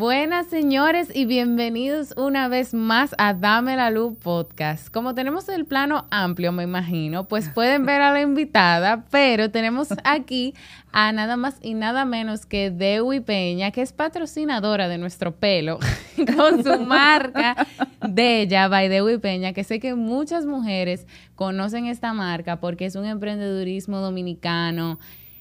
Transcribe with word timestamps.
Buenas 0.00 0.46
señores 0.46 1.14
y 1.14 1.26
bienvenidos 1.26 2.14
una 2.16 2.48
vez 2.48 2.72
más 2.72 3.14
a 3.18 3.34
Dame 3.34 3.76
la 3.76 3.90
Luz 3.90 4.16
Podcast. 4.16 4.88
Como 4.88 5.14
tenemos 5.14 5.46
el 5.50 5.66
plano 5.66 6.06
amplio, 6.10 6.52
me 6.52 6.62
imagino, 6.62 7.28
pues 7.28 7.50
pueden 7.50 7.84
ver 7.84 8.00
a 8.00 8.10
la 8.10 8.22
invitada, 8.22 9.04
pero 9.10 9.50
tenemos 9.50 9.88
aquí 10.04 10.54
a 10.90 11.12
nada 11.12 11.36
más 11.36 11.58
y 11.60 11.74
nada 11.74 12.06
menos 12.06 12.46
que 12.46 12.70
Dewi 12.70 13.20
Peña, 13.20 13.72
que 13.72 13.82
es 13.82 13.92
patrocinadora 13.92 14.88
de 14.88 14.96
nuestro 14.96 15.32
pelo, 15.36 15.78
con 16.34 16.64
su 16.64 16.80
marca 16.80 17.66
de 18.00 18.40
ella, 18.40 18.68
by 18.68 18.88
Dewi 18.88 19.18
Peña, 19.18 19.52
que 19.52 19.64
sé 19.64 19.80
que 19.80 19.94
muchas 19.94 20.46
mujeres 20.46 21.06
conocen 21.34 21.84
esta 21.84 22.14
marca 22.14 22.58
porque 22.58 22.86
es 22.86 22.96
un 22.96 23.04
emprendedurismo 23.04 23.98
dominicano 23.98 24.98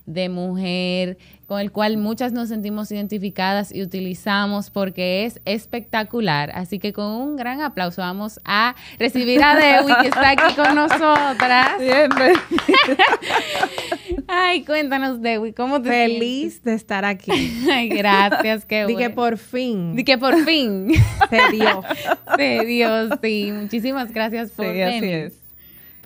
de 0.10 0.28
mujer, 0.28 1.18
con 1.46 1.60
el 1.60 1.72
cual 1.72 1.98
muchas 1.98 2.32
nos 2.32 2.50
sentimos 2.50 2.92
identificadas 2.92 3.74
y 3.74 3.82
utilizamos 3.84 4.70
porque 4.72 5.26
es 5.26 5.40
espectacular. 5.46 6.52
Así 6.54 6.80
que 6.80 6.94
con 6.94 7.06
un 7.12 7.36
gran 7.36 7.62
aplauso 7.62 8.02
vamos 8.02 8.40
a 8.44 8.76
recibir 8.98 9.42
a 9.44 9.56
Dewi 9.56 9.94
que 10.02 10.08
está 10.08 10.32
aquí 10.32 10.56
con 10.56 10.76
nosotras. 10.76 11.74
Ay, 14.28 14.64
cuéntanos, 14.64 15.22
Dewi, 15.22 15.54
¿cómo 15.54 15.82
te 15.82 15.90
Feliz 15.90 16.64
de 16.64 16.74
estar 16.74 17.06
aquí. 17.06 17.32
Ay, 17.72 17.90
gracias, 17.90 18.66
qué 18.66 18.86
Di 18.86 18.94
bueno. 18.94 18.98
que 18.98 19.10
por 19.14 19.38
fin 19.38 19.96
Di 19.96 20.04
que 20.04 20.18
por 20.18 20.38
fin. 20.46 20.92
se 21.30 21.40
dio. 21.52 21.84
De 22.38 22.66
Dios, 22.66 23.12
sí. 23.22 23.52
Muchísimas 23.54 24.12
gracias 24.12 24.52
por 24.52 24.66
Sí, 24.66 24.82
así 24.82 25.06
es. 25.06 25.39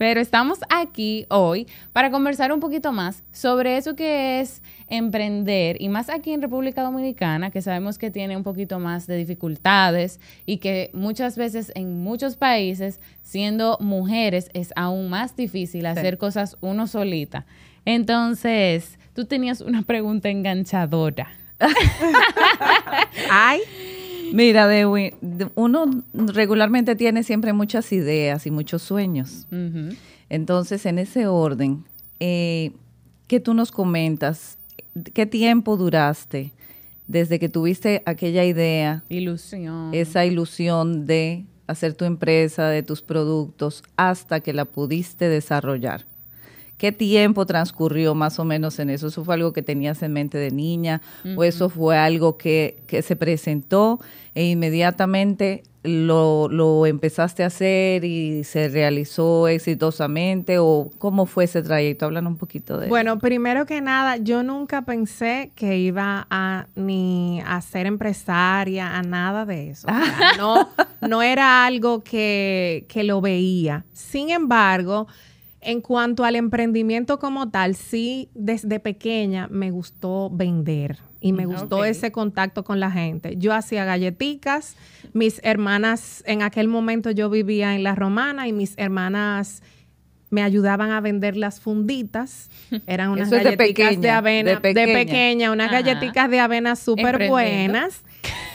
Pero 0.04 0.20
estamos 0.20 0.60
aquí 0.70 1.26
hoy 1.30 1.66
para 1.94 2.12
conversar 2.12 2.52
un 2.52 2.60
poquito 2.60 2.92
más 2.92 3.24
sobre 3.32 3.78
eso 3.78 3.96
que 3.96 4.42
es 4.42 4.62
emprender 4.90 5.82
y 5.82 5.88
más 5.88 6.10
aquí 6.10 6.34
en 6.34 6.42
República 6.42 6.84
Dominicana, 6.84 7.52
que 7.52 7.62
sabemos 7.62 7.98
que 7.98 8.12
tiene 8.12 8.36
un 8.36 8.44
poquito 8.44 8.80
más 8.80 9.08
de 9.08 9.16
dificultades 9.16 10.20
y 10.46 10.58
que 10.58 10.90
muchas 10.92 11.38
veces 11.38 11.72
en 11.76 12.04
muchos 12.04 12.36
países, 12.36 13.00
siendo 13.22 13.78
mujeres, 13.80 14.50
es 14.54 14.74
aún 14.76 15.10
más 15.10 15.38
difícil 15.38 15.86
hacer 15.86 16.18
cosas 16.18 16.58
uno 16.60 16.86
solita. 16.88 17.46
Entonces, 17.86 19.00
tú 19.14 19.24
tenías 19.24 19.62
una 19.62 19.84
pregunta 19.84 20.28
enganchadora. 20.28 21.30
Ay, 23.32 23.62
Mira, 24.34 24.68
Dewi, 24.68 25.14
de- 25.22 25.50
uno 25.56 25.86
regularmente 26.14 26.96
tiene 26.96 27.22
siempre 27.24 27.54
muchas 27.54 27.92
ideas 27.94 28.46
y 28.48 28.52
muchos 28.52 28.82
sueños. 28.82 29.46
Entonces, 30.30 30.86
en 30.88 30.98
ese 30.98 31.28
orden, 31.28 31.84
eh, 32.20 32.72
¿qué 33.28 33.40
tú 33.40 33.54
nos 33.54 33.72
comentas? 33.72 34.58
¿Qué 35.14 35.26
tiempo 35.28 35.78
duraste 35.78 36.52
desde 37.08 37.38
que 37.38 37.48
tuviste 37.50 38.02
aquella 38.08 38.44
idea, 38.44 39.04
Ilusión. 39.10 39.94
esa 39.94 40.26
ilusión 40.26 41.06
de 41.06 41.46
hacer 41.68 41.94
tu 41.94 42.06
empresa, 42.06 42.68
de 42.70 42.82
tus 42.82 43.02
productos, 43.04 43.84
hasta 43.98 44.40
que 44.40 44.54
la 44.54 44.66
pudiste 44.66 45.30
desarrollar? 45.30 46.06
¿Qué 46.84 46.92
tiempo 46.92 47.46
transcurrió 47.46 48.14
más 48.14 48.40
o 48.40 48.44
menos 48.44 48.78
en 48.78 48.90
eso? 48.90 49.08
¿Eso 49.08 49.24
fue 49.24 49.36
algo 49.36 49.54
que 49.54 49.62
tenías 49.62 50.04
en 50.04 50.12
mente 50.12 50.38
de 50.38 50.52
niña? 50.52 51.02
¿O 51.38 51.46
eso 51.46 51.70
fue 51.70 51.98
algo 51.98 52.38
que, 52.38 52.84
que 52.88 53.02
se 53.02 53.16
presentó 53.16 54.02
e 54.36 54.48
inmediatamente 54.48 55.64
lo, 55.84 56.50
lo 56.50 56.86
empezaste 56.86 57.46
a 57.46 57.48
hacer 57.48 58.04
y 58.04 58.44
se 58.44 58.68
realizó 58.68 59.48
exitosamente? 59.48 60.60
¿O 60.60 60.92
cómo 60.98 61.26
fue 61.26 61.46
ese 61.46 61.62
trayecto? 61.62 62.04
Hablan 62.04 62.28
un 62.28 62.36
poquito 62.36 62.78
de 62.78 62.90
bueno, 62.90 63.18
primero 63.18 63.66
que 63.66 63.80
nada, 63.80 64.18
yo 64.18 64.44
nunca 64.44 64.82
pensé 64.82 65.54
que 65.56 65.78
iba 65.78 66.28
a 66.30 66.68
ni 66.76 67.42
a 67.46 67.62
ser 67.62 67.86
empresaria, 67.86 68.98
a 68.98 69.04
nada 69.04 69.46
de 69.46 69.70
eso. 69.70 69.88
O 69.88 69.90
sea, 69.90 70.34
no, 70.38 70.68
no 71.00 71.22
era 71.22 71.66
algo 71.66 72.04
que, 72.04 72.84
que 72.90 73.06
lo 73.06 73.22
veía. 73.22 73.86
Sin 73.94 74.32
embargo, 74.32 75.08
en 75.66 75.82
cuanto 75.82 76.24
al 76.26 76.36
emprendimiento 76.36 77.20
como 77.20 77.50
tal, 77.50 77.76
sí, 77.76 78.30
desde 78.34 78.80
pequeña 78.80 79.48
me 79.50 79.72
gustó 79.72 80.30
vender 80.30 81.00
y 81.20 81.32
me 81.34 81.46
gustó 81.46 81.78
Ok. 81.78 81.86
ese 81.86 82.12
contacto 82.12 82.64
con 82.64 82.80
la 82.80 82.92
gente. 82.92 83.36
Yo 83.38 83.54
hacía 83.54 83.86
galletitas, 83.86 84.76
mis 85.14 85.40
hermanas, 85.44 86.24
en 86.28 86.42
aquel 86.42 86.68
momento 86.68 87.12
yo 87.12 87.30
vivía 87.30 87.76
en 87.76 87.84
La 87.84 87.96
Romana 87.96 88.48
y 88.48 88.54
mis 88.54 88.74
hermanas 88.78 89.64
me 90.30 90.42
ayudaban 90.42 90.92
a 90.92 91.00
vender 91.00 91.38
las 91.38 91.60
funditas. 91.60 92.50
Eran 92.88 93.10
unas 93.12 93.28
es 93.28 93.32
de 93.32 93.38
galletitas 93.44 93.58
de, 93.58 93.68
pequeña, 93.68 94.18
avena, 94.18 94.60
de 94.60 94.74
de 94.74 94.88
pequeña. 94.88 95.52
unas 95.52 95.68
Ajá. 95.68 95.82
galletitas 95.82 96.30
de 96.30 96.40
avena 96.40 96.76
súper 96.76 97.30
buenas. 97.30 98.02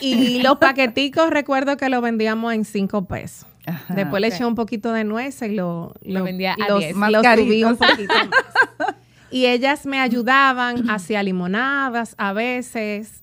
Y 0.01 0.41
los 0.43 0.57
paqueticos 0.57 1.29
recuerdo 1.29 1.77
que 1.77 1.89
los 1.89 2.01
vendíamos 2.01 2.53
en 2.53 2.65
cinco 2.65 3.05
pesos. 3.05 3.45
Ajá. 3.69 3.93
Después 3.93 4.21
le 4.21 4.27
eché 4.27 4.45
un 4.45 4.55
poquito 4.55 4.91
de 4.93 5.03
nuez 5.03 5.41
y 5.41 5.49
lo, 5.55 5.93
Lo 6.01 6.23
vendía 6.23 6.53
a 6.55 6.69
los, 6.69 6.79
10. 6.79 6.95
Más 6.95 7.11
lo 7.11 7.19
subí 7.23 7.63
un 7.63 7.75
caritos. 7.75 7.89
poquito 7.89 8.13
más. 8.13 8.29
Y 9.31 9.45
ellas 9.45 9.85
me 9.85 9.99
ayudaban 9.99 10.89
hacia 10.89 11.21
limonadas 11.21 12.15
a 12.17 12.33
veces. 12.33 13.21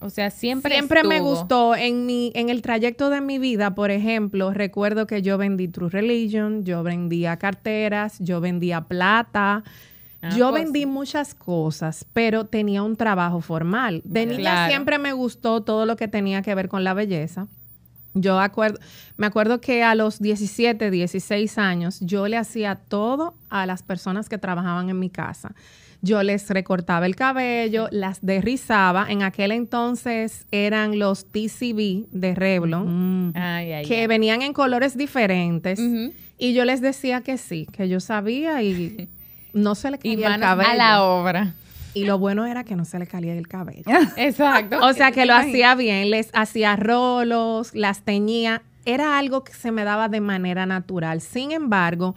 O 0.00 0.10
sea, 0.10 0.30
siempre 0.30 0.74
Siempre 0.74 1.04
me 1.04 1.20
gustó 1.20 1.76
en 1.76 2.06
mi 2.06 2.32
en 2.34 2.48
el 2.48 2.60
trayecto 2.60 3.08
de 3.08 3.20
mi 3.20 3.38
vida, 3.38 3.74
por 3.74 3.90
ejemplo, 3.92 4.52
recuerdo 4.52 5.06
que 5.06 5.22
yo 5.22 5.38
vendí 5.38 5.68
True 5.68 5.90
Religion, 5.90 6.64
yo 6.64 6.82
vendía 6.82 7.36
carteras, 7.36 8.16
yo 8.18 8.40
vendía 8.40 8.80
plata. 8.82 9.62
Ah, 10.22 10.30
yo 10.36 10.50
pues 10.50 10.64
vendí 10.64 10.86
muchas 10.86 11.34
cosas, 11.36 12.04
pero 12.12 12.46
tenía 12.46 12.82
un 12.82 12.96
trabajo 12.96 13.40
formal. 13.40 14.02
De 14.04 14.26
niña 14.26 14.38
Claro. 14.40 14.70
siempre 14.70 14.98
me 14.98 15.12
gustó 15.12 15.62
todo 15.62 15.86
lo 15.86 15.94
que 15.94 16.08
tenía 16.08 16.42
que 16.42 16.52
ver 16.56 16.68
con 16.68 16.82
la 16.82 16.94
belleza. 16.94 17.46
Yo 18.14 18.40
acuerdo, 18.40 18.78
me 19.16 19.26
acuerdo 19.26 19.60
que 19.60 19.82
a 19.82 19.94
los 19.94 20.18
17, 20.20 20.90
16 20.90 21.58
años, 21.58 21.98
yo 22.00 22.26
le 22.28 22.36
hacía 22.36 22.74
todo 22.76 23.34
a 23.50 23.66
las 23.66 23.82
personas 23.82 24.28
que 24.28 24.38
trabajaban 24.38 24.88
en 24.90 24.98
mi 24.98 25.10
casa. 25.10 25.54
Yo 26.00 26.22
les 26.22 26.48
recortaba 26.48 27.06
el 27.06 27.16
cabello, 27.16 27.88
las 27.90 28.20
derrizaba. 28.24 29.06
En 29.08 29.22
aquel 29.24 29.50
entonces 29.50 30.46
eran 30.52 30.98
los 30.98 31.24
TCB 31.26 32.06
de 32.12 32.34
Revlon, 32.36 33.32
Ay, 33.36 33.72
ay, 33.72 33.84
que 33.84 34.02
ay. 34.02 34.06
venían 34.06 34.42
en 34.42 34.52
colores 34.52 34.96
diferentes. 34.96 35.80
Y 36.38 36.54
yo 36.54 36.64
les 36.64 36.80
decía 36.80 37.20
que 37.22 37.36
sí, 37.36 37.66
que 37.72 37.88
yo 37.88 37.98
sabía 37.98 38.62
y 38.62 39.08
no 39.52 39.74
se 39.74 39.90
le 39.90 39.98
caía 39.98 40.34
el 40.36 40.40
cabello. 40.40 40.70
a 40.70 40.74
la 40.74 41.02
obra. 41.02 41.54
Y 41.98 42.04
lo 42.04 42.18
bueno 42.18 42.46
era 42.46 42.64
que 42.64 42.76
no 42.76 42.84
se 42.84 42.98
le 42.98 43.06
caía 43.06 43.34
el 43.34 43.48
cabello. 43.48 43.84
Exacto. 44.16 44.78
O 44.82 44.92
sea 44.92 45.12
que 45.12 45.26
lo 45.26 45.34
hacía 45.34 45.74
bien, 45.74 46.10
les 46.10 46.30
hacía 46.32 46.76
rolos, 46.76 47.74
las 47.74 48.02
teñía. 48.02 48.62
Era 48.84 49.18
algo 49.18 49.44
que 49.44 49.52
se 49.52 49.72
me 49.72 49.84
daba 49.84 50.08
de 50.08 50.20
manera 50.20 50.64
natural. 50.64 51.20
Sin 51.20 51.52
embargo, 51.52 52.14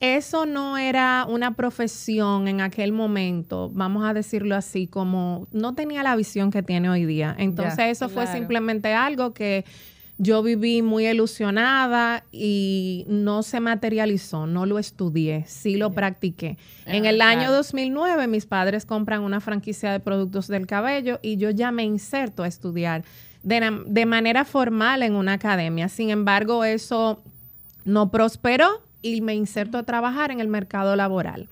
eso 0.00 0.44
no 0.44 0.76
era 0.76 1.24
una 1.28 1.54
profesión 1.54 2.48
en 2.48 2.60
aquel 2.60 2.92
momento, 2.92 3.70
vamos 3.72 4.04
a 4.04 4.12
decirlo 4.12 4.54
así, 4.54 4.86
como 4.86 5.48
no 5.52 5.74
tenía 5.74 6.02
la 6.02 6.14
visión 6.16 6.50
que 6.50 6.62
tiene 6.62 6.90
hoy 6.90 7.06
día. 7.06 7.34
Entonces 7.38 7.86
eso 7.86 8.08
fue 8.08 8.24
claro. 8.24 8.38
simplemente 8.38 8.92
algo 8.92 9.32
que 9.32 9.64
yo 10.18 10.42
viví 10.42 10.80
muy 10.80 11.06
ilusionada 11.06 12.24
y 12.32 13.04
no 13.08 13.42
se 13.42 13.60
materializó, 13.60 14.46
no 14.46 14.64
lo 14.64 14.78
estudié, 14.78 15.44
sí 15.46 15.76
lo 15.76 15.92
practiqué. 15.92 16.56
en 16.86 17.04
Ah, 17.04 17.10
el 17.10 17.20
año 17.20 17.40
claro. 17.40 17.56
2009 17.56 18.26
mis 18.26 18.46
padres 18.46 18.86
compran 18.86 19.22
una 19.22 19.40
franquicia 19.40 19.92
de 19.92 20.00
productos 20.00 20.48
del 20.48 20.66
cabello 20.66 21.18
y 21.22 21.36
yo 21.36 21.50
ya 21.50 21.70
me 21.70 21.84
inserto 21.84 22.44
a 22.44 22.48
estudiar 22.48 23.04
de, 23.42 24.06
manera 24.06 24.44
formal 24.44 25.02
en 25.02 25.14
una 25.14 25.34
academia. 25.34 25.88
Sin 25.88 26.10
embargo, 26.10 26.64
eso 26.64 27.22
no 27.84 28.10
prosperó 28.10 28.68
y 29.02 29.20
me 29.20 29.34
inserto 29.34 29.78
a 29.78 29.82
trabajar 29.84 30.30
en 30.30 30.40
el 30.40 30.48
mercado 30.48 30.96
laboral. 30.96 31.48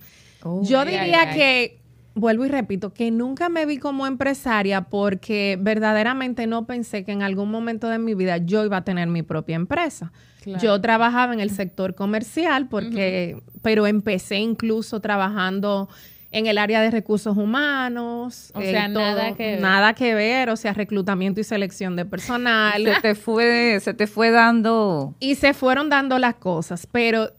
Yo 0.63 0.81
Ay, 0.81 0.87
diría 0.87 1.21
ay, 1.23 1.29
ay. 1.29 1.37
que, 1.37 1.79
vuelvo 2.15 2.45
y 2.45 2.49
repito, 2.49 2.93
que 2.93 3.11
nunca 3.11 3.49
me 3.49 3.67
vi 3.67 3.79
como 3.79 4.07
empresaria 4.07 4.83
porque 4.83 5.59
verdaderamente 5.61 6.47
no 6.47 6.67
pensé 6.67 7.05
que 7.05 7.13
en 7.13 7.23
algún 7.23 7.51
momento 7.51 7.89
de 7.89 7.99
mi 7.99 8.15
vida 8.15 8.39
yo 8.39 8.65
iba 8.65 8.79
a 8.79 8.85
tener 8.85 9.09
mi 9.09 9.23
propia 9.23 9.57
empresa. 9.57 10.13
Claro. 10.43 10.63
Yo 10.63 10.81
trabajaba 10.81 11.33
en 11.33 11.41
el 11.41 11.51
sector 11.51 11.95
comercial 11.95 12.69
porque, 12.69 13.43
pero 13.63 13.87
empecé 13.87 14.37
incluso 14.37 15.01
trabajando 15.01 15.89
en 16.31 16.47
el 16.47 16.59
área 16.59 16.83
de 16.83 16.91
recursos 16.91 17.37
humanos. 17.37 18.51
O 18.55 18.61
sea, 18.61 18.89
nada 18.89 19.35
que 19.35 19.53
ver. 19.53 19.61
Nada 19.61 19.95
que 19.95 20.15
ver, 20.15 20.51
o 20.51 20.57
sea, 20.57 20.73
reclutamiento 20.73 21.41
y 21.41 21.45
selección 21.45 21.97
de 21.97 22.05
personal. 22.05 22.85
Se 22.85 23.01
te 23.01 23.15
fue, 23.15 23.79
se 23.81 23.95
te 23.95 24.07
fue 24.07 24.31
dando. 24.31 25.15
Y 25.21 25.37
se 25.37 25.55
fueron 25.55 25.89
dando 25.89 26.19
las 26.19 26.35
cosas, 26.35 26.87
pero 26.91 27.31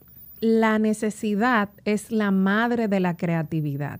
la 0.41 0.79
necesidad 0.79 1.69
es 1.85 2.11
la 2.11 2.31
madre 2.31 2.87
de 2.87 2.99
la 2.99 3.15
creatividad. 3.17 3.99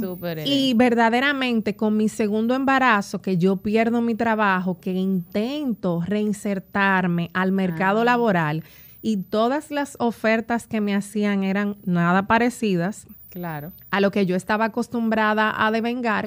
Súper. 0.00 0.46
Y 0.46 0.74
verdaderamente 0.74 1.76
con 1.76 1.96
mi 1.96 2.08
segundo 2.08 2.54
embarazo, 2.54 3.20
que 3.20 3.36
yo 3.36 3.56
pierdo 3.56 4.00
mi 4.00 4.14
trabajo, 4.14 4.78
que 4.80 4.92
intento 4.92 6.02
reinsertarme 6.06 7.30
al 7.34 7.52
mercado 7.52 8.04
laboral 8.04 8.62
y 9.02 9.18
todas 9.18 9.70
las 9.70 9.96
ofertas 10.00 10.66
que 10.66 10.80
me 10.80 10.94
hacían 10.94 11.44
eran 11.44 11.76
nada 11.84 12.26
parecidas 12.26 13.06
Claro. 13.30 13.72
a 13.90 14.00
lo 14.00 14.10
que 14.10 14.24
yo 14.24 14.34
estaba 14.34 14.64
acostumbrada 14.66 15.52
a 15.66 15.70
devengar, 15.70 16.26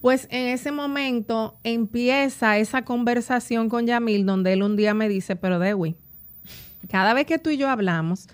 pues 0.00 0.26
en 0.30 0.48
ese 0.48 0.72
momento 0.72 1.56
empieza 1.62 2.58
esa 2.58 2.82
conversación 2.82 3.68
con 3.68 3.86
Yamil 3.86 4.26
donde 4.26 4.54
él 4.54 4.64
un 4.64 4.74
día 4.74 4.92
me 4.92 5.08
dice, 5.08 5.36
pero 5.36 5.60
Dewi, 5.60 5.94
cada 6.90 7.14
vez 7.14 7.26
que 7.26 7.38
tú 7.38 7.50
y 7.50 7.58
yo 7.58 7.68
hablamos, 7.70 8.28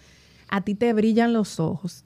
a 0.54 0.60
ti 0.60 0.76
te 0.76 0.92
brillan 0.92 1.32
los 1.32 1.58
ojos 1.58 2.04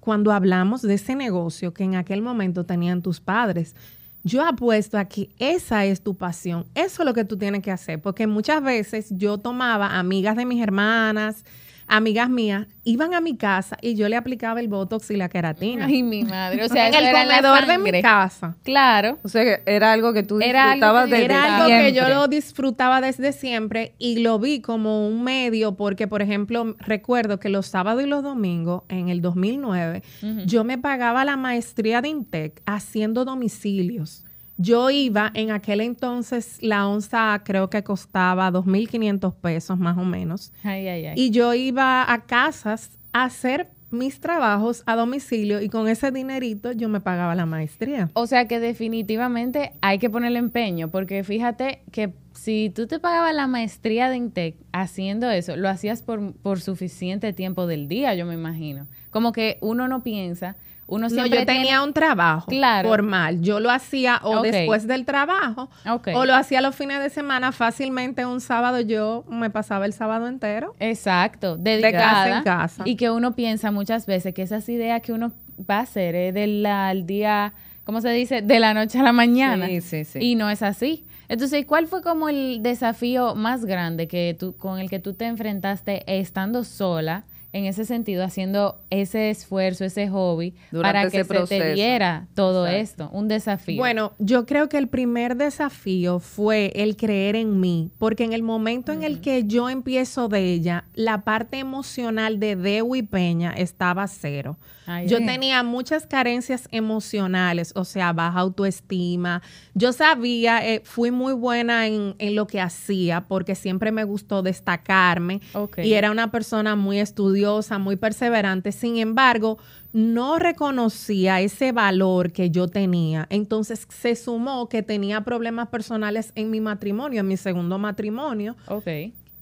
cuando 0.00 0.32
hablamos 0.32 0.82
de 0.82 0.94
ese 0.94 1.14
negocio 1.14 1.72
que 1.72 1.84
en 1.84 1.94
aquel 1.94 2.20
momento 2.20 2.66
tenían 2.66 3.00
tus 3.00 3.20
padres. 3.20 3.76
Yo 4.24 4.44
apuesto 4.44 4.98
a 4.98 5.04
que 5.04 5.30
esa 5.38 5.84
es 5.84 6.02
tu 6.02 6.16
pasión, 6.16 6.66
eso 6.74 7.02
es 7.02 7.06
lo 7.06 7.14
que 7.14 7.24
tú 7.24 7.36
tienes 7.38 7.62
que 7.62 7.70
hacer, 7.70 8.02
porque 8.02 8.26
muchas 8.26 8.60
veces 8.60 9.06
yo 9.10 9.38
tomaba 9.38 10.00
amigas 10.00 10.34
de 10.36 10.46
mis 10.46 10.60
hermanas, 10.60 11.44
amigas 11.88 12.28
mías, 12.28 12.66
iban 12.84 13.14
a 13.14 13.20
mi 13.20 13.36
casa 13.36 13.76
y 13.80 13.94
yo 13.94 14.08
le 14.08 14.16
aplicaba 14.16 14.60
el 14.60 14.68
botox 14.68 15.10
y 15.10 15.16
la 15.16 15.28
queratina. 15.28 15.86
Ay, 15.86 16.02
mi 16.02 16.24
madre. 16.24 16.64
O 16.64 16.68
sea, 16.68 16.88
en 16.88 16.94
eso 16.94 16.98
el 17.02 17.06
era 17.08 17.22
comedor 17.24 17.66
de 17.66 17.78
mi 17.78 18.02
casa. 18.02 18.56
Claro. 18.64 19.18
O 19.22 19.28
sea, 19.28 19.42
que 19.44 19.62
era 19.66 19.92
algo 19.92 20.12
que 20.12 20.22
tú 20.22 20.40
Era 20.40 20.72
algo 20.72 20.74
disfrutabas 20.74 21.04
que- 21.06 21.10
desde 21.10 21.24
Era 21.24 21.56
algo 21.56 21.66
que 21.68 21.92
yo 21.92 22.08
lo 22.08 22.28
disfrutaba 22.28 23.00
desde 23.00 23.32
siempre 23.32 23.94
y 23.98 24.20
lo 24.20 24.38
vi 24.38 24.60
como 24.60 25.06
un 25.08 25.22
medio 25.24 25.76
porque, 25.76 26.06
por 26.08 26.22
ejemplo, 26.22 26.74
recuerdo 26.78 27.38
que 27.40 27.48
los 27.48 27.66
sábados 27.66 28.02
y 28.02 28.06
los 28.06 28.22
domingos, 28.22 28.82
en 28.88 29.08
el 29.08 29.20
2009, 29.22 30.02
yo 30.46 30.64
me 30.64 30.78
pagaba 30.78 31.24
la 31.24 31.36
maestría 31.36 32.00
de 32.02 32.08
INTEC 32.08 32.62
haciendo 32.66 33.24
domicilios. 33.24 34.24
Yo 34.58 34.90
iba, 34.90 35.30
en 35.34 35.50
aquel 35.50 35.80
entonces, 35.80 36.58
la 36.62 36.88
onza 36.88 37.42
creo 37.44 37.68
que 37.68 37.82
costaba 37.82 38.50
2.500 38.50 39.34
pesos 39.34 39.78
más 39.78 39.98
o 39.98 40.04
menos. 40.04 40.52
Ay, 40.62 40.88
ay, 40.88 41.06
ay. 41.06 41.14
Y 41.16 41.30
yo 41.30 41.52
iba 41.54 42.10
a 42.10 42.24
casas 42.24 42.98
a 43.12 43.24
hacer 43.24 43.70
mis 43.90 44.20
trabajos 44.20 44.82
a 44.86 44.96
domicilio 44.96 45.60
y 45.60 45.68
con 45.68 45.88
ese 45.88 46.10
dinerito 46.10 46.72
yo 46.72 46.88
me 46.88 47.00
pagaba 47.00 47.34
la 47.34 47.46
maestría. 47.46 48.10
O 48.14 48.26
sea 48.26 48.48
que 48.48 48.60
definitivamente 48.60 49.72
hay 49.80 49.98
que 49.98 50.10
ponerle 50.10 50.38
empeño, 50.38 50.90
porque 50.90 51.22
fíjate 51.22 51.82
que 51.92 52.12
si 52.32 52.70
tú 52.74 52.86
te 52.86 52.98
pagabas 52.98 53.34
la 53.34 53.46
maestría 53.46 54.10
de 54.10 54.16
Intec 54.16 54.56
haciendo 54.72 55.30
eso, 55.30 55.56
lo 55.56 55.68
hacías 55.68 56.02
por, 56.02 56.34
por 56.34 56.60
suficiente 56.60 57.32
tiempo 57.32 57.66
del 57.66 57.88
día, 57.88 58.14
yo 58.14 58.26
me 58.26 58.34
imagino. 58.34 58.86
Como 59.10 59.32
que 59.32 59.58
uno 59.60 59.88
no 59.88 60.02
piensa, 60.02 60.56
uno 60.88 61.08
No, 61.08 61.26
yo 61.26 61.44
tenía 61.44 61.46
tiene- 61.62 61.80
un 61.82 61.92
trabajo 61.92 62.46
Claro. 62.46 62.88
formal. 62.88 63.40
Yo 63.40 63.58
lo 63.60 63.70
hacía 63.70 64.20
o 64.22 64.40
después 64.42 64.86
del 64.86 65.04
trabajo 65.04 65.68
o 66.14 66.24
lo 66.24 66.34
hacía 66.34 66.60
los 66.60 66.76
fines 66.76 67.00
de 67.00 67.10
semana. 67.10 67.50
Fácilmente 67.52 68.24
un 68.24 68.40
sábado 68.40 68.80
yo 68.80 69.24
me 69.28 69.50
pasaba 69.50 69.86
el 69.86 69.92
sábado 69.92 70.28
entero. 70.28 70.74
Exacto, 70.78 71.52
casa 71.56 71.62
dedicada. 71.62 72.38
en 72.38 72.44
casa. 72.44 72.82
Y 72.86 72.96
que 72.96 73.10
uno 73.10 73.34
piensa 73.34 73.70
muchas 73.70 74.06
veces 74.06 74.32
que 74.34 74.42
esas 74.42 74.68
ideas 74.68 75.02
que 75.02 75.12
uno 75.12 75.32
va 75.68 75.78
a 75.78 75.80
hacer 75.80 76.14
es 76.14 76.34
del 76.34 76.64
al 76.66 77.06
día, 77.06 77.52
¿cómo 77.84 78.00
se 78.00 78.10
dice? 78.10 78.42
De 78.42 78.60
la 78.60 78.72
noche 78.74 78.98
a 78.98 79.02
la 79.02 79.12
mañana. 79.12 79.66
Sí, 79.66 79.80
sí, 79.80 80.04
sí. 80.04 80.18
Y 80.20 80.34
no 80.36 80.48
es 80.50 80.62
así. 80.62 81.04
Entonces, 81.28 81.66
¿cuál 81.66 81.88
fue 81.88 82.02
como 82.02 82.28
el 82.28 82.62
desafío 82.62 83.34
más 83.34 83.64
grande 83.64 84.06
que 84.06 84.36
tú, 84.38 84.56
con 84.56 84.78
el 84.78 84.88
que 84.88 85.00
tú 85.00 85.14
te 85.14 85.24
enfrentaste 85.24 86.04
estando 86.20 86.62
sola? 86.62 87.24
En 87.56 87.64
ese 87.64 87.86
sentido, 87.86 88.22
haciendo 88.22 88.82
ese 88.90 89.30
esfuerzo, 89.30 89.86
ese 89.86 90.10
hobby, 90.10 90.54
Durante 90.70 90.98
para 90.98 91.10
que 91.10 91.24
se 91.24 91.46
te 91.46 91.72
diera 91.72 92.28
todo 92.34 92.66
Exacto. 92.66 93.04
esto, 93.04 93.16
un 93.16 93.28
desafío. 93.28 93.78
Bueno, 93.78 94.12
yo 94.18 94.44
creo 94.44 94.68
que 94.68 94.76
el 94.76 94.88
primer 94.88 95.36
desafío 95.36 96.18
fue 96.18 96.70
el 96.74 96.96
creer 96.96 97.34
en 97.34 97.58
mí, 97.58 97.90
porque 97.96 98.24
en 98.24 98.34
el 98.34 98.42
momento 98.42 98.92
en 98.92 99.04
el 99.04 99.22
que 99.22 99.44
yo 99.44 99.70
empiezo 99.70 100.28
de 100.28 100.52
ella, 100.52 100.84
la 100.92 101.24
parte 101.24 101.58
emocional 101.58 102.38
de 102.40 102.56
Dewi 102.56 103.00
Peña 103.00 103.52
estaba 103.52 104.06
cero. 104.06 104.58
Ay, 104.86 105.08
yo 105.08 105.18
tenía 105.18 105.62
muchas 105.62 106.06
carencias 106.06 106.68
emocionales, 106.70 107.72
o 107.74 107.84
sea, 107.84 108.12
baja 108.12 108.38
autoestima. 108.40 109.42
Yo 109.74 109.92
sabía, 109.92 110.66
eh, 110.66 110.80
fui 110.84 111.10
muy 111.10 111.32
buena 111.32 111.86
en, 111.86 112.14
en 112.18 112.34
lo 112.34 112.46
que 112.46 112.60
hacía, 112.60 113.22
porque 113.22 113.54
siempre 113.54 113.92
me 113.92 114.04
gustó 114.04 114.42
destacarme 114.42 115.40
y 115.82 115.92
era 115.94 116.10
una 116.10 116.30
persona 116.30 116.76
muy 116.76 117.00
estudiosa, 117.00 117.78
muy 117.78 117.96
perseverante. 117.96 118.72
Sin 118.72 118.96
embargo, 118.98 119.58
no 119.92 120.38
reconocía 120.38 121.40
ese 121.40 121.72
valor 121.72 122.32
que 122.32 122.50
yo 122.50 122.68
tenía. 122.68 123.26
Entonces 123.30 123.86
se 123.88 124.14
sumó 124.14 124.68
que 124.68 124.82
tenía 124.82 125.22
problemas 125.22 125.68
personales 125.68 126.32
en 126.34 126.50
mi 126.50 126.60
matrimonio, 126.60 127.20
en 127.20 127.28
mi 127.28 127.36
segundo 127.36 127.78
matrimonio. 127.78 128.56
ok. 128.68 128.86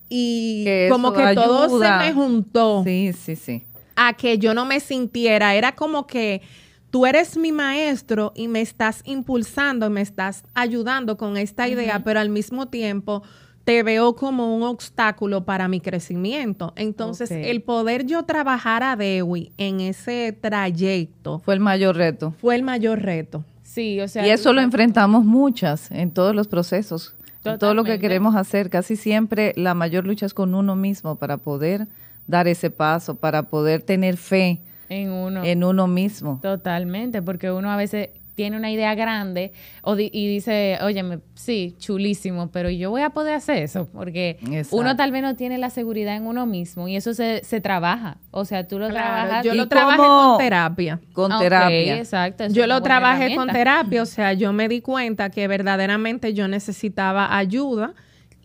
Y 0.09 0.65
Que 0.65 0.89
como 0.91 1.13
que 1.13 1.35
todo 1.35 1.81
se 1.81 1.91
me 1.91 2.13
juntó 2.13 2.83
Sí, 2.85 3.13
sí, 3.15 3.37
sí. 3.37 3.65
A 3.97 4.15
que 4.15 4.39
yo 4.39 4.55
no 4.55 4.65
me 4.65 4.81
sintiera. 4.81 5.55
Era 5.55 5.75
como 5.75 6.07
que 6.07 6.43
tú 6.91 7.07
eres 7.07 7.37
mi 7.37 7.53
maestro 7.53 8.33
y 8.35 8.49
me 8.49 8.61
estás 8.61 9.03
impulsando, 9.05 9.91
me 9.91 10.01
estás 10.01 10.45
ayudando 10.55 11.17
con 11.17 11.37
esta 11.37 11.69
idea, 11.69 12.03
pero 12.05 12.21
al 12.21 12.29
mismo 12.29 12.67
tiempo 12.67 13.23
te 13.65 13.83
veo 13.83 14.15
como 14.15 14.55
un 14.55 14.63
obstáculo 14.63 15.45
para 15.45 15.69
mi 15.69 15.81
crecimiento. 15.81 16.73
Entonces, 16.77 17.31
el 17.31 17.63
poder 17.63 18.07
yo 18.07 18.25
trabajar 18.25 18.83
a 18.83 18.95
Dewi 18.95 19.53
en 19.57 19.81
ese 19.81 20.37
trayecto 20.39 21.41
Fue 21.41 21.55
el 21.55 21.61
mayor 21.61 21.97
reto. 21.97 22.35
fue 22.41 22.55
el 22.55 22.63
mayor 22.63 23.01
reto. 23.01 23.45
Sí, 23.63 24.01
o 24.01 24.07
sea. 24.07 24.25
y 24.27 24.31
eso 24.31 24.53
lo 24.53 24.61
enfrentamos 24.61 25.25
muchas 25.25 25.91
en 25.91 26.13
todos 26.13 26.35
los 26.35 26.47
procesos, 26.47 27.17
en 27.43 27.59
todo 27.59 27.75
lo 27.75 27.83
que 27.83 27.99
queremos 27.99 28.37
hacer. 28.37 28.71
Casi 28.71 28.95
siempre 28.95 29.53
la 29.57 29.75
mayor 29.75 30.07
lucha 30.07 30.27
es 30.27 30.35
con 30.35 30.55
uno 30.55 30.77
mismo 30.77 31.17
para 31.17 31.39
poder 31.39 31.89
dar 32.27 32.49
ese 32.49 32.71
paso, 32.71 33.17
para 33.17 33.45
poder 33.45 33.83
tener 33.83 34.17
fe 34.17 34.61
En 34.89 35.11
uno. 35.11 35.45
en 35.45 35.65
uno 35.65 35.87
mismo. 35.87 36.39
Totalmente, 36.43 37.23
porque 37.23 37.51
uno 37.51 37.71
a 37.71 37.77
veces 37.77 38.11
tiene 38.35 38.57
una 38.57 38.69
idea 38.73 38.97
grande 38.97 39.53
o 39.83 39.95
di- 39.95 40.11
y 40.13 40.27
dice, 40.27 40.79
oye, 40.83 41.21
sí, 41.35 41.77
chulísimo, 41.79 42.51
pero 42.51 42.69
yo 42.69 42.91
voy 42.91 43.03
a 43.03 43.11
poder 43.11 43.35
hacer 43.35 43.59
eso, 43.63 43.89
porque 43.93 44.39
Exacto. 44.51 44.77
uno 44.77 44.97
tal 44.97 45.13
vez 45.13 45.23
no 45.23 45.37
tiene 45.37 45.57
la 45.57 45.71
seguridad 45.71 46.17
en 46.17 46.27
uno 46.27 46.45
mismo 46.45 46.89
y 46.89 46.97
eso 46.97 47.15
se, 47.15 47.45
se 47.45 47.61
trabaja. 47.61 48.17
O 48.33 48.45
sea, 48.45 48.67
tú 48.67 48.81
lo 48.81 48.89
trabajas. 48.89 49.45
yo 49.45 49.55
¿Y 49.55 49.57
lo 49.57 49.69
trabajé 49.69 49.99
con 49.99 50.39
terapia. 50.39 51.01
Con 51.13 51.39
terapia. 51.39 51.97
exacto. 51.99 52.49
Yo 52.49 52.67
lo 52.67 52.83
trabajé 52.83 53.37
con 53.37 53.49
terapia, 53.51 54.03
o 54.03 54.07
sea, 54.07 54.33
yo 54.33 54.53
me 54.53 54.67
di 54.69 54.81
cuenta 54.81 55.31
que 55.31 55.47
verdaderamente 55.47 56.35
yo 56.35 56.49
necesitaba 56.49 57.37
ayuda 57.39 57.95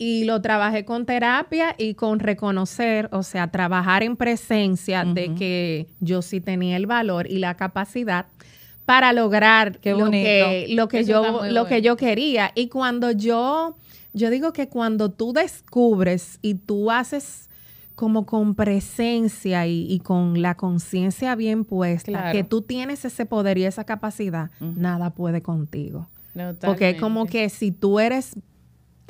y 0.02 0.24
lo 0.24 0.40
trabajé 0.40 0.86
con 0.86 1.04
terapia 1.04 1.74
y 1.76 1.92
con 1.92 2.20
reconocer, 2.20 3.10
o 3.12 3.22
sea, 3.22 3.50
trabajar 3.50 4.02
en 4.02 4.16
presencia 4.16 5.04
de 5.04 5.34
que 5.34 5.88
yo 6.00 6.22
sí 6.22 6.40
tenía 6.40 6.78
el 6.78 6.86
valor 6.86 7.30
y 7.30 7.36
la 7.36 7.54
capacidad 7.54 8.24
para 8.86 9.12
lograr 9.12 9.78
lo 9.84 10.10
que, 10.10 10.66
lo 10.70 10.88
que 10.88 11.00
Eso 11.00 11.10
yo 11.10 11.44
lo 11.50 11.66
que 11.66 11.82
yo 11.82 11.98
quería. 11.98 12.50
Y 12.54 12.68
cuando 12.68 13.10
yo 13.10 13.76
yo 14.14 14.30
digo 14.30 14.54
que 14.54 14.70
cuando 14.70 15.10
tú 15.10 15.34
descubres 15.34 16.38
y 16.40 16.54
tú 16.54 16.90
haces 16.90 17.50
como 17.94 18.24
con 18.24 18.54
presencia 18.54 19.66
y, 19.66 19.84
y 19.92 20.00
con 20.00 20.40
la 20.40 20.54
conciencia 20.56 21.34
bien 21.34 21.66
puesta, 21.66 22.10
Claro. 22.10 22.32
que 22.32 22.42
tú 22.42 22.62
tienes 22.62 23.04
ese 23.04 23.26
poder 23.26 23.58
y 23.58 23.64
esa 23.64 23.84
capacidad, 23.84 24.50
nada 24.60 25.10
puede 25.10 25.42
contigo. 25.42 26.08
Porque 26.62 26.90
es 26.90 27.00
como 27.00 27.26
que 27.26 27.50
si 27.50 27.70
tú 27.70 28.00
eres 28.00 28.34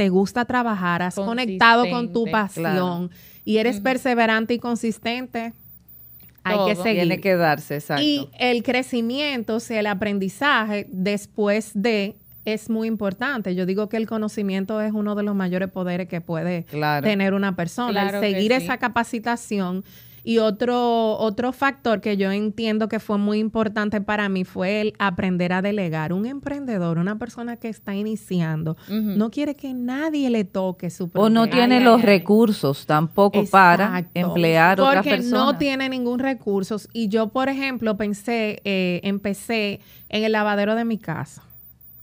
te 0.01 0.09
gusta 0.09 0.47
trabajar, 0.47 1.03
has 1.03 1.15
conectado 1.15 1.87
con 1.91 2.11
tu 2.11 2.25
pasión 2.25 3.11
y 3.45 3.59
eres 3.59 3.81
perseverante 3.81 4.55
y 4.55 4.59
consistente, 4.59 5.53
hay 6.43 6.57
que 6.69 6.75
seguir. 6.75 7.03
Tiene 7.03 7.21
que 7.21 7.37
darse, 7.37 7.75
exacto. 7.75 8.03
Y 8.03 8.31
el 8.39 8.63
crecimiento, 8.63 9.57
o 9.57 9.61
sea, 9.61 9.79
el 9.81 9.87
aprendizaje 9.87 10.87
después 10.89 11.73
de 11.75 12.17
es 12.47 12.71
muy 12.71 12.89
importante. 12.89 13.55
Yo 13.55 13.67
digo 13.67 13.91
que 13.91 13.99
el 13.99 14.07
conocimiento 14.07 14.81
es 14.81 14.93
uno 14.95 15.15
de 15.15 15.23
los 15.23 15.35
mayores 15.35 15.69
poderes 15.69 16.09
que 16.09 16.23
puede 16.23 16.65
tener 17.03 17.35
una 17.35 17.55
persona. 17.55 18.09
el 18.09 18.21
seguir 18.21 18.53
esa 18.53 18.79
capacitación 18.79 19.85
y 20.25 20.39
otro, 20.39 21.17
otro 21.19 21.53
factor 21.53 22.01
que 22.01 22.17
yo 22.17 22.31
entiendo 22.31 22.89
que 22.89 23.01
fue 23.01 23.19
muy 23.19 23.39
importante 23.39 24.01
para 24.01 24.29
mí 24.29 24.45
fue 24.45 24.81
el 24.81 24.95
aprender 24.99 25.53
a 25.53 25.63
delegar. 25.63 26.13
Un 26.13 26.27
emprendedor, 26.27 26.99
una 26.99 27.19
persona 27.19 27.57
que 27.57 27.69
está 27.69 27.95
iniciando, 27.95 28.77
no 28.89 29.31
quiere 29.31 29.55
que 29.55 29.75
nadie 29.75 30.31
le 30.31 30.45
toque 30.45 30.91
su 30.91 31.11
O 31.15 31.29
no 31.31 31.49
tiene 31.49 31.81
los 31.81 32.03
recursos 32.03 32.87
tampoco 32.87 33.45
para 33.47 34.07
emplear 34.15 34.81
otra 34.81 35.03
persona. 35.03 35.17
Porque 35.17 35.31
no 35.31 35.59
tiene 35.59 35.89
ningún 35.89 36.19
recurso. 36.19 36.77
Y 36.93 37.09
yo, 37.09 37.29
por 37.29 37.49
ejemplo, 37.49 37.97
pensé, 37.97 38.61
eh, 38.65 39.01
empecé 39.05 39.81
en 40.09 40.25
el 40.25 40.33
lavadero 40.33 40.75
de 40.75 40.85
mi 40.85 40.99
casa. 40.99 41.43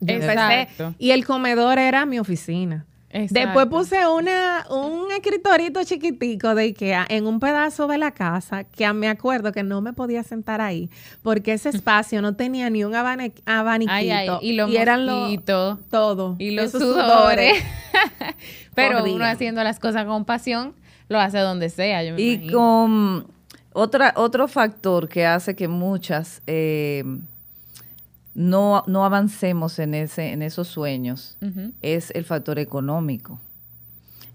empecé, 0.06 0.68
y 0.98 1.12
el 1.12 1.26
comedor 1.26 1.80
era 1.80 2.06
mi 2.06 2.20
oficina. 2.20 2.86
Después 3.30 3.66
puse 3.68 4.08
una, 4.08 4.66
un 4.70 5.12
escritorito 5.12 5.84
chiquitico 5.84 6.56
de 6.56 6.64
Ikea 6.64 7.06
en 7.10 7.26
un 7.26 7.40
pedazo 7.40 7.88
de 7.88 7.98
la 7.98 8.12
casa 8.12 8.64
que 8.64 8.92
me 8.94 9.08
acuerdo 9.08 9.52
que 9.52 9.64
no 9.64 9.82
me 9.82 9.94
podía 9.94 10.24
sentar 10.24 10.62
ahí 10.62 10.90
porque 11.24 11.54
ese 11.54 11.70
espacio 11.78 12.22
no 12.22 12.36
tenía 12.36 12.70
ni 12.70 12.84
un 12.84 12.96
abaniquito. 12.96 14.40
y, 14.42 14.54
los 14.54 14.72
eran 14.74 15.06
los 15.06 15.44
todo. 15.90 16.36
Y 16.38 16.52
los 16.52 16.72
sudores. 16.72 17.64
Pero 18.76 19.04
uno 19.04 19.26
haciendo 19.26 19.64
las 19.64 19.80
cosas 19.80 20.06
con 20.06 20.26
pasión 20.26 20.76
lo 21.10 21.20
hace 21.20 21.40
donde 21.40 21.70
sea. 21.70 22.04
y 22.04 22.52
con 22.52 23.28
otra, 23.74 24.14
otro 24.16 24.48
factor 24.48 25.08
que 25.08 25.26
hace 25.26 25.56
que 25.56 25.68
muchas... 25.68 26.42
Eh, 26.48 27.04
no, 28.38 28.84
no 28.86 29.04
avancemos 29.04 29.80
en, 29.80 29.96
ese, 29.96 30.32
en 30.32 30.44
esos 30.44 30.68
sueños 30.68 31.40
es 31.82 32.12
el 32.12 32.24
factor 32.24 32.60
económico. 32.60 33.42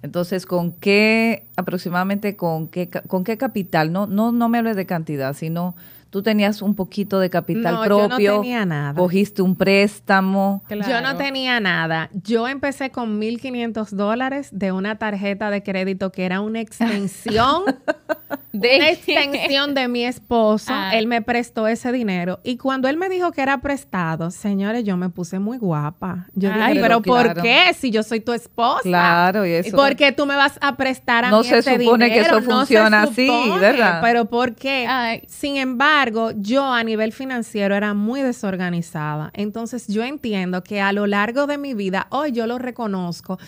Entonces, 0.02 0.44
¿con 0.44 0.72
qué, 0.72 1.46
aproximadamente, 1.56 2.34
con 2.34 2.66
qué, 2.66 2.88
con 2.88 3.22
qué 3.22 3.38
capital? 3.38 3.92
No, 3.92 4.08
no, 4.08 4.32
no 4.32 4.48
me 4.48 4.58
hables 4.58 4.74
de 4.74 4.86
cantidad, 4.86 5.34
sino 5.34 5.76
tú 6.10 6.20
tenías 6.20 6.62
un 6.62 6.74
poquito 6.74 7.20
de 7.20 7.30
capital 7.30 7.86
propio. 7.86 8.18
Yo 8.18 8.34
no 8.34 8.40
tenía 8.40 8.66
nada. 8.66 8.94
Cogiste 8.94 9.40
un 9.40 9.54
préstamo. 9.54 10.64
Yo 10.68 11.00
no 11.00 11.16
tenía 11.16 11.60
nada. 11.60 12.10
Yo 12.12 12.48
empecé 12.48 12.90
con 12.90 13.20
1.500 13.20 13.90
dólares 13.90 14.48
de 14.50 14.72
una 14.72 14.98
tarjeta 14.98 15.48
de 15.50 15.62
crédito 15.62 16.10
que 16.10 16.24
era 16.24 16.40
una 16.40 16.60
extensión. 16.60 17.62
de 18.52 18.76
una 18.76 18.90
extensión 18.90 19.74
de 19.74 19.88
mi 19.88 20.04
esposo. 20.04 20.72
Ah. 20.72 20.92
Él 20.94 21.06
me 21.06 21.22
prestó 21.22 21.66
ese 21.66 21.90
dinero. 21.92 22.40
Y 22.44 22.56
cuando 22.56 22.88
él 22.88 22.96
me 22.96 23.08
dijo 23.08 23.32
que 23.32 23.40
era 23.40 23.58
prestado, 23.60 24.30
señores, 24.30 24.84
yo 24.84 24.96
me 24.96 25.08
puse 25.08 25.38
muy 25.38 25.58
guapa. 25.58 26.26
Yo 26.34 26.50
dije, 26.50 26.80
pero, 26.80 27.02
¿por 27.02 27.40
qué? 27.40 27.74
Si 27.78 27.90
yo 27.90 28.02
soy 28.02 28.20
tu 28.20 28.32
esposa. 28.32 28.82
Claro, 28.82 29.46
y 29.46 29.52
eso. 29.52 29.76
¿Por 29.76 29.96
qué 29.96 30.12
tú 30.12 30.26
me 30.26 30.36
vas 30.36 30.58
a 30.60 30.76
prestar 30.76 31.24
a 31.24 31.30
no 31.30 31.40
mí 31.40 31.48
ese 31.48 31.78
dinero? 31.78 31.78
No 31.78 31.78
se 31.78 31.84
supone 31.84 32.12
que 32.12 32.20
eso 32.20 32.42
funciona 32.42 33.02
así, 33.02 33.30
¿verdad? 33.58 34.00
Pero 34.02 34.26
¿por 34.26 34.54
qué? 34.54 35.22
Sin 35.26 35.56
embargo, 35.56 36.32
yo 36.36 36.64
a 36.72 36.84
nivel 36.84 37.12
financiero 37.12 37.74
era 37.74 37.94
muy 37.94 38.22
desorganizada. 38.22 39.30
Entonces 39.34 39.88
yo 39.88 40.04
entiendo 40.04 40.62
que 40.62 40.80
a 40.80 40.92
lo 40.92 41.06
largo 41.06 41.46
de 41.46 41.58
mi 41.58 41.74
vida, 41.74 42.06
hoy 42.10 42.32
yo 42.32 42.46
lo 42.46 42.58
reconozco, 42.58 43.38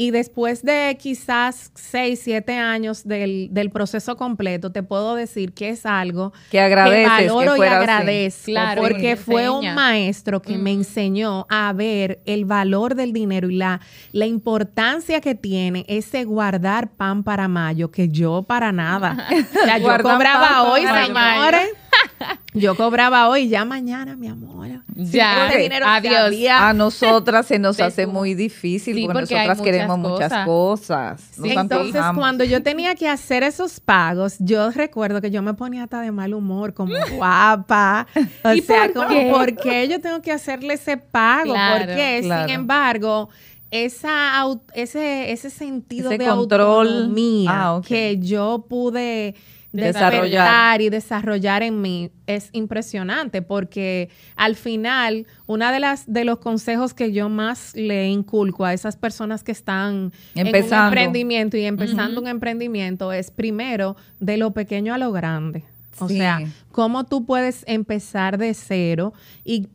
y 0.00 0.12
después 0.12 0.62
de 0.62 0.96
quizás 0.98 1.72
seis, 1.74 2.22
siete 2.24 2.56
años 2.56 3.06
del, 3.06 3.70
proceso 3.70 4.16
completo, 4.16 4.72
te 4.72 4.82
puedo 4.82 5.14
decir 5.14 5.52
que 5.52 5.68
es 5.68 5.84
algo 5.84 6.32
que, 6.50 6.58
agradeces, 6.58 7.18
que 7.18 7.28
valoro 7.28 7.62
y 7.62 7.68
agradezco. 7.68 8.52
porque 8.78 9.16
fue 9.16 9.50
un 9.50 9.74
maestro 9.74 10.40
que 10.40 10.56
me 10.56 10.72
enseñó 10.72 11.46
a 11.50 11.70
ver 11.74 12.22
el 12.24 12.46
valor 12.46 12.94
del 12.94 13.12
dinero 13.12 13.50
y 13.50 13.56
la, 13.56 13.82
la 14.12 14.24
importancia 14.24 15.20
que 15.20 15.34
tiene 15.34 15.84
ese 15.86 16.24
guardar 16.24 16.88
pan 16.92 17.22
para 17.22 17.46
mayo, 17.46 17.90
que 17.90 18.08
yo 18.08 18.42
para 18.42 18.72
nada. 18.72 19.28
yo 19.82 20.02
cobraba 20.02 20.62
hoy, 20.62 20.80
señores. 20.80 21.68
Yo 22.52 22.74
cobraba 22.74 23.28
hoy, 23.28 23.48
ya 23.48 23.64
mañana, 23.64 24.16
mi 24.16 24.28
amor. 24.28 24.68
Ya, 24.96 25.48
adiós. 25.84 26.34
A 26.50 26.72
nosotras 26.72 27.46
se 27.46 27.58
nos 27.58 27.78
hace 27.80 28.06
muy 28.06 28.34
difícil 28.34 29.06
porque, 29.06 29.34
nosotras 29.34 29.60
queremos 29.60 29.89
muchas 29.96 30.46
cosas. 30.46 31.22
Entonces, 31.42 32.02
cuando 32.14 32.44
yo 32.44 32.62
tenía 32.62 32.94
que 32.94 33.08
hacer 33.08 33.42
esos 33.42 33.80
pagos, 33.80 34.36
yo 34.38 34.70
recuerdo 34.70 35.20
que 35.20 35.30
yo 35.30 35.42
me 35.42 35.54
ponía 35.54 35.84
hasta 35.84 36.00
de 36.00 36.12
mal 36.12 36.34
humor, 36.34 36.74
como 36.74 36.92
guapa. 37.16 38.06
O 38.44 38.52
¿Y 38.52 38.60
sea, 38.62 38.90
por 38.92 39.06
como, 39.06 39.30
¿por 39.30 39.56
qué 39.56 39.88
yo 39.88 40.00
tengo 40.00 40.20
que 40.22 40.32
hacerle 40.32 40.74
ese 40.74 40.96
pago? 40.96 41.54
porque, 41.78 42.20
sin 42.22 42.50
embargo, 42.50 43.28
esa, 43.70 44.44
ese, 44.74 45.32
ese 45.32 45.50
sentido 45.50 46.10
de 46.10 46.18
control. 46.18 46.88
autonomía 46.88 47.50
ah, 47.52 47.80
que 47.86 48.18
yo 48.18 48.66
pude 48.68 49.34
desarrollar. 49.72 50.80
y 50.80 50.88
desarrollar 50.88 51.62
en 51.62 51.80
mí 51.80 52.10
es 52.26 52.48
impresionante 52.52 53.42
porque 53.42 54.08
al 54.36 54.56
final 54.56 55.26
una 55.46 55.72
de 55.72 55.80
las 55.80 56.12
de 56.12 56.24
los 56.24 56.38
consejos 56.38 56.94
que 56.94 57.12
yo 57.12 57.28
más 57.28 57.74
le 57.76 58.08
inculco 58.08 58.64
a 58.64 58.72
esas 58.72 58.96
personas 58.96 59.44
que 59.44 59.52
están 59.52 60.12
empezando. 60.34 60.76
en 60.76 60.80
un 60.80 60.86
emprendimiento 60.88 61.56
y 61.56 61.64
empezando 61.64 62.20
un 62.20 62.26
emprendimiento 62.26 63.12
es 63.12 63.30
primero 63.30 63.96
de 64.18 64.36
lo 64.36 64.52
pequeño 64.52 64.94
a 64.94 64.98
lo 64.98 65.12
grande. 65.12 65.64
O 65.98 66.08
sea, 66.08 66.40
cómo 66.72 67.04
tú 67.04 67.26
puedes 67.26 67.62
empezar 67.66 68.38
de 68.38 68.54
cero 68.54 69.12
y 69.44 69.68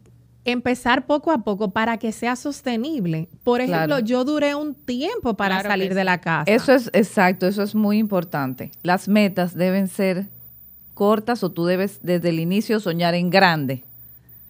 empezar 0.45 1.07
poco 1.07 1.31
a 1.31 1.39
poco 1.39 1.71
para 1.71 1.97
que 1.97 2.11
sea 2.11 2.35
sostenible. 2.35 3.27
Por 3.43 3.61
ejemplo, 3.61 3.99
yo 3.99 4.23
duré 4.23 4.55
un 4.55 4.75
tiempo 4.75 5.35
para 5.35 5.61
salir 5.61 5.93
de 5.95 6.03
la 6.03 6.21
casa. 6.21 6.49
Eso 6.49 6.73
es 6.73 6.89
exacto, 6.93 7.47
eso 7.47 7.63
es 7.63 7.75
muy 7.75 7.97
importante. 7.97 8.71
Las 8.83 9.07
metas 9.07 9.55
deben 9.55 9.87
ser 9.87 10.27
cortas 10.93 11.43
o 11.43 11.51
tú 11.51 11.65
debes 11.65 11.99
desde 12.03 12.29
el 12.29 12.39
inicio 12.39 12.79
soñar 12.79 13.15
en 13.15 13.29
grande. 13.29 13.83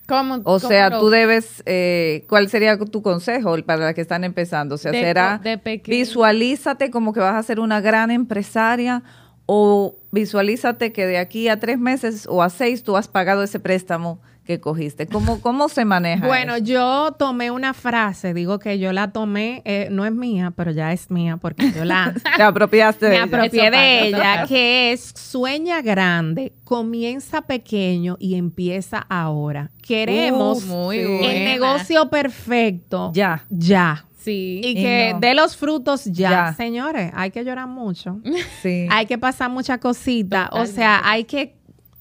¿Cómo, 0.08 0.40
o 0.44 0.60
sea, 0.60 1.00
tú 1.00 1.10
debes, 1.10 1.64
eh, 1.66 2.26
¿cuál 2.30 2.48
sería 2.48 2.78
tu 2.78 3.02
consejo 3.02 3.56
para 3.66 3.86
las 3.86 3.96
que 3.96 4.02
están 4.02 4.24
empezando? 4.24 4.76
O 4.76 4.78
sea, 4.78 4.92
será, 4.92 5.42
visualízate 5.88 6.92
como 6.92 7.12
que 7.12 7.22
vas 7.22 7.34
a 7.34 7.42
ser 7.42 7.60
una 7.60 7.82
gran 7.82 8.12
empresaria 8.12 9.02
o 9.48 9.96
visualízate 10.12 10.92
que 10.92 11.08
de 11.08 11.18
aquí 11.18 11.48
a 11.48 11.60
tres 11.60 11.80
meses 11.80 12.28
o 12.30 12.44
a 12.44 12.52
seis 12.52 12.84
tú 12.84 12.98
has 12.98 13.08
pagado 13.08 13.42
ese 13.42 13.60
préstamo 13.60 14.20
que 14.46 14.60
cogiste. 14.60 15.08
¿Cómo, 15.08 15.42
cómo 15.42 15.68
se 15.70 15.84
maneja? 15.84 16.26
Bueno, 16.26 16.58
yo 16.58 17.16
tomé 17.18 17.52
una 17.52 17.74
frase, 17.74 18.34
digo 18.34 18.60
que 18.60 18.80
yo 18.80 18.94
la 18.94 19.12
tomé, 19.12 19.62
eh, 19.66 19.88
no 19.92 20.06
es 20.06 20.12
mía, 20.14 20.54
pero 20.56 20.72
ya 20.72 20.94
es 20.94 21.10
mía 21.12 21.38
porque 21.38 21.72
yo 21.72 21.84
la... 21.84 22.14
Te 22.38 22.44
apropiaste 22.44 23.06
de 23.10 23.18
me 23.18 23.24
apropié 23.24 23.72
de 23.72 24.08
ella, 24.08 24.46
que 24.48 24.94
es 24.94 25.14
sueña 25.16 25.82
grande, 25.82 26.54
comienza 26.64 27.42
pequeño 27.42 28.18
y 28.20 28.36
empieza 28.36 29.00
ahora. 29.10 29.72
Queremos 29.82 30.64
el 30.94 31.46
negocio 31.46 32.10
perfecto. 32.10 33.12
Ya. 33.14 33.46
Ya. 33.50 34.06
Sí. 34.26 34.62
Y 34.64 34.76
que 34.76 35.16
dé 35.20 35.36
los 35.36 35.56
frutos 35.56 36.06
ya. 36.06 36.54
Señores, 36.54 37.12
hay 37.16 37.32
que 37.32 37.44
llorar 37.44 37.68
mucho. 37.68 38.20
Sí. 38.62 38.88
hay 38.90 39.06
que 39.06 39.18
pasar 39.18 39.52
muchas 39.52 39.78
cositas. 39.80 40.50
O 40.52 40.66
sea, 40.66 41.02
hay 41.04 41.26
que 41.26 41.56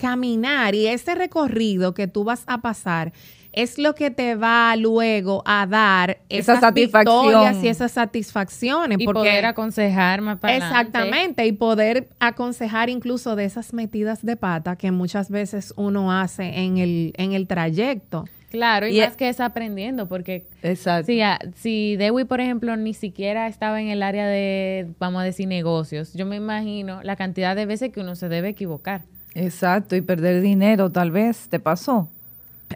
caminar 0.05 0.75
y 0.75 0.87
ese 0.87 1.15
recorrido 1.15 1.95
que 1.95 2.07
tú 2.07 2.25
vas 2.25 2.45
a 2.47 2.59
pasar 2.59 3.15
es 3.53 3.79
lo 3.79 3.95
que 3.95 4.11
te 4.11 4.35
va 4.35 4.77
luego 4.77 5.43
a 5.47 5.67
dar 5.67 6.19
esas 6.29 6.59
Esa 6.59 6.69
satisfacción. 6.69 7.65
y 7.65 7.69
esas 7.69 7.93
satisfacciones. 7.93 8.99
Y 9.01 9.07
poder 9.07 9.47
aconsejar 9.47 10.21
más 10.21 10.39
para 10.41 10.57
Exactamente, 10.57 11.47
y 11.47 11.53
poder 11.53 12.09
aconsejar 12.19 12.91
incluso 12.91 13.35
de 13.35 13.47
esas 13.47 13.73
metidas 13.73 14.27
de 14.27 14.37
pata 14.37 14.77
que 14.77 14.91
muchas 14.91 15.31
veces 15.31 15.73
uno 15.77 16.13
hace 16.13 16.65
en 16.65 16.77
el, 16.77 17.15
en 17.17 17.33
el 17.33 17.47
trayecto. 17.47 18.27
Claro, 18.51 18.87
y, 18.87 19.01
más 19.01 19.17
que 19.17 19.29
es 19.29 19.41
aprendiendo, 19.41 20.07
porque 20.07 20.47
Exacto. 20.63 21.07
si, 21.07 21.21
si 21.57 21.97
Dewi, 21.97 22.25
por 22.25 22.41
ejemplo, 22.41 22.77
ni 22.77 22.93
siquiera 22.93 23.49
estaba 23.49 23.81
en 23.81 23.89
el 23.89 24.03
área 24.03 24.27
de, 24.27 24.91
vamos 24.99 25.23
a 25.23 25.25
decir, 25.25 25.49
negocios, 25.49 26.13
yo 26.13 26.27
me 26.27 26.37
imagino 26.37 27.03
la 27.03 27.17
cantidad 27.17 27.57
de 27.57 27.67
veces 27.67 27.91
que 27.91 28.01
uno 28.01 28.15
se 28.15 28.29
debe 28.29 28.51
equivocar. 28.51 29.03
Exacto, 29.35 29.97
y 29.97 30.01
perder 30.01 30.41
dinero 30.41 30.91
tal 30.91 31.11
vez, 31.11 31.49
¿te 31.49 31.59
pasó? 31.59 32.09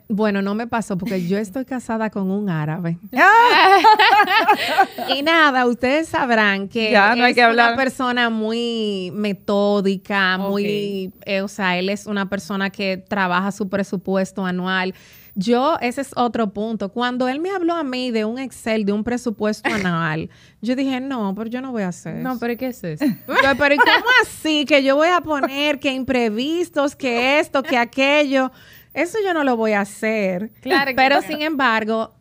Bueno, 0.08 0.42
no 0.42 0.54
me 0.54 0.66
pasó 0.66 0.96
porque 0.98 1.26
yo 1.26 1.38
estoy 1.38 1.64
casada 1.64 2.10
con 2.10 2.30
un 2.30 2.50
árabe. 2.50 2.98
Y 5.08 5.22
nada, 5.22 5.66
ustedes 5.66 6.08
sabrán 6.08 6.68
que 6.68 6.90
Ya, 6.92 7.14
no 7.14 7.24
hay 7.24 7.30
es 7.30 7.34
que 7.36 7.42
hablar. 7.42 7.68
una 7.72 7.76
persona 7.76 8.30
muy 8.30 9.10
metódica, 9.14 10.38
muy, 10.38 11.12
eh, 11.24 11.40
o 11.42 11.48
sea, 11.48 11.78
él 11.78 11.88
es 11.88 12.06
una 12.06 12.28
persona 12.28 12.70
que 12.70 12.96
trabaja 12.96 13.50
su 13.52 13.68
presupuesto 13.68 14.44
anual. 14.44 14.94
Yo, 15.40 15.78
ese 15.80 16.00
es 16.00 16.10
otro 16.16 16.52
punto. 16.52 16.88
Cuando 16.88 17.28
él 17.28 17.38
me 17.38 17.50
habló 17.50 17.74
a 17.74 17.84
mí 17.84 18.10
de 18.10 18.24
un 18.24 18.40
Excel, 18.40 18.84
de 18.84 18.92
un 18.92 19.04
presupuesto 19.04 19.68
anual, 19.72 20.30
yo 20.60 20.74
dije, 20.74 21.00
no, 21.00 21.32
pero 21.36 21.48
yo 21.48 21.60
no 21.60 21.70
voy 21.70 21.84
a 21.84 21.88
hacer 21.88 22.16
eso. 22.16 22.28
No, 22.28 22.40
pero 22.40 22.56
¿qué 22.56 22.66
es 22.66 22.82
eso? 22.82 23.04
Yo, 23.28 23.56
pero 23.56 23.72
¿y 23.72 23.78
cómo 23.78 24.08
así? 24.22 24.64
Que 24.64 24.82
yo 24.82 24.96
voy 24.96 25.06
a 25.06 25.20
poner 25.20 25.78
que 25.78 25.92
imprevistos, 25.92 26.96
que 26.96 27.38
esto, 27.38 27.62
que 27.62 27.78
aquello. 27.78 28.50
Eso 28.92 29.18
yo 29.24 29.32
no 29.32 29.44
lo 29.44 29.56
voy 29.56 29.72
a 29.72 29.82
hacer. 29.82 30.50
Claro 30.60 30.90
que 30.90 30.96
Pero 30.96 31.22
sin 31.22 31.40
embargo, 31.42 32.14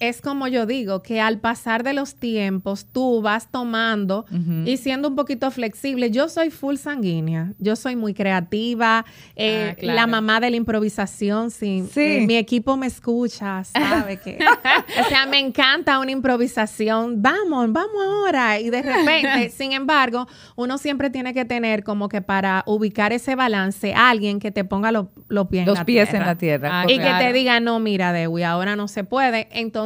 es 0.00 0.20
como 0.20 0.48
yo 0.48 0.66
digo, 0.66 1.02
que 1.02 1.20
al 1.20 1.38
pasar 1.38 1.82
de 1.84 1.92
los 1.94 2.16
tiempos, 2.16 2.86
tú 2.92 3.22
vas 3.22 3.50
tomando 3.50 4.26
y 4.66 4.76
siendo 4.76 5.08
un 5.08 5.14
poquito 5.16 5.50
flexible. 5.50 6.10
Yo 6.10 6.28
soy 6.28 6.50
full 6.50 6.76
sanguínea, 6.76 7.52
yo 7.58 7.76
soy 7.76 7.94
muy 7.96 8.12
creativa, 8.12 9.04
eh, 9.36 9.68
Ah, 9.70 9.74
claro. 9.76 9.96
la 9.96 10.06
mamá 10.06 10.40
de 10.40 10.50
la 10.50 10.56
improvisación, 10.56 11.50
sí, 11.50 11.84
Sí. 11.92 12.00
eh, 12.00 12.24
mi 12.26 12.36
equipo 12.36 12.76
me 12.76 12.86
escucha, 12.88 13.62
sabe 13.64 14.18
que, 14.18 14.38
o 15.00 15.08
sea, 15.08 15.26
me 15.26 15.38
encanta 15.38 15.98
una 16.00 16.10
improvisación, 16.10 17.22
vamos, 17.22 17.72
vamos 17.72 18.02
ahora, 18.04 18.58
y 18.60 18.70
de 18.70 18.82
repente, 18.82 19.50
sin 19.56 19.72
embargo, 19.72 20.26
uno 20.56 20.76
siempre 20.76 21.08
tiene 21.10 21.32
que 21.32 21.44
tener 21.44 21.84
como 21.84 22.08
que 22.08 22.20
para 22.20 22.64
ubicar 22.66 23.12
ese 23.12 23.36
balance, 23.36 23.94
alguien 23.94 24.40
que 24.40 24.50
te 24.50 24.64
ponga 24.64 24.90
lo- 24.92 25.10
los 25.28 25.46
pies 25.48 25.62
en 25.62 25.66
Los 25.66 25.78
la 25.78 25.84
pies 25.84 26.08
tierra 26.08 26.18
en 26.20 26.26
la 26.26 26.34
tierra. 26.36 26.68
Ah, 26.80 26.84
y 26.88 26.96
correcto. 26.96 27.18
que 27.18 27.24
te 27.24 27.32
diga, 27.32 27.60
no, 27.60 27.78
mira, 27.78 28.12
Dewi, 28.12 28.42
ahora 28.42 28.74
no 28.76 28.88
se 28.88 29.04
puede. 29.04 29.48
Entonces, 29.52 29.83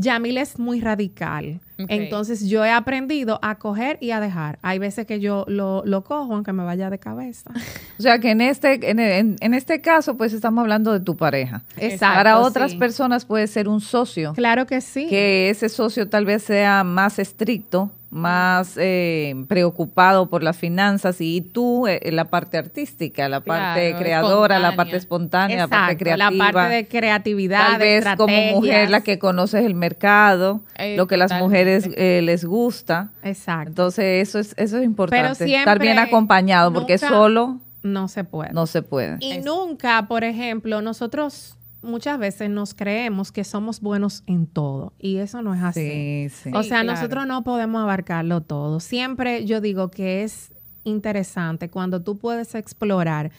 Yamil 0.00 0.38
es 0.38 0.60
muy 0.60 0.80
radical. 0.80 1.60
Entonces, 1.76 2.48
yo 2.48 2.64
he 2.64 2.70
aprendido 2.70 3.40
a 3.42 3.56
coger 3.56 3.98
y 4.00 4.12
a 4.12 4.20
dejar. 4.20 4.60
Hay 4.62 4.78
veces 4.78 5.06
que 5.06 5.18
yo 5.18 5.44
lo, 5.48 5.82
lo 5.84 6.04
cojo, 6.04 6.34
aunque 6.34 6.52
me 6.52 6.62
vaya 6.64 6.88
de 6.88 6.98
cabeza. 7.00 7.50
O 7.98 8.02
sea 8.02 8.20
que 8.20 8.30
en 8.30 8.40
este, 8.40 8.90
en, 8.90 9.00
en- 9.00 9.36
en 9.40 9.54
este 9.54 9.80
caso, 9.80 10.16
pues 10.16 10.32
estamos 10.32 10.62
hablando 10.62 10.92
de 10.92 11.00
tu 11.00 11.16
pareja. 11.16 11.62
Exacto, 11.76 12.14
Para 12.14 12.38
otras 12.38 12.70
sí. 12.72 12.76
personas 12.78 13.24
puede 13.24 13.48
ser 13.48 13.66
un 13.68 13.80
socio, 13.80 14.34
Claro 14.34 14.66
que 14.66 14.80
sí. 14.80 15.08
que 15.08 15.50
ese 15.50 15.68
socio 15.68 16.08
tal 16.08 16.24
vez 16.24 16.44
sea 16.44 16.84
más 16.84 17.18
estricto, 17.18 17.90
más 18.10 18.76
eh, 18.78 19.34
preocupado 19.48 20.30
por 20.30 20.42
las 20.42 20.56
finanzas 20.56 21.20
y 21.20 21.42
tú 21.42 21.86
eh, 21.86 22.00
la 22.10 22.30
parte 22.30 22.56
artística, 22.56 23.28
la 23.28 23.40
parte 23.40 23.90
Claro, 23.90 23.98
creadora, 23.98 24.58
la 24.58 24.74
parte 24.76 24.96
espontánea, 24.96 25.58
la 25.58 25.68
parte 25.68 25.96
creativa. 25.98 26.46
la 26.46 26.52
parte 26.52 26.74
de 26.74 26.88
creatividad, 26.88 27.66
Tal 27.72 27.78
de 27.80 27.86
vez 27.86 28.06
como 28.16 28.34
mujer 28.54 28.88
la 28.88 29.02
que 29.02 29.18
conoces 29.18 29.64
el 29.66 29.74
mercado, 29.74 30.62
Eh, 30.78 30.96
lo 30.96 31.06
que 31.06 31.16
las 31.18 31.28
totalmente. 31.28 31.44
mujeres 31.84 31.90
eh, 31.98 32.22
les 32.22 32.44
gusta. 32.46 33.10
Exacto. 33.22 33.68
Entonces 33.68 34.26
eso 34.26 34.38
es 34.38 34.54
eso 34.56 34.78
es 34.78 34.84
importante, 34.84 35.34
siempre, 35.34 35.58
estar 35.58 35.78
bien 35.78 35.98
acompañado 35.98 36.72
porque 36.72 36.94
nunca- 36.94 37.08
solo 37.08 37.58
no 37.82 38.08
se 38.08 38.24
puede. 38.24 38.52
no 38.54 38.66
se 38.66 38.80
puede. 38.80 39.18
Y 39.20 39.38
nunca, 39.38 40.06
por 40.08 40.24
ejemplo, 40.24 40.80
nosotros 40.80 41.57
muchas 41.82 42.18
veces 42.18 42.50
nos 42.50 42.74
creemos 42.74 43.32
que 43.32 43.44
somos 43.44 43.80
buenos 43.80 44.22
en 44.26 44.46
todo. 44.46 44.92
Y 44.98 45.18
eso 45.18 45.42
no 45.42 45.54
es 45.54 45.62
así. 45.62 45.80
Sí, 45.80 46.28
sí. 46.30 46.50
O 46.54 46.62
sea, 46.62 46.82
claro. 46.82 46.92
nosotros 46.94 47.26
no 47.26 47.44
podemos 47.44 47.82
abarcarlo 47.82 48.42
todo. 48.42 48.80
Siempre 48.80 49.44
yo 49.44 49.60
digo 49.60 49.90
que 49.90 50.24
es 50.24 50.52
interesante 50.88 51.68
cuando 51.70 52.00
tú 52.02 52.16
puedes 52.18 52.54
explorar 52.54 53.30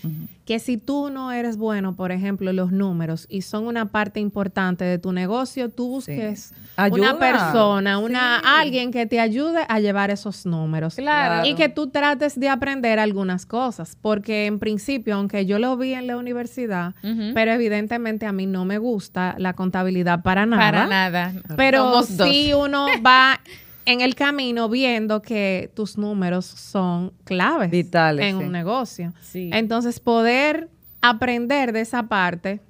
que 0.45 0.59
si 0.59 0.77
tú 0.77 1.09
no 1.09 1.31
eres 1.31 1.57
bueno, 1.57 1.95
por 1.95 2.11
ejemplo, 2.11 2.51
los 2.53 2.71
números 2.71 3.25
y 3.29 3.41
son 3.41 3.67
una 3.67 3.85
parte 3.85 4.19
importante 4.19 4.83
de 4.85 4.97
tu 4.97 5.11
negocio, 5.11 5.69
tú 5.69 5.87
busques 5.89 6.53
Ayuda. 6.75 6.99
una 7.11 7.19
persona, 7.19 7.97
una 7.99 8.39
Sí. 8.39 8.45
alguien 8.47 8.91
que 8.91 9.05
te 9.05 9.19
ayude 9.19 9.65
a 9.67 9.79
llevar 9.79 10.09
esos 10.11 10.45
números. 10.45 10.95
Claro. 10.95 11.45
Y 11.47 11.55
que 11.55 11.69
tú 11.69 11.87
trates 11.89 12.39
de 12.39 12.49
aprender 12.49 12.99
algunas 12.99 13.45
cosas, 13.45 13.95
porque 14.01 14.45
en 14.45 14.59
principio, 14.59 15.15
aunque 15.15 15.45
yo 15.45 15.59
lo 15.59 15.75
vi 15.77 15.93
en 15.93 16.07
la 16.07 16.17
universidad, 16.17 16.95
pero 17.33 17.51
evidentemente 17.51 18.25
a 18.25 18.31
mí 18.31 18.45
no 18.45 18.65
me 18.65 18.77
gusta 18.77 19.35
la 19.37 19.53
contabilidad 19.53 20.21
para 20.23 20.45
nada. 20.45 20.59
Para 20.71 20.87
nada. 20.87 21.33
Pero 21.57 22.01
sí 22.03 22.51
uno 22.53 22.87
va 23.05 23.39
en 23.91 24.01
el 24.01 24.13
camino 24.13 24.69
viendo 24.69 25.21
que 25.21 25.71
tus 25.73 25.97
números 25.97 26.45
son 26.45 27.11
claves 27.23 27.71
Vitales, 27.71 28.25
en 28.25 28.37
sí. 28.37 28.43
un 28.45 28.51
negocio. 28.51 29.13
Sí. 29.21 29.49
Entonces, 29.51 29.99
poder 29.99 30.69
aprender 31.01 31.71
de 31.73 31.81
esa 31.81 32.03
parte 32.03 32.61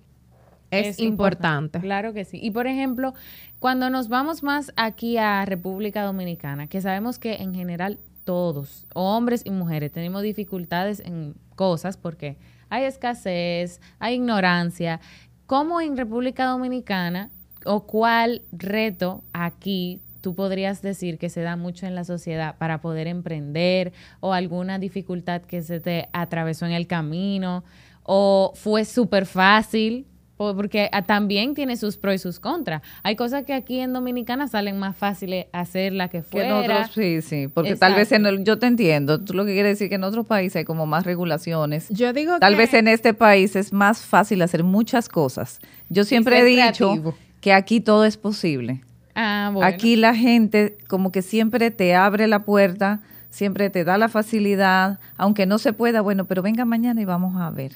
es, 0.71 0.99
importante. 0.99 1.79
Claro 1.81 2.13
que 2.13 2.23
sí. 2.23 2.39
Y 2.41 2.51
por 2.51 2.67
ejemplo, 2.67 3.13
cuando 3.59 3.89
nos 3.89 4.07
vamos 4.07 4.43
más 4.43 4.71
aquí 4.77 5.17
a 5.17 5.43
República 5.45 6.03
Dominicana, 6.03 6.67
que 6.67 6.79
sabemos 6.79 7.19
que 7.19 7.35
en 7.35 7.53
general 7.53 7.99
todos, 8.23 8.87
hombres 8.93 9.41
y 9.43 9.51
mujeres, 9.51 9.91
tenemos 9.91 10.21
dificultades 10.21 11.01
en 11.01 11.35
cosas 11.55 11.97
porque 11.97 12.37
hay 12.69 12.85
escasez, 12.85 13.81
hay 13.99 14.15
ignorancia. 14.15 15.01
¿Cómo 15.47 15.81
en 15.81 15.97
República 15.97 16.45
Dominicana 16.45 17.29
o 17.65 17.85
cuál 17.85 18.43
reto 18.51 19.23
aquí 19.33 19.99
tú 20.21 20.35
podrías 20.35 20.81
decir 20.81 21.17
que 21.17 21.29
se 21.29 21.41
da 21.41 21.55
mucho 21.55 21.85
en 21.85 21.95
la 21.95 22.03
sociedad 22.03 22.55
para 22.57 22.81
poder 22.81 23.07
emprender 23.07 23.93
o 24.19 24.33
alguna 24.33 24.79
dificultad 24.79 25.41
que 25.41 25.61
se 25.61 25.79
te 25.79 26.09
atravesó 26.13 26.65
en 26.65 26.71
el 26.73 26.87
camino 26.87 27.63
o 28.03 28.51
fue 28.55 28.85
súper 28.85 29.25
fácil? 29.25 30.05
Po- 30.37 30.55
Porque 30.55 30.89
ah, 30.93 31.01
también 31.01 31.53
tiene 31.53 31.75
sus 31.75 31.97
pros 31.97 32.15
y 32.15 32.17
sus 32.17 32.39
contras. 32.39 32.81
Hay 33.03 33.17
cosas 33.17 33.43
que 33.43 33.53
aquí 33.53 33.81
en 33.81 33.91
Dominicana 33.91 34.47
salen 34.47 34.79
más 34.79 34.95
fáciles 34.95 35.47
hacerla 35.51 36.07
que 36.07 36.19
Que 36.19 36.23
fuera. 36.23 36.63
en 36.63 36.71
otros, 36.71 36.91
sí, 36.95 37.21
sí, 37.21 37.49
porque 37.49 37.75
tal 37.75 37.93
vez 37.95 38.13
en 38.13 38.25
el, 38.25 38.45
yo 38.45 38.57
te 38.57 38.65
entiendo, 38.67 39.19
tú 39.19 39.33
lo 39.33 39.43
que 39.45 39.51
quieres 39.53 39.73
decir 39.77 39.89
que 39.89 39.95
en 39.95 40.05
otros 40.05 40.25
países 40.25 40.55
hay 40.55 40.63
como 40.65 40.85
más 40.85 41.03
regulaciones. 41.05 41.89
Yo 41.89 42.13
digo 42.13 42.39
Tal 42.39 42.53
que 42.53 42.57
vez 42.59 42.73
en 42.73 42.87
este 42.87 43.13
país 43.13 43.57
es 43.57 43.73
más 43.73 44.01
fácil 44.01 44.41
hacer 44.41 44.63
muchas 44.63 45.09
cosas. 45.09 45.59
Yo 45.89 46.05
siempre 46.05 46.39
he 46.39 46.45
dicho 46.45 46.87
creativo. 46.93 47.15
que 47.41 47.51
aquí 47.51 47.81
todo 47.81 48.05
es 48.05 48.15
posible. 48.15 48.81
Ah, 49.21 49.51
bueno. 49.53 49.67
Aquí 49.67 49.97
la 49.97 50.15
gente 50.15 50.77
como 50.87 51.11
que 51.11 51.21
siempre 51.21 51.71
te 51.71 51.93
abre 51.93 52.25
la 52.27 52.45
puerta, 52.45 53.01
siempre 53.29 53.69
te 53.69 53.83
da 53.83 53.97
la 53.97 54.07
facilidad, 54.07 54.97
aunque 55.17 55.45
no 55.45 55.57
se 55.57 55.73
pueda, 55.73 55.99
bueno, 55.99 56.23
pero 56.23 56.41
venga 56.41 56.63
mañana 56.63 57.01
y 57.01 57.05
vamos 57.05 57.35
a 57.35 57.49
ver. 57.49 57.73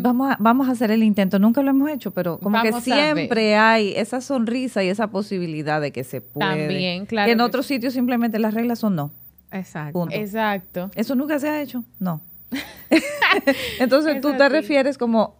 Vamos 0.00 0.32
a, 0.32 0.36
vamos 0.40 0.68
a 0.68 0.72
hacer 0.72 0.90
el 0.90 1.04
intento. 1.04 1.38
Nunca 1.38 1.62
lo 1.62 1.70
hemos 1.70 1.88
hecho, 1.88 2.10
pero 2.10 2.38
como 2.38 2.58
Vamos 2.58 2.82
que 2.82 2.90
siempre 2.90 3.54
hay 3.54 3.92
esa 3.94 4.20
sonrisa 4.20 4.82
y 4.82 4.88
esa 4.88 5.06
posibilidad 5.06 5.80
de 5.80 5.92
que 5.92 6.02
se 6.02 6.20
puede. 6.20 6.66
También, 6.66 7.06
claro 7.06 7.26
Que 7.26 7.32
en 7.32 7.40
otros 7.42 7.66
sitios 7.66 7.94
simplemente 7.94 8.40
las 8.40 8.52
reglas 8.52 8.80
son 8.80 8.96
no. 8.96 9.12
Exacto. 9.52 9.92
Punto. 9.92 10.16
Exacto. 10.16 10.90
Eso 10.96 11.14
nunca 11.14 11.38
se 11.38 11.48
ha 11.48 11.62
hecho, 11.62 11.84
no. 12.00 12.20
Entonces 13.78 14.16
Es 14.16 14.20
tú 14.20 14.32
te 14.36 14.48
refieres 14.48 14.98
como 14.98 15.36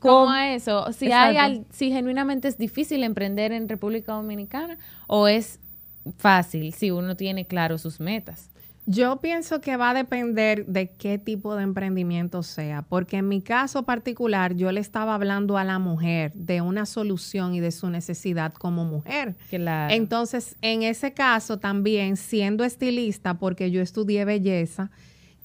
¿Cómo 0.00 0.30
a 0.30 0.54
eso? 0.54 0.92
Si 0.92 1.06
Exacto. 1.06 1.66
si 1.70 1.90
genuinamente 1.90 2.48
es 2.48 2.58
difícil 2.58 3.02
emprender 3.02 3.52
en 3.52 3.68
República 3.68 4.12
Dominicana 4.12 4.78
o 5.06 5.28
es 5.28 5.60
fácil 6.16 6.72
si 6.72 6.90
uno 6.90 7.16
tiene 7.16 7.46
claro 7.46 7.78
sus 7.78 8.00
metas. 8.00 8.50
Yo 8.90 9.20
pienso 9.20 9.60
que 9.60 9.76
va 9.76 9.90
a 9.90 9.94
depender 9.94 10.64
de 10.64 10.88
qué 10.88 11.18
tipo 11.18 11.54
de 11.54 11.62
emprendimiento 11.62 12.42
sea, 12.42 12.80
porque 12.80 13.18
en 13.18 13.28
mi 13.28 13.42
caso 13.42 13.82
particular 13.82 14.54
yo 14.54 14.72
le 14.72 14.80
estaba 14.80 15.14
hablando 15.14 15.58
a 15.58 15.64
la 15.64 15.78
mujer 15.78 16.32
de 16.32 16.62
una 16.62 16.86
solución 16.86 17.54
y 17.54 17.60
de 17.60 17.70
su 17.70 17.90
necesidad 17.90 18.54
como 18.54 18.86
mujer. 18.86 19.36
Claro. 19.50 19.92
Entonces, 19.92 20.56
en 20.62 20.84
ese 20.84 21.12
caso 21.12 21.58
también, 21.58 22.16
siendo 22.16 22.64
estilista, 22.64 23.34
porque 23.34 23.70
yo 23.70 23.82
estudié 23.82 24.24
belleza, 24.24 24.90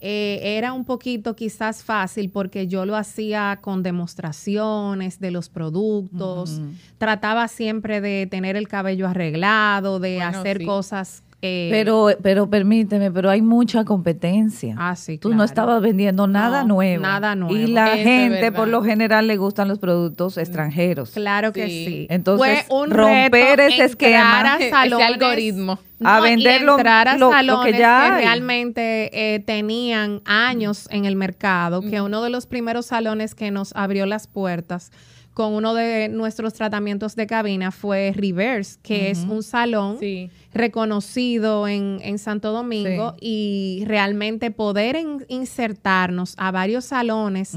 eh, 0.05 0.57
era 0.57 0.73
un 0.73 0.83
poquito 0.83 1.33
quizás 1.33 1.81
fácil 1.81 2.29
porque 2.29 2.67
yo 2.67 2.85
lo 2.85 2.97
hacía 2.97 3.59
con 3.61 3.83
demostraciones 3.83 5.21
de 5.21 5.31
los 5.31 5.47
productos, 5.47 6.59
trataba 6.97 7.47
siempre 7.47 8.01
de 8.01 8.27
tener 8.29 8.57
el 8.57 8.67
cabello 8.67 9.07
arreglado, 9.07 10.01
de 10.01 10.15
Bueno, 10.15 10.39
hacer 10.39 10.57
sí. 10.57 10.65
cosas... 10.65 11.23
eh, 11.45 11.67
Pero, 11.71 12.07
pero 12.21 12.49
permíteme, 12.49 13.11
pero 13.11 13.29
hay 13.29 13.41
mucha 13.41 13.83
competencia. 13.83 14.75
Ah, 14.79 14.95
sí, 14.95 15.17
Tú 15.17 15.33
no 15.35 15.43
estabas 15.43 15.81
vendiendo 15.81 16.25
nada 16.25 16.61
No, 16.61 16.69
nuevo. 16.75 17.01
nada 17.03 17.35
nuevo. 17.35 17.53
Y 17.55 17.67
la 17.67 17.95
Eso 17.95 18.03
gente, 18.03 18.51
por 18.53 18.69
lo 18.69 18.81
general, 18.81 19.27
le 19.27 19.35
gustan 19.35 19.67
los 19.67 19.77
productos 19.79 20.37
extranjeros. 20.37 21.11
Claro 21.11 21.51
que 21.51 21.67
Sí. 21.67 21.85
sí. 21.85 22.07
Entonces, 22.09 22.63
Fue 22.67 22.75
un 22.77 22.89
romper 22.91 23.57
reto 23.59 23.73
ese 23.73 23.83
esquema, 23.85 24.53
a 24.53 24.57
ese 24.57 24.69
salones, 24.69 25.07
algoritmo. 25.07 25.79
A 26.05 26.17
No, 26.17 26.23
vender 26.23 26.61
lo- 26.63 26.77
entrar 26.77 27.07
a 27.09 27.13
lo- 27.17 27.25
lo 27.27 27.29
que 27.31 27.35
salones 27.37 27.77
ya 27.77 28.17
realmente 28.17 29.35
eh, 29.35 29.39
tenían 29.39 30.21
años 30.25 30.87
en 30.91 31.05
el 31.05 31.15
mercado, 31.15 31.81
que 31.81 32.01
uno 32.01 32.21
de 32.23 32.29
los 32.29 32.45
primeros 32.45 32.85
salones 32.87 33.35
que 33.35 33.51
nos 33.51 33.73
abrió 33.75 34.05
las 34.05 34.27
puertas 34.27 34.91
con 35.33 35.53
uno 35.53 35.73
de 35.73 36.09
nuestros 36.09 36.53
tratamientos 36.53 37.15
de 37.15 37.25
cabina 37.25 37.71
fue 37.71 38.13
Reverse, 38.15 38.77
que 38.83 39.09
es 39.09 39.19
un 39.27 39.41
salón 39.41 39.97
Sí. 39.99 40.29
Reconocido 40.53 41.67
en, 41.67 41.99
en 42.03 42.19
Santo 42.19 42.51
Domingo 42.51 43.15
y 43.21 43.83
realmente 43.87 44.51
poder 44.51 44.95
en- 44.95 45.25
insertarnos 45.29 46.35
a 46.37 46.51
varios 46.51 46.85
salones 46.85 47.55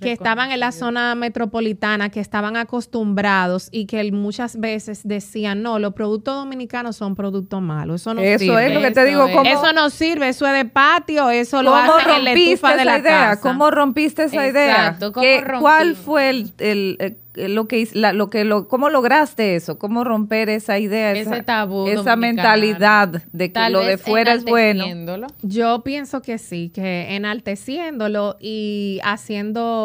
que 0.00 0.12
estaban 0.12 0.52
en 0.52 0.60
la 0.60 0.70
zona 0.70 1.14
metropolitana, 1.16 2.08
que 2.10 2.20
estaban 2.20 2.56
acostumbrados 2.56 3.68
y 3.72 3.86
que 3.86 4.10
muchas 4.12 4.58
veces 4.60 5.00
decían, 5.04 5.62
no, 5.62 5.78
los 5.78 5.92
productos 5.94 6.34
dominicanos 6.36 6.96
son 6.96 7.14
productos 7.16 7.60
malos. 7.60 8.00
Eso 8.02 8.14
no 8.14 8.20
Eso 8.20 8.38
sirve. 8.38 8.66
es 8.68 8.74
lo 8.74 8.80
que 8.80 8.90
te 8.92 9.04
digo. 9.04 9.26
es. 9.26 9.34
¿cómo- 9.36 9.50
Eso 9.50 9.72
no 9.72 9.90
sirve, 9.90 10.28
eso 10.28 10.46
es 10.46 10.52
de 10.52 10.64
patio, 10.66 11.30
eso 11.30 11.62
lo 11.62 11.70
¿Cómo 11.72 11.82
hacen 11.94 12.10
en 12.10 12.24
la 12.24 12.30
rompiste 12.30 12.52
estufa 12.52 12.68
de 12.68 12.74
esa 12.76 12.84
la 12.84 12.98
idea? 12.98 13.10
casa. 13.30 13.40
¿Cómo 13.42 13.70
rompiste 13.70 14.24
esa 14.24 14.46
idea? 14.46 14.70
Exacto, 14.76 15.12
¿cómo. 15.12 15.26
¿Cuál 15.60 15.96
fue 15.96 16.30
el, 16.30 16.52
el- 16.58 16.96
eh, 17.00 17.16
lo 17.48 17.68
que 17.68 17.88
la- 17.92 18.12
lo 18.12 18.30
que 18.30 18.44
lo 18.44 18.66
cómo 18.66 18.90
lograste 18.90 19.54
eso? 19.54 19.78
¿Cómo 19.78 20.02
romper 20.02 20.48
esa 20.48 20.78
idea, 20.80 21.12
Ese 21.12 21.20
esa, 21.22 21.42
tabú 21.44 21.86
esa 21.86 22.16
mentalidad 22.16 23.08
de 23.32 23.48
que 23.48 23.52
Tal 23.52 23.72
lo 23.74 23.80
de 23.80 23.96
fuera 23.96 24.32
es 24.32 24.44
bueno? 24.44 24.84
Yo 25.42 25.82
pienso 25.84 26.20
que 26.20 26.38
sí, 26.38 26.70
que 26.74 27.14
enalteciéndolo 27.14 28.36
y 28.40 28.98
haciendo 29.04 29.77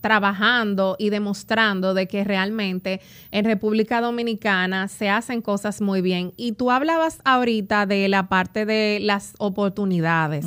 trabajando 0.00 0.96
y 0.98 1.10
demostrando 1.10 1.94
de 1.94 2.06
que 2.06 2.24
realmente 2.24 3.00
en 3.30 3.44
República 3.44 4.00
Dominicana 4.00 4.88
se 4.88 5.10
hacen 5.10 5.42
cosas 5.42 5.80
muy 5.80 6.00
bien. 6.00 6.32
Y 6.36 6.52
tú 6.52 6.70
hablabas 6.70 7.20
ahorita 7.24 7.86
de 7.86 8.08
la 8.08 8.28
parte 8.28 8.64
de 8.64 8.98
las 9.00 9.34
oportunidades, 9.38 10.46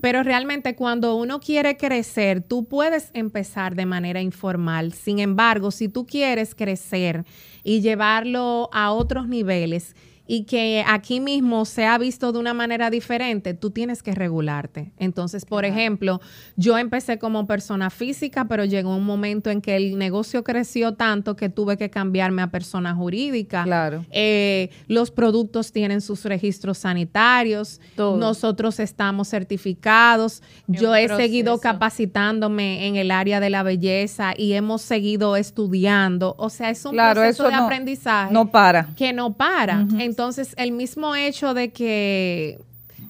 pero 0.00 0.22
realmente 0.22 0.74
cuando 0.74 1.14
uno 1.14 1.40
quiere 1.40 1.76
crecer, 1.76 2.42
tú 2.42 2.64
puedes 2.64 3.10
empezar 3.14 3.74
de 3.74 3.86
manera 3.86 4.20
informal. 4.20 4.92
Sin 4.92 5.18
embargo, 5.18 5.70
si 5.70 5.88
tú 5.88 6.06
quieres 6.06 6.54
crecer 6.54 7.24
y 7.62 7.80
llevarlo 7.80 8.70
a 8.72 8.92
otros 8.92 9.28
niveles, 9.28 9.94
y 10.32 10.44
que 10.44 10.84
aquí 10.86 11.18
mismo 11.18 11.64
se 11.64 11.86
ha 11.86 11.98
visto 11.98 12.30
de 12.30 12.38
una 12.38 12.54
manera 12.54 12.88
diferente, 12.88 13.52
tú 13.52 13.72
tienes 13.72 14.00
que 14.00 14.14
regularte. 14.14 14.92
Entonces, 14.96 15.44
por 15.44 15.64
ejemplo, 15.64 16.20
yo 16.54 16.78
empecé 16.78 17.18
como 17.18 17.48
persona 17.48 17.90
física, 17.90 18.44
pero 18.44 18.64
llegó 18.64 18.94
un 18.94 19.04
momento 19.04 19.50
en 19.50 19.60
que 19.60 19.74
el 19.74 19.98
negocio 19.98 20.44
creció 20.44 20.94
tanto 20.94 21.34
que 21.34 21.48
tuve 21.48 21.76
que 21.76 21.90
cambiarme 21.90 22.42
a 22.42 22.46
persona 22.52 22.94
jurídica. 22.94 23.64
Claro. 23.64 24.04
Eh, 24.12 24.70
los 24.86 25.10
productos 25.10 25.72
tienen 25.72 26.00
sus 26.00 26.24
registros 26.24 26.78
sanitarios. 26.78 27.80
Todo. 27.96 28.16
Nosotros 28.16 28.78
estamos 28.78 29.28
certificados. 29.30 30.42
Es 30.72 30.80
Yo 30.80 30.94
he 30.94 31.08
seguido 31.08 31.58
capacitándome 31.58 32.86
en 32.86 32.94
el 32.94 33.10
área 33.10 33.40
de 33.40 33.50
la 33.50 33.64
belleza 33.64 34.32
y 34.36 34.52
hemos 34.52 34.82
seguido 34.82 35.34
estudiando. 35.36 36.36
O 36.38 36.50
sea, 36.50 36.70
es 36.70 36.84
un 36.84 36.92
Claro, 36.92 37.20
proceso 37.20 37.42
eso 37.42 37.50
de 37.50 37.56
no- 37.56 37.64
aprendizaje 37.64 38.32
No 38.32 38.50
para. 38.50 38.88
que 38.96 39.12
no 39.12 39.32
para. 39.32 39.80
Entonces, 39.98 40.19
el 40.56 40.72
mismo 40.72 41.14
hecho 41.14 41.54
de 41.54 41.72
que 41.72 42.58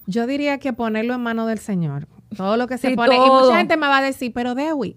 yo 0.06 0.26
diría 0.26 0.58
que 0.58 0.72
ponerlo 0.72 1.14
en 1.14 1.22
manos 1.22 1.48
del 1.48 1.58
Señor, 1.58 2.08
todo 2.36 2.56
lo 2.56 2.66
que 2.66 2.78
se 2.78 2.90
Sí, 2.90 2.96
pone, 2.96 3.16
y 3.16 3.18
mucha 3.18 3.58
gente 3.58 3.76
me 3.76 3.86
va 3.86 3.98
a 3.98 4.02
decir, 4.02 4.32
pero 4.32 4.54
Dewi, 4.54 4.96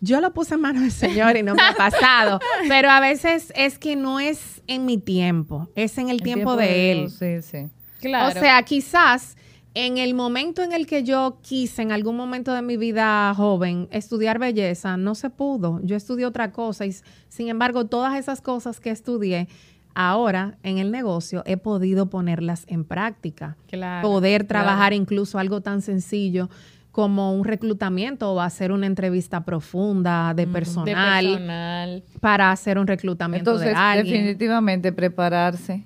yo 0.00 0.20
lo 0.20 0.32
puse 0.32 0.54
en 0.54 0.60
manos 0.60 0.82
del 0.82 0.92
Señor 0.92 1.36
y 1.36 1.42
no 1.42 1.54
me 1.54 1.62
ha 1.62 1.74
pasado. 1.74 2.40
pero 2.68 2.90
a 2.90 3.00
veces 3.00 3.52
es 3.56 3.78
que 3.78 3.96
no 3.96 4.20
es 4.20 4.62
en 4.66 4.84
mi 4.84 4.98
tiempo, 4.98 5.68
es 5.74 5.98
en 5.98 6.08
el, 6.08 6.16
El 6.16 6.22
tiempo, 6.22 6.56
de 6.56 6.92
Él. 6.92 6.98
Dios, 6.98 7.14
Sí, 7.14 7.42
sí. 7.42 7.68
Claro. 8.00 8.28
O 8.28 8.40
sea, 8.40 8.62
quizás 8.62 9.36
en 9.74 9.98
el 9.98 10.14
momento 10.14 10.62
en 10.62 10.72
el 10.72 10.86
que 10.86 11.02
yo 11.02 11.38
quise, 11.42 11.82
en 11.82 11.92
algún 11.92 12.16
momento 12.16 12.54
de 12.54 12.62
mi 12.62 12.76
vida 12.76 13.34
joven, 13.34 13.88
estudiar 13.90 14.38
belleza, 14.38 14.96
no 14.96 15.14
se 15.14 15.28
pudo. 15.28 15.80
Yo 15.82 15.96
estudié 15.96 16.24
otra 16.24 16.50
cosa 16.50 16.86
y, 16.86 16.94
sin 17.28 17.48
embargo, 17.48 17.84
todas 17.86 18.18
esas 18.18 18.40
cosas 18.40 18.80
que 18.80 18.90
estudié, 18.90 19.48
ahora 19.96 20.58
en 20.62 20.78
el 20.78 20.90
negocio 20.92 21.42
he 21.46 21.56
podido 21.56 22.10
ponerlas 22.10 22.64
en 22.68 22.84
práctica. 22.84 23.56
Claro, 23.68 24.06
Poder 24.06 24.44
trabajar 24.44 24.90
claro. 24.90 25.02
incluso 25.02 25.38
algo 25.38 25.60
tan 25.62 25.80
sencillo 25.82 26.48
como 26.92 27.32
un 27.34 27.44
reclutamiento 27.44 28.32
o 28.32 28.40
hacer 28.40 28.72
una 28.72 28.86
entrevista 28.86 29.44
profunda 29.44 30.32
de 30.34 30.46
de 30.46 30.52
personal 30.52 32.02
para 32.20 32.50
hacer 32.52 32.78
un 32.78 32.86
reclutamiento 32.86 33.50
Entonces, 33.50 33.74
de 33.74 33.80
alguien. 33.80 34.14
definitivamente 34.14 34.92
prepararse, 34.92 35.84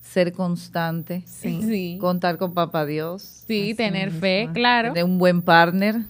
ser 0.00 0.32
constante, 0.32 1.22
Sí. 1.26 1.60
Sí. 1.62 1.98
contar 2.00 2.38
con 2.38 2.54
papá 2.54 2.84
Dios, 2.86 3.22
Sí, 3.46 3.74
tener 3.74 4.10
fe, 4.10 4.48
claro. 4.54 4.88
tener 4.92 5.04
un 5.04 5.18
buen 5.18 5.42
partner, 5.42 6.02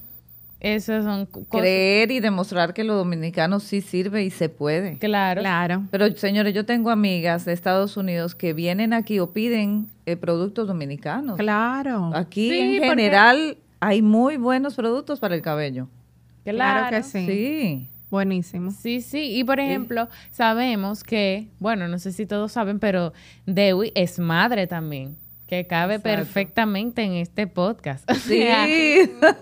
Esas 0.65 1.05
son 1.05 1.27
cosas. 1.27 1.49
creer 1.51 2.13
y 2.13 2.21
demostrar 2.21 2.73
que 2.73 2.85
lo 2.85 2.95
dominicano 2.95 3.59
sí 3.59 3.81
sirve 3.81 4.23
y 4.23 4.31
se 4.31 4.49
puede. 4.49 4.97
Claro. 4.99 5.41
Claro. 5.41 5.83
Pero 5.91 6.11
señores, 6.17 6.55
yo 6.55 6.65
tengo 6.65 6.91
amigas 6.91 7.45
de 7.45 7.53
Estados 7.53 7.97
Unidos 7.97 8.37
que 8.37 8.53
vienen 8.53 8.93
aquí 8.93 9.19
o 9.19 9.33
piden 9.33 9.89
eh, 10.07 10.17
productos 10.17 10.69
dominicanos. 10.69 11.37
Claro. 11.37 12.13
Aquí 12.15 12.49
Sí, 12.51 12.59
en 12.61 12.75
porque- 12.77 12.89
general 12.91 13.57
hay 13.81 14.03
muy 14.03 14.37
buenos 14.37 14.77
productos 14.77 15.19
para 15.19 15.35
el 15.35 15.43
cabello. 15.43 15.89
Claro 16.45 16.97
que 16.97 17.03
sí. 17.03 17.27
Sí. 17.27 17.89
Buenísimo. 18.11 18.71
Sí, 18.73 19.01
sí. 19.01 19.37
Y 19.39 19.43
por 19.43 19.59
ejemplo, 19.59 20.07
sabemos 20.31 21.03
que, 21.03 21.49
bueno, 21.59 21.89
no 21.89 21.99
sé 21.99 22.13
si 22.13 22.27
todos 22.27 22.53
saben, 22.53 22.79
pero 22.79 23.13
Dewi 23.47 23.91
es 23.95 24.19
madre 24.19 24.67
también, 24.67 25.17
que 25.53 25.67
cabe 25.67 25.97
Exacto. 25.97 26.17
perfectamente 26.17 27.03
en 27.03 27.13
este 27.13 27.47
podcast. 27.47 28.11
O 28.11 28.15
Sí. 28.15 28.39
sea, 28.39 28.67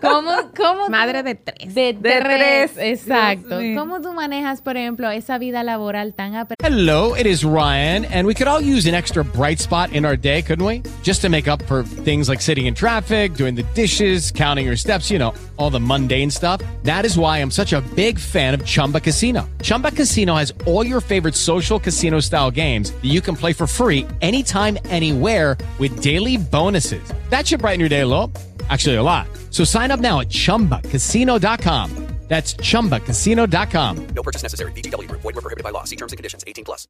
¿Cómo, 0.01 0.33
cómo 0.57 0.89
Madre 0.89 1.23
de 1.23 1.37
tres. 1.37 1.73
De, 1.73 1.93
De 1.93 2.21
tres, 2.21 2.73
tres, 2.75 2.79
exacto. 2.79 3.59
Dios 3.61 3.79
¿Cómo 3.79 4.01
tú 4.01 4.13
manejas, 4.13 4.61
por 4.61 4.77
ejemplo, 4.77 5.09
esa 5.11 5.39
vida 5.39 5.63
laboral 5.63 6.15
tan 6.15 6.35
apretada? 6.35 6.67
Hello, 6.69 7.15
it 7.15 7.27
is 7.27 7.45
Ryan, 7.45 8.05
and 8.07 8.27
we 8.27 8.35
could 8.35 8.49
all 8.49 8.61
use 8.61 8.89
an 8.89 8.95
extra 8.97 9.23
bright 9.23 9.61
spot 9.61 9.93
in 9.93 10.05
our 10.05 10.17
day, 10.17 10.43
couldn't 10.43 10.65
we? 10.67 10.83
Just 11.05 11.23
to 11.23 11.29
make 11.29 11.49
up 11.49 11.63
for 11.69 11.85
things 11.85 12.29
like 12.29 12.41
sitting 12.43 12.67
in 12.67 12.75
traffic, 12.75 13.35
doing 13.35 13.55
the 13.55 13.65
dishes, 13.75 14.33
counting 14.33 14.67
your 14.67 14.77
steps, 14.77 15.11
you 15.13 15.19
know, 15.19 15.33
all 15.59 15.71
the 15.71 15.79
mundane 15.81 16.31
stuff. 16.31 16.61
That 16.83 17.05
is 17.05 17.17
why 17.17 17.39
I'm 17.39 17.51
such 17.53 17.73
a 17.73 17.83
big 17.95 18.19
fan 18.19 18.53
of 18.55 18.65
Chumba 18.65 18.99
Casino. 19.01 19.49
Chumba 19.63 19.93
Casino 19.93 20.35
has 20.35 20.53
all 20.67 20.85
your 20.85 21.01
favorite 21.01 21.37
social 21.37 21.79
casino 21.79 22.19
style 22.21 22.51
games 22.51 22.91
that 22.93 23.05
you 23.11 23.21
can 23.21 23.37
play 23.37 23.53
for 23.53 23.67
free 23.69 24.07
anytime, 24.23 24.77
anywhere 24.91 25.57
with 25.79 26.00
daily 26.01 26.37
bonuses. 26.37 27.03
That 27.31 27.47
should 27.47 27.61
brighten 27.61 27.81
your 27.81 27.89
day 27.89 28.01
a 28.01 28.07
little. 28.07 28.31
Actually, 28.69 28.97
a 28.97 29.03
lot. 29.03 29.27
So 29.51 29.65
sign 29.65 29.91
up 29.91 30.01
now 30.01 30.21
at 30.21 30.29
chumbacasino.com. 30.29 31.91
That's 32.29 32.55
chumbacasino.com. 32.55 34.07
No 34.15 34.23
purchase 34.23 34.45
necessary. 34.45 34.71
Group. 34.73 35.21
Void 35.23 35.35
were 35.35 35.43
prohibited 35.43 35.65
by 35.65 35.71
law. 35.73 35.83
See 35.83 35.97
terms 35.97 36.13
and 36.13 36.17
conditions. 36.17 36.45
18 36.47 36.65
plus. 36.65 36.89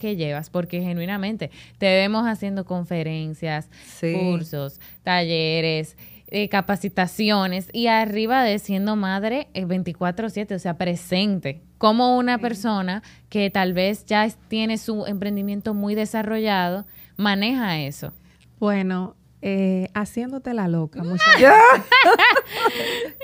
que 0.00 0.16
llevas, 0.16 0.50
porque 0.50 0.80
genuinamente 0.82 1.52
te 1.78 1.86
vemos 1.86 2.24
haciendo 2.26 2.64
conferencias, 2.64 3.68
Sí. 4.00 4.12
cursos, 4.14 4.80
talleres, 5.04 5.96
eh, 6.26 6.48
capacitaciones 6.48 7.68
y 7.72 7.86
arriba 7.86 8.42
de 8.42 8.58
siendo 8.58 8.96
madre 8.96 9.46
eh, 9.54 9.64
24/7, 9.64 10.56
o 10.56 10.58
sea, 10.58 10.76
presente, 10.76 11.60
como 11.78 12.16
una 12.18 12.38
persona 12.38 13.04
que 13.28 13.48
tal 13.50 13.74
vez 13.74 14.04
ya 14.06 14.28
tiene 14.48 14.76
su 14.76 15.06
emprendimiento 15.06 15.72
muy 15.72 15.94
desarrollado, 15.94 16.84
maneja 17.16 17.78
eso. 17.78 18.12
Bueno, 18.60 19.16
eh, 19.42 19.88
haciéndote 19.94 20.52
la 20.54 20.68
loca. 20.68 21.02
muchas 21.02 21.26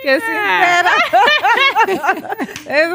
Qué 0.02 0.12
sincera. 0.20 0.90
Eso, 2.68 2.94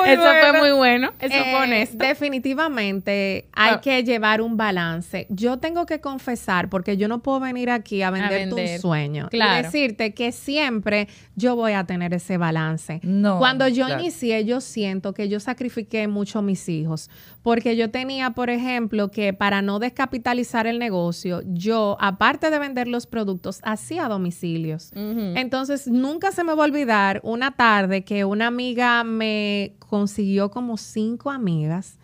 muy 0.00 0.08
eso 0.08 0.22
fue 0.22 0.52
muy 0.58 0.70
bueno, 0.72 1.12
eso 1.18 1.34
Eh, 1.34 1.44
fue 1.50 1.62
honesto. 1.62 1.96
Definitivamente 1.98 3.48
hay 3.52 3.72
Ah. 3.74 3.80
que 3.80 4.02
llevar 4.04 4.40
un 4.40 4.56
balance. 4.56 5.26
Yo 5.28 5.58
tengo 5.58 5.86
que 5.86 6.00
confesar, 6.00 6.68
porque 6.68 6.96
yo 6.96 7.08
no 7.08 7.20
puedo 7.20 7.40
venir 7.40 7.70
aquí 7.70 8.02
a 8.02 8.10
venderte 8.10 8.46
vender. 8.54 8.76
un 8.76 8.80
sueño 8.80 9.28
Claro. 9.30 9.60
y 9.60 9.62
decirte 9.64 10.14
que 10.14 10.32
siempre 10.32 11.08
yo 11.36 11.56
voy 11.56 11.72
a 11.72 11.84
tener 11.84 12.14
ese 12.14 12.36
balance. 12.38 13.00
No, 13.02 13.38
Cuando 13.38 13.66
yo 13.68 13.86
claro. 13.86 14.00
inicié, 14.02 14.44
yo 14.44 14.60
siento 14.60 15.12
que 15.14 15.28
yo 15.28 15.40
sacrifiqué 15.40 16.06
mucho 16.08 16.38
a 16.38 16.42
mis 16.42 16.68
hijos, 16.68 17.10
porque 17.42 17.76
yo 17.76 17.90
tenía, 17.90 18.30
por 18.30 18.50
ejemplo, 18.50 19.10
que 19.10 19.32
para 19.32 19.62
no 19.62 19.78
descapitalizar 19.78 20.66
el 20.66 20.78
negocio, 20.78 21.42
yo, 21.46 21.96
aparte 22.00 22.50
de 22.50 22.57
vender 22.58 22.88
los 22.88 23.06
productos, 23.06 23.60
hacía 23.62 24.08
domicilios. 24.08 24.90
Entonces, 24.94 25.86
nunca 25.86 26.32
se 26.32 26.44
me 26.44 26.54
va 26.54 26.62
a 26.62 26.66
olvidar 26.66 27.20
una 27.22 27.52
tarde 27.52 28.04
que 28.04 28.24
una 28.24 28.46
amiga 28.46 29.04
me 29.04 29.74
consiguió 29.78 30.50
como 30.50 30.76
cinco 30.76 31.30
amigas. 31.30 31.98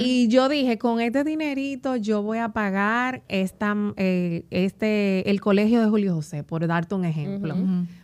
Y 0.00 0.28
yo 0.28 0.48
dije, 0.48 0.78
con 0.78 1.00
este 1.00 1.24
dinerito 1.24 1.96
yo 1.96 2.22
voy 2.22 2.38
a 2.38 2.50
pagar 2.50 3.24
esta, 3.26 3.76
eh, 3.96 4.44
este, 4.50 5.28
el 5.28 5.40
colegio 5.40 5.80
de 5.80 5.88
Julio 5.88 6.14
José, 6.14 6.44
por 6.44 6.64
darte 6.68 6.94
un 6.94 7.04
ejemplo, 7.04 7.56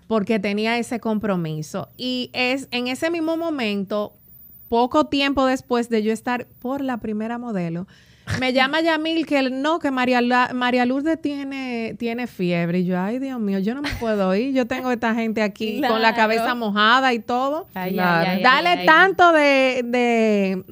porque 0.09 0.41
tenía 0.41 0.77
ese 0.77 0.99
compromiso. 0.99 1.91
Y 1.97 2.31
es 2.33 2.67
en 2.73 2.89
ese 2.89 3.11
mismo 3.11 3.37
momento, 3.37 4.17
poco 4.69 5.07
tiempo 5.07 5.47
después 5.47 5.89
de 5.89 6.03
yo 6.03 6.13
estar 6.13 6.49
por 6.59 6.81
la 6.81 6.97
primera 6.99 7.39
modelo, 7.39 7.87
me 8.41 8.53
llama 8.53 8.81
Yamil 8.81 9.27
que 9.27 9.51
no, 9.51 9.79
que 9.79 9.91
María, 9.91 10.21
La- 10.21 10.51
María 10.55 10.85
Lourdes 10.87 11.21
tiene, 11.21 11.95
tiene 11.99 12.27
fiebre. 12.27 12.81
Y 12.81 12.85
yo, 12.87 12.99
ay 12.99 13.19
Dios 13.19 13.39
mío, 13.41 13.59
yo 13.59 13.75
no 13.75 13.83
me 13.83 13.91
puedo 14.01 14.35
ir. 14.35 14.55
Yo 14.55 14.67
tengo 14.67 14.91
esta 14.91 15.15
gente 15.15 15.43
aquí 15.43 15.81
con 15.87 16.01
la 16.03 16.15
cabeza 16.15 16.55
mojada 16.55 17.13
y 17.13 17.19
todo. 17.19 17.67
Ay, 17.75 17.93
Claro. 17.93 18.31
ay, 18.31 18.37
ay, 18.39 18.43
Dale 18.43 18.69
ay, 18.71 18.79
ay. 18.81 18.87
tanto 18.87 19.33
de, 19.33 19.83
de, 19.85 20.65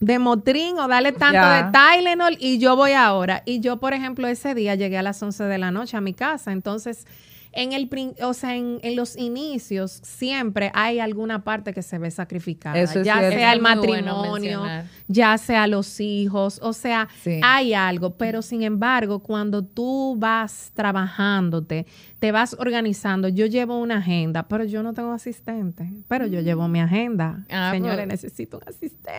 de 0.00 0.18
Motrin 0.18 0.78
o 0.78 0.88
dale 0.88 1.12
tanto 1.12 1.34
Ya. 1.34 1.62
de 1.64 1.72
Tylenol 1.78 2.36
y 2.38 2.58
yo 2.58 2.76
voy 2.76 2.92
ahora. 2.92 3.42
Y 3.46 3.60
yo, 3.60 3.78
por 3.80 3.92
ejemplo, 3.94 4.28
ese 4.28 4.54
día 4.54 4.74
llegué 4.74 4.98
a 4.98 5.02
las 5.02 5.22
11 5.22 5.44
de 5.44 5.58
la 5.58 5.70
noche 5.70 5.96
a 5.96 6.00
mi 6.00 6.12
casa. 6.14 6.52
Entonces, 6.52 7.06
en 7.52 7.72
el 7.72 7.88
prin- 7.88 8.14
o 8.22 8.32
sea, 8.32 8.54
en, 8.54 8.78
en 8.82 8.94
los 8.96 9.16
inicios 9.16 10.00
siempre 10.04 10.70
hay 10.74 11.00
alguna 11.00 11.42
parte 11.42 11.72
que 11.74 11.82
se 11.82 11.98
ve 11.98 12.10
sacrificada, 12.10 12.78
Eso 12.78 13.00
es 13.00 13.06
ya 13.06 13.18
cierto. 13.18 13.36
sea 13.36 13.52
el 13.52 13.60
bueno 13.60 13.76
matrimonio, 13.76 14.62
ya 15.08 15.36
sea 15.38 15.66
los 15.66 16.00
hijos, 16.00 16.60
o 16.62 16.72
sea, 16.72 17.08
Sí. 17.22 17.40
hay 17.42 17.74
algo, 17.74 18.16
pero 18.16 18.42
sin 18.42 18.62
embargo, 18.62 19.18
cuando 19.20 19.64
tú 19.64 20.14
vas 20.18 20.70
trabajándote, 20.74 21.86
te 22.20 22.32
vas 22.32 22.54
organizando, 22.58 23.28
yo 23.28 23.46
llevo 23.46 23.78
una 23.78 23.96
agenda, 23.98 24.46
pero 24.46 24.64
yo 24.64 24.82
no 24.82 24.92
tengo 24.92 25.12
asistente, 25.12 25.90
pero 26.06 26.26
yo 26.26 26.40
llevo 26.40 26.68
mi 26.68 26.80
agenda. 26.80 27.44
Ah, 27.50 27.70
Señores, 27.72 28.06
pues. 28.06 28.22
necesito 28.22 28.58
un 28.58 28.62
asistente. 28.68 29.10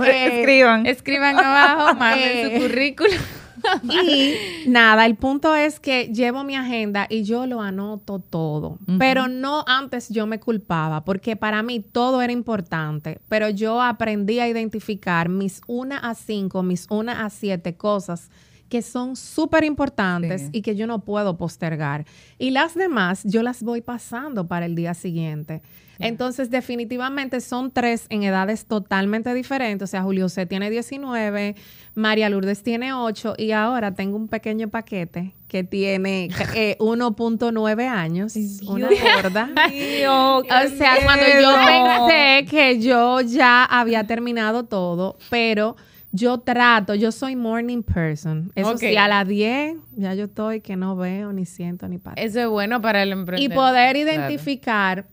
Eh, 0.00 0.26
Escriban. 0.40 0.86
Escriban 0.86 1.38
abajo, 1.38 1.94
manden 1.96 2.28
Eh. 2.28 2.56
su 2.56 2.62
currículum. 2.62 3.12
Y 3.82 4.68
nada, 4.68 5.06
el 5.06 5.16
punto 5.16 5.54
es 5.54 5.80
que 5.80 6.06
llevo 6.06 6.44
mi 6.44 6.56
agenda 6.56 7.06
y 7.08 7.22
yo 7.24 7.46
lo 7.46 7.60
anoto 7.60 8.18
todo. 8.18 8.78
Pero 8.98 9.28
no 9.28 9.64
antes 9.66 10.08
yo 10.08 10.26
me 10.26 10.40
culpaba, 10.40 11.04
porque 11.04 11.36
para 11.36 11.62
mí 11.62 11.80
todo 11.80 12.22
era 12.22 12.32
importante. 12.32 13.20
Pero 13.28 13.48
yo 13.48 13.80
aprendí 13.80 14.38
a 14.38 14.48
identificar 14.48 15.28
mis 15.28 15.60
una 15.66 15.98
a 15.98 16.14
cinco, 16.14 16.62
mis 16.62 16.86
una 16.90 17.24
a 17.24 17.30
siete 17.30 17.76
cosas 17.76 18.30
que 18.72 18.80
son 18.80 19.16
súper 19.16 19.64
importantes 19.64 20.44
Sí. 20.44 20.48
y 20.52 20.62
que 20.62 20.74
yo 20.74 20.86
no 20.86 21.00
puedo 21.00 21.36
postergar. 21.36 22.06
Y 22.38 22.52
las 22.52 22.74
demás 22.74 23.20
yo 23.22 23.42
las 23.42 23.62
voy 23.62 23.82
pasando 23.82 24.46
para 24.46 24.64
el 24.64 24.74
día 24.74 24.94
siguiente. 24.94 25.60
Entonces, 25.98 26.48
definitivamente 26.48 27.42
son 27.42 27.70
tres 27.70 28.06
en 28.08 28.22
edades 28.22 28.64
totalmente 28.64 29.34
diferentes. 29.34 29.90
O 29.90 29.90
sea, 29.90 30.02
Julio 30.02 30.30
C 30.30 30.46
tiene 30.46 30.70
19, 30.70 31.54
María 31.94 32.30
Lourdes 32.30 32.62
tiene 32.62 32.94
8 32.94 33.34
y 33.36 33.50
ahora 33.50 33.94
tengo 33.94 34.16
un 34.16 34.28
pequeño 34.28 34.68
paquete 34.68 35.34
que 35.48 35.64
tiene 35.64 36.30
eh, 36.56 36.76
1.9 36.80 37.86
años, 37.86 38.34
una 38.66 38.88
gorda. 38.88 39.50
o 40.08 40.42
sea, 40.78 40.96
cuando 41.04 41.26
yo 41.26 41.54
pensé 41.66 42.46
que 42.50 42.80
yo 42.80 43.20
ya 43.20 43.66
había 43.66 44.06
terminado 44.06 44.64
todo, 44.64 45.18
pero 45.28 45.76
yo 46.12 46.38
trato, 46.38 46.94
yo 46.94 47.10
soy 47.10 47.36
morning 47.36 47.82
person. 47.82 48.52
Eso 48.54 48.72
Ok. 48.72 48.78
sí, 48.78 48.96
a 48.96 49.08
las 49.08 49.26
10 49.26 49.76
ya 49.96 50.14
yo 50.14 50.24
estoy 50.24 50.60
que 50.60 50.76
no 50.76 50.94
veo, 50.96 51.32
ni 51.32 51.46
siento, 51.46 51.88
ni 51.88 51.98
paro. 51.98 52.16
Eso 52.20 52.40
es 52.40 52.48
bueno 52.48 52.80
para 52.80 53.02
el 53.02 53.08
Y 53.08 53.12
emprendedor. 53.12 53.54
poder 53.54 53.96
identificar 53.96 55.06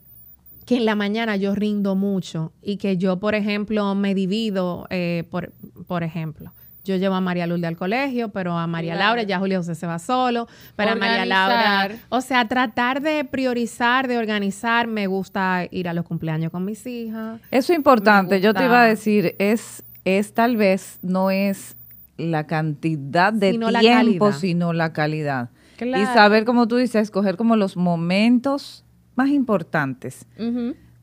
que 0.65 0.77
en 0.77 0.85
la 0.85 0.95
mañana 0.95 1.35
yo 1.35 1.55
rindo 1.55 1.95
mucho 1.95 2.51
y 2.61 2.77
que 2.77 2.97
yo, 2.97 3.19
por 3.19 3.33
ejemplo, 3.33 3.95
me 3.95 4.13
divido, 4.13 4.85
eh, 4.89 5.23
por, 5.31 5.51
por 5.87 6.03
ejemplo. 6.03 6.53
Yo 6.85 6.95
llevo 6.95 7.15
a 7.15 7.21
María 7.21 7.45
Lourdes 7.45 7.67
al 7.67 7.75
colegio, 7.77 8.29
pero 8.29 8.57
a 8.57 8.65
María 8.65 8.93
Claro. 8.95 9.07
Laura, 9.09 9.23
ya 9.23 9.37
Julio 9.39 9.59
José 9.59 9.75
se 9.75 9.85
va 9.85 9.99
solo, 9.99 10.47
pero 10.75 10.91
a 10.91 10.95
María 10.95 11.25
Laura. 11.25 11.89
O 12.09 12.21
sea, 12.21 12.47
tratar 12.47 13.01
de 13.01 13.25
priorizar, 13.25 14.07
de 14.07 14.17
organizar. 14.17 14.87
Me 14.87 15.05
gusta 15.07 15.65
ir 15.71 15.87
a 15.89 15.93
los 15.93 16.05
cumpleaños 16.05 16.51
con 16.51 16.65
mis 16.65 16.85
hijas. 16.87 17.41
Eso 17.51 17.73
es 17.73 17.77
importante. 17.77 18.39
Yo 18.41 18.53
te 18.53 18.63
iba 18.65 18.81
a 18.81 18.85
decir, 18.85 19.35
es, 19.39 19.83
es 20.17 20.33
tal 20.33 20.57
vez, 20.57 20.99
no 21.01 21.31
es 21.31 21.75
la 22.17 22.47
cantidad 22.47 23.31
de 23.31 23.51
Sino 23.51 23.69
tiempo, 23.69 24.33
sino 24.33 24.73
la 24.73 24.91
calidad. 24.93 25.49
Y 25.81 26.05
saber, 26.13 26.43
como 26.43 26.67
tú 26.67 26.75
dices, 26.75 27.03
escoger 27.03 27.37
como 27.37 27.55
los 27.55 27.77
momentos 27.77 28.83
más 29.15 29.29
importantes. 29.29 30.25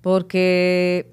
Porque 0.03 1.11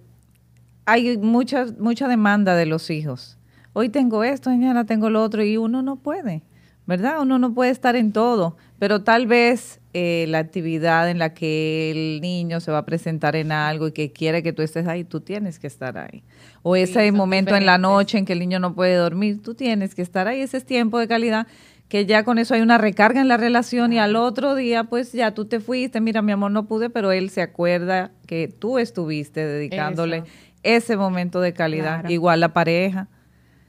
hay 0.85 1.17
mucha, 1.17 1.65
mucha 1.79 2.07
demanda 2.07 2.55
de 2.55 2.65
los 2.65 2.89
hijos. 2.89 3.37
Hoy 3.71 3.89
tengo 3.89 4.23
esto, 4.23 4.49
mañana 4.49 4.85
tengo 4.85 5.09
lo 5.09 5.23
otro, 5.23 5.43
y 5.43 5.57
uno 5.57 5.81
no 5.81 5.95
puede, 5.95 6.43
¿verdad? 6.85 7.21
Uno 7.21 7.39
no 7.39 7.53
puede 7.53 7.71
estar 7.71 7.95
en 7.95 8.11
todo, 8.11 8.57
pero 8.79 9.03
tal 9.03 9.27
vez 9.27 9.79
eh, 9.93 10.25
la 10.27 10.39
actividad 10.39 11.09
en 11.09 11.19
la 11.19 11.33
que 11.33 11.91
el 11.91 12.21
niño 12.21 12.59
se 12.59 12.71
va 12.71 12.79
a 12.79 12.85
presentar 12.85 13.35
en 13.35 13.51
algo 13.51 13.87
y 13.87 13.91
que 13.91 14.11
quiere 14.11 14.43
que 14.43 14.53
tú 14.53 14.61
estés 14.61 14.87
ahí, 14.87 15.03
tú 15.03 15.21
tienes 15.21 15.59
que 15.59 15.67
estar 15.67 15.97
ahí. 15.97 16.23
O 16.61 16.75
ese 16.75 17.11
momento 17.11 17.55
en 17.55 17.65
la 17.65 17.77
noche 17.77 18.17
en 18.17 18.25
que 18.25 18.33
el 18.33 18.39
niño 18.39 18.59
no 18.59 18.73
puede 18.73 18.95
dormir, 18.95 19.41
tú 19.41 19.53
tienes 19.55 19.95
que 19.95 20.01
estar 20.01 20.27
ahí, 20.27 20.41
ese 20.41 20.57
es 20.57 20.65
tiempo 20.65 20.99
de 20.99 21.07
calidad 21.07 21.47
que 21.89 22.05
ya 22.07 22.23
con 22.23 22.39
eso 22.39 22.55
hay 22.55 22.61
una 22.61 22.79
recarga 22.79 23.21
en 23.21 23.27
la 23.27 23.37
relación 23.37 23.93
y 23.93 23.99
al 23.99 24.15
otro 24.15 24.55
día 24.55 24.85
pues 24.85 25.11
ya 25.11 25.33
tú 25.35 25.45
te 25.45 25.59
fuiste, 25.59 26.01
mira 26.01 26.23
mi 26.23 26.31
amor 26.31 26.49
no 26.49 26.65
pude, 26.65 26.89
pero 26.89 27.11
él 27.11 27.29
se 27.29 27.43
acuerda 27.43 28.11
que 28.25 28.47
tú 28.47 28.79
estuviste 28.79 29.45
dedicándole 29.45 30.17
Eso. 30.17 30.27
ese 30.63 30.97
momento 30.97 31.39
de 31.39 31.53
calidad, 31.53 31.99
Claro. 31.99 32.11
igual 32.11 32.39
la 32.39 32.51
pareja. 32.53 33.09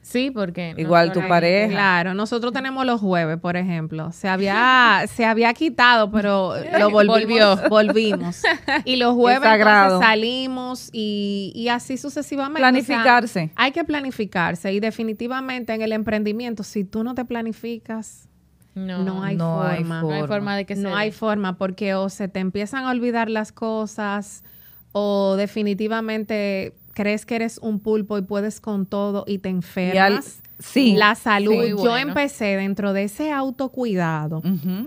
Sí, 0.05 0.31
porque... 0.31 0.75
Igual 0.77 1.13
tu 1.13 1.27
pareja. 1.27 1.71
Claro, 1.71 2.13
nosotros 2.13 2.53
tenemos 2.53 2.85
los 2.85 3.01
jueves, 3.01 3.39
por 3.39 3.57
ejemplo. 3.57 4.13
Se 4.13 4.29
había, 4.29 5.07
se 5.09 5.25
había 5.25 5.55
quitado, 5.55 6.11
pero 6.11 6.53
lo 6.79 6.91
volvimos, 6.91 7.63
Volvió. 7.69 7.69
volvimos. 7.71 8.43
Y 8.85 8.97
los 8.97 9.15
jueves 9.15 9.49
entonces, 9.51 10.01
salimos 10.01 10.91
y, 10.93 11.53
y 11.55 11.69
así 11.69 11.97
sucesivamente. 11.97 12.61
Planificarse. 12.61 13.45
O 13.45 13.47
sea, 13.47 13.53
hay 13.57 13.73
que 13.73 13.83
planificarse 13.83 14.75
y 14.75 14.79
definitivamente 14.81 15.73
en 15.73 15.81
el 15.81 15.93
emprendimiento, 15.93 16.65
si 16.65 16.85
tú 16.85 17.03
no 17.03 17.15
te 17.15 17.25
planificas, 17.25 18.29
No, 18.75 19.03
no, 19.05 19.23
hay, 19.23 19.37
no 19.37 19.63
hay 19.63 19.79
forma. 19.79 20.03
No 20.03 20.11
hay 20.13 20.27
forma. 20.27 20.57
de 20.57 20.67
que 20.67 20.75
No 20.77 20.95
hay 20.95 21.13
forma 21.13 21.57
porque 21.57 21.95
o 21.95 22.11
se 22.11 22.29
te 22.29 22.41
empiezan 22.41 22.85
a 22.85 22.91
olvidar 22.91 23.31
las 23.31 23.53
cosas 23.53 24.45
o 24.93 25.37
definitivamente 25.39 26.75
crees 26.95 27.27
que 27.27 27.37
eres 27.37 27.59
un 27.59 27.81
pulpo 27.81 28.17
y 28.19 28.23
puedes 28.23 28.61
con 28.61 28.87
todo 28.87 29.25
y 29.27 29.39
te 29.39 29.49
enfermas. 29.49 30.41
sí, 30.59 30.95
La 30.97 31.15
salud. 31.15 31.53
sí. 31.65 31.71
Yo 31.83 31.97
empecé 31.97 32.57
dentro 32.57 32.93
de 32.93 33.05
ese 33.05 33.31
autocuidado 33.33 34.43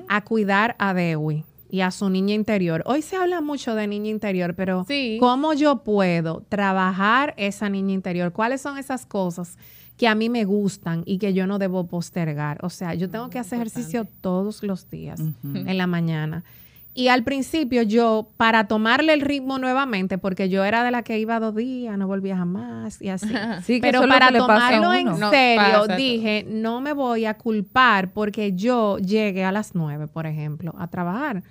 a 0.08 0.24
cuidar 0.24 0.76
a 0.80 0.94
Dewi 0.94 1.44
y 1.70 1.82
a 1.82 1.92
su 1.92 2.10
niña 2.10 2.34
interior. 2.34 2.82
Hoy 2.86 3.02
se 3.02 3.18
habla 3.18 3.42
mucho 3.42 3.76
de 3.76 3.88
niña 3.88 4.10
interior, 4.10 4.56
pero 4.56 4.86
Sí. 4.88 5.18
¿cómo 5.20 5.54
yo 5.54 5.84
puedo 5.84 6.44
trabajar 6.48 7.34
esa 7.38 7.68
niña 7.70 7.94
interior? 7.94 8.32
¿Cuáles 8.32 8.62
son 8.62 8.78
esas 8.78 9.06
cosas 9.06 9.58
que 9.98 10.08
a 10.08 10.16
mí 10.16 10.30
me 10.30 10.46
gustan 10.46 11.04
y 11.06 11.18
que 11.18 11.34
yo 11.34 11.46
no 11.46 11.60
debo 11.60 11.86
postergar? 11.88 12.60
O 12.64 12.70
sea, 12.70 12.94
yo 12.94 13.10
tengo 13.10 13.30
que 13.30 13.40
hacer 13.40 13.58
ejercicio 13.58 14.08
todos 14.22 14.64
los 14.64 14.90
días 14.90 15.20
en 15.44 15.78
la 15.78 15.88
mañana. 15.88 16.44
Y 16.98 17.10
al 17.10 17.24
principio 17.24 17.84
yo, 17.84 18.32
para 18.38 18.68
tomarle 18.68 19.14
el 19.14 19.22
ritmo 19.22 19.60
nuevamente, 19.60 20.18
porque 20.18 20.50
yo 20.50 20.66
era 20.66 20.84
de 20.84 20.90
la 20.90 21.04
que 21.04 21.20
iba 21.20 21.40
dos 21.40 21.54
días, 21.54 21.96
no 21.96 22.08
volvía 22.08 22.36
jamás 22.36 23.00
y 23.04 23.10
así. 23.10 23.28
Sí, 23.64 23.80
que 23.80 23.92
Pero 23.92 24.02
para 24.08 24.36
tomarlo 24.36 24.92
en. 24.96 25.06
No, 25.20 25.30
serio, 25.30 25.86
dije, 25.96 26.44
no 26.50 26.82
me 26.82 26.94
voy 26.94 27.26
a 27.26 27.36
culpar 27.36 28.14
porque 28.14 28.54
yo 28.54 28.98
llegué 28.98 29.44
a 29.44 29.52
las 29.52 29.76
nueve, 29.76 30.08
por 30.08 30.26
ejemplo, 30.26 30.74
a 30.80 30.88
trabajar. 30.88 31.44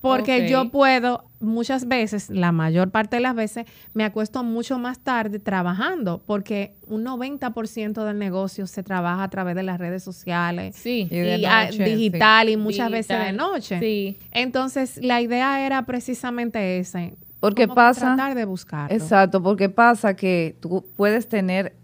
Porque 0.00 0.48
yo 0.48 0.70
puedo, 0.70 1.24
muchas 1.40 1.88
veces, 1.88 2.30
la 2.30 2.52
mayor 2.52 2.90
parte 2.90 3.16
de 3.16 3.20
las 3.22 3.34
veces, 3.34 3.66
me 3.94 4.04
acuesto 4.04 4.44
mucho 4.44 4.78
más 4.78 5.00
tarde 5.00 5.40
trabajando, 5.40 6.22
porque 6.24 6.76
un 6.86 7.04
90% 7.04 8.04
del 8.04 8.18
negocio 8.18 8.66
se 8.68 8.82
trabaja 8.84 9.24
a 9.24 9.28
través 9.28 9.56
de 9.56 9.64
las 9.64 9.78
redes 9.78 10.02
sociales 10.04 10.76
Sí. 10.76 11.08
Y 11.10 11.44
ah, 11.44 11.64
noche, 11.66 11.84
digital 11.84 12.48
y 12.48 12.56
muchas 12.56 12.90
veces 12.90 13.18
de 13.18 13.32
noche. 13.32 13.80
Sí. 13.80 14.18
Entonces, 14.30 14.98
la 15.02 15.20
idea 15.20 15.66
era 15.66 15.84
precisamente 15.84 16.78
esa. 16.78 17.00
Porque 17.40 17.66
pasa- 17.68 18.14
Tratar 18.14 18.34
de 18.36 18.44
buscarlo. 18.44 18.94
Exacto, 18.94 19.42
porque 19.42 19.68
pasa 19.68 20.14
que 20.14 20.56
tú 20.60 20.84
puedes 20.96 21.28
tener, 21.28 21.74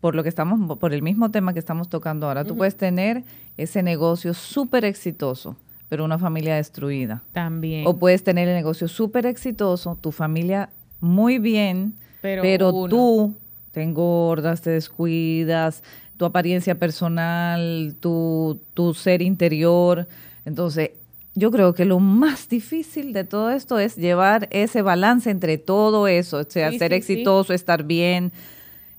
por 0.00 0.14
lo 0.14 0.22
que 0.22 0.28
estamos, 0.28 0.78
por 0.78 0.92
el 0.92 1.02
mismo 1.02 1.30
tema 1.30 1.52
que 1.52 1.58
estamos 1.58 1.88
tocando 1.88 2.26
ahora, 2.26 2.44
tú 2.44 2.56
puedes 2.56 2.76
tener 2.76 3.24
ese 3.56 3.82
negocio 3.82 4.32
súper 4.34 4.84
exitoso, 4.84 5.56
pero 5.88 6.04
una 6.04 6.18
familia 6.18 6.56
destruida. 6.56 7.22
También. 7.32 7.86
O 7.86 7.98
puedes 7.98 8.22
tener 8.22 8.48
el 8.48 8.54
negocio 8.54 8.88
súper 8.88 9.26
exitoso, 9.26 9.98
tu 10.00 10.12
familia 10.12 10.70
muy 11.00 11.38
bien, 11.38 11.94
Pero 12.20 12.42
pero, 12.42 12.72
tú 12.88 13.36
te 13.72 13.82
engordas, 13.82 14.60
te 14.62 14.70
descuidas, 14.70 15.82
tu 16.16 16.24
apariencia 16.24 16.74
personal, 16.78 17.94
tu, 18.00 18.60
tu 18.74 18.92
ser 18.94 19.22
interior. 19.22 20.08
Entonces, 20.44 20.90
yo 21.34 21.52
creo 21.52 21.74
que 21.74 21.84
lo 21.84 22.00
más 22.00 22.48
difícil 22.48 23.12
de 23.12 23.22
todo 23.22 23.50
esto 23.50 23.78
es 23.78 23.96
llevar 23.96 24.48
ese 24.50 24.82
balance 24.82 25.30
entre 25.30 25.56
todo 25.58 26.08
eso, 26.08 26.38
o 26.38 26.44
sea, 26.44 26.72
Sí, 26.72 26.78
ser 26.78 26.90
sí, 26.90 26.96
exitoso, 26.96 27.54
estar 27.54 27.84
bien. 27.84 28.32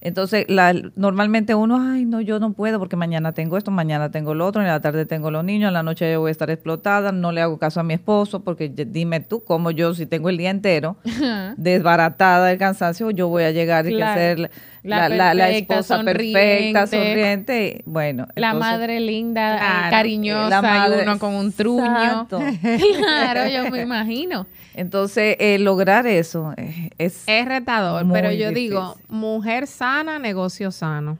Entonces, 0.01 0.45
la, 0.47 0.73
normalmente 0.95 1.55
uno, 1.55 1.77
ay, 1.81 2.05
no, 2.05 2.21
yo 2.21 2.39
no 2.39 2.53
puedo 2.53 2.79
porque 2.79 2.95
mañana 2.95 3.33
tengo 3.33 3.57
esto, 3.57 3.69
mañana 3.69 4.12
tengo 4.12 4.33
lo 4.33 4.45
otro, 4.45 4.62
en 4.62 4.67
la 4.67 4.79
tarde 4.79 5.05
tengo 5.05 5.29
los 5.29 5.43
niños, 5.43 5.67
en 5.67 5.73
la 5.73 5.83
noche 5.83 6.12
yo 6.12 6.21
voy 6.21 6.29
a 6.29 6.31
estar 6.31 6.49
explotada, 6.49 7.12
no 7.12 7.33
le 7.33 7.41
hago 7.41 7.57
caso 7.57 7.81
a 7.81 7.83
mi 7.83 7.95
esposo 7.95 8.41
porque 8.43 8.69
dime 8.69 9.19
tú, 9.19 9.43
como 9.43 9.71
yo, 9.71 9.93
si 9.93 10.05
tengo 10.05 10.29
el 10.29 10.38
día 10.38 10.51
entero 10.51 10.95
desbaratada 11.57 12.47
del 12.47 12.57
cansancio, 12.57 13.12
yo 13.12 13.27
voy 13.27 13.43
a 13.43 13.51
llegar 13.51 13.85
y 13.88 13.89
que 13.89 13.95
Claro. 13.97 14.49
La, 14.83 15.49
esposa 15.51 16.03
perfecta, 16.03 16.87
sonriente. 16.87 17.81
Bueno, 17.85 18.27
La 18.35 18.51
entonces, 18.51 18.71
madre 18.71 18.99
linda, 18.99 19.55
eh, 19.55 19.59
Claro. 19.59 19.89
cariñosa, 19.91 20.49
la 20.49 20.61
madre- 20.61 20.99
y 20.99 21.01
uno 21.03 21.19
con 21.19 21.33
un 21.35 21.51
truño. 21.51 21.85
Exacto. 21.85 22.39
claro, 22.97 23.47
yo 23.47 23.69
me 23.71 23.81
imagino. 23.81 24.47
Entonces, 24.73 25.35
eh, 25.39 25.57
lograr 25.59 26.07
eso 26.07 26.53
eh, 26.57 26.89
es 26.97 27.23
Es 27.27 27.45
retador, 27.45 28.05
Muy 28.05 28.13
pero 28.13 28.31
yo 28.31 28.49
difícil. 28.49 28.69
digo, 28.69 28.95
mujer 29.09 29.67
sana, 29.67 30.19
negocio 30.19 30.71
sano. 30.71 31.17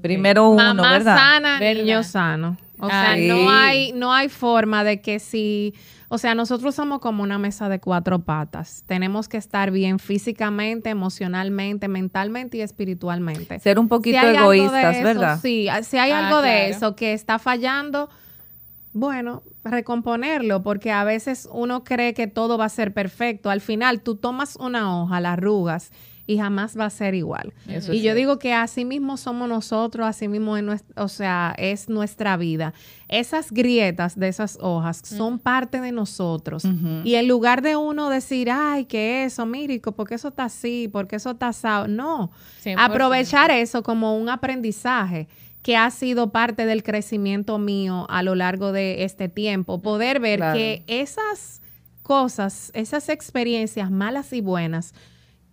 primero 0.00 0.48
uno, 0.48 0.74
Mamá 0.74 0.92
¿verdad? 0.92 1.16
sana, 1.16 1.58
¿Verdad? 1.60 1.82
niño 1.82 2.02
sano. 2.02 2.56
O 2.80 2.86
Ah, 2.90 3.14
sea, 3.14 3.16
no 3.16 3.50
hay, 3.50 3.92
no 3.92 4.12
hay 4.12 4.28
forma 4.28 4.82
de 4.82 5.00
que 5.00 5.20
si, 5.20 5.74
o 6.08 6.18
sea, 6.18 6.34
nosotros 6.34 6.74
somos 6.74 6.98
como 6.98 7.22
una 7.22 7.38
mesa 7.38 7.68
de 7.68 7.78
cuatro 7.78 8.24
patas. 8.24 8.82
Tenemos 8.86 9.28
que 9.28 9.36
estar 9.36 9.70
bien 9.70 9.98
físicamente, 10.00 10.90
emocionalmente, 10.90 11.86
mentalmente 11.86 12.56
y 12.56 12.60
espiritualmente. 12.62 13.60
Ser 13.60 13.78
un 13.78 13.86
poquito 13.88 14.18
Si 14.20 14.26
egoístas, 14.26 14.96
eso, 14.96 15.04
¿verdad? 15.04 15.38
Sí, 15.40 15.68
si 15.82 15.98
hay 15.98 16.10
Ah, 16.10 16.26
algo 16.26 16.42
de 16.42 16.68
eso 16.70 16.96
que 16.96 17.12
está 17.12 17.38
fallando, 17.38 18.10
bueno, 18.92 19.42
recomponerlo, 19.62 20.62
porque 20.62 20.90
a 20.90 21.04
veces 21.04 21.48
uno 21.52 21.84
cree 21.84 22.12
que 22.14 22.26
todo 22.26 22.58
va 22.58 22.64
a 22.66 22.68
ser 22.70 22.92
perfecto. 22.92 23.50
Al 23.50 23.60
final, 23.60 24.02
tú 24.02 24.16
tomas 24.16 24.56
una 24.56 25.00
hoja, 25.00 25.20
la 25.20 25.32
arrugas 25.34 25.90
y 26.26 26.38
jamás 26.38 26.78
va 26.78 26.86
a 26.86 26.90
ser 26.90 27.14
igual. 27.14 27.52
Eso 27.68 27.92
y 27.92 27.96
yo 27.96 28.02
cierto. 28.02 28.16
digo 28.18 28.38
que 28.38 28.54
así 28.54 28.84
mismo 28.84 29.16
somos 29.16 29.48
nosotros, 29.48 30.06
así 30.06 30.26
mismo 30.26 30.56
es 30.56 30.62
nuestra, 30.62 31.02
o 31.04 31.08
sea, 31.08 31.54
es 31.58 31.88
nuestra 31.88 32.36
vida. 32.36 32.72
Esas 33.08 33.52
grietas 33.52 34.18
de 34.18 34.28
esas 34.28 34.56
hojas 34.60 35.02
son 35.04 35.38
parte 35.38 35.80
de 35.80 35.92
nosotros. 35.92 36.64
Y 37.04 37.14
en 37.16 37.28
lugar 37.28 37.60
de 37.62 37.76
uno 37.76 38.08
decir, 38.08 38.50
ay, 38.50 38.86
que 38.86 39.24
eso, 39.24 39.44
Mírico, 39.44 39.92
porque 39.92 40.14
eso 40.14 40.28
está 40.28 40.44
así, 40.44 40.88
porque 40.90 41.16
eso 41.16 41.32
está 41.32 41.48
asado, 41.48 41.88
no. 41.88 42.30
100%. 42.64 42.76
Aprovechar 42.78 43.50
eso 43.50 43.82
como 43.82 44.16
un 44.16 44.28
aprendizaje 44.30 45.28
que 45.62 45.76
ha 45.76 45.90
sido 45.90 46.30
parte 46.30 46.66
del 46.66 46.82
crecimiento 46.82 47.58
mío 47.58 48.06
a 48.10 48.22
lo 48.22 48.34
largo 48.34 48.72
de 48.72 49.04
este 49.04 49.28
tiempo. 49.28 49.80
Poder 49.80 50.20
ver 50.20 50.38
Claro. 50.38 50.58
que 50.58 50.84
esas 50.86 51.60
cosas, 52.02 52.70
esas 52.74 53.08
experiencias 53.08 53.90
malas 53.90 54.32
y 54.34 54.40
buenas, 54.42 54.94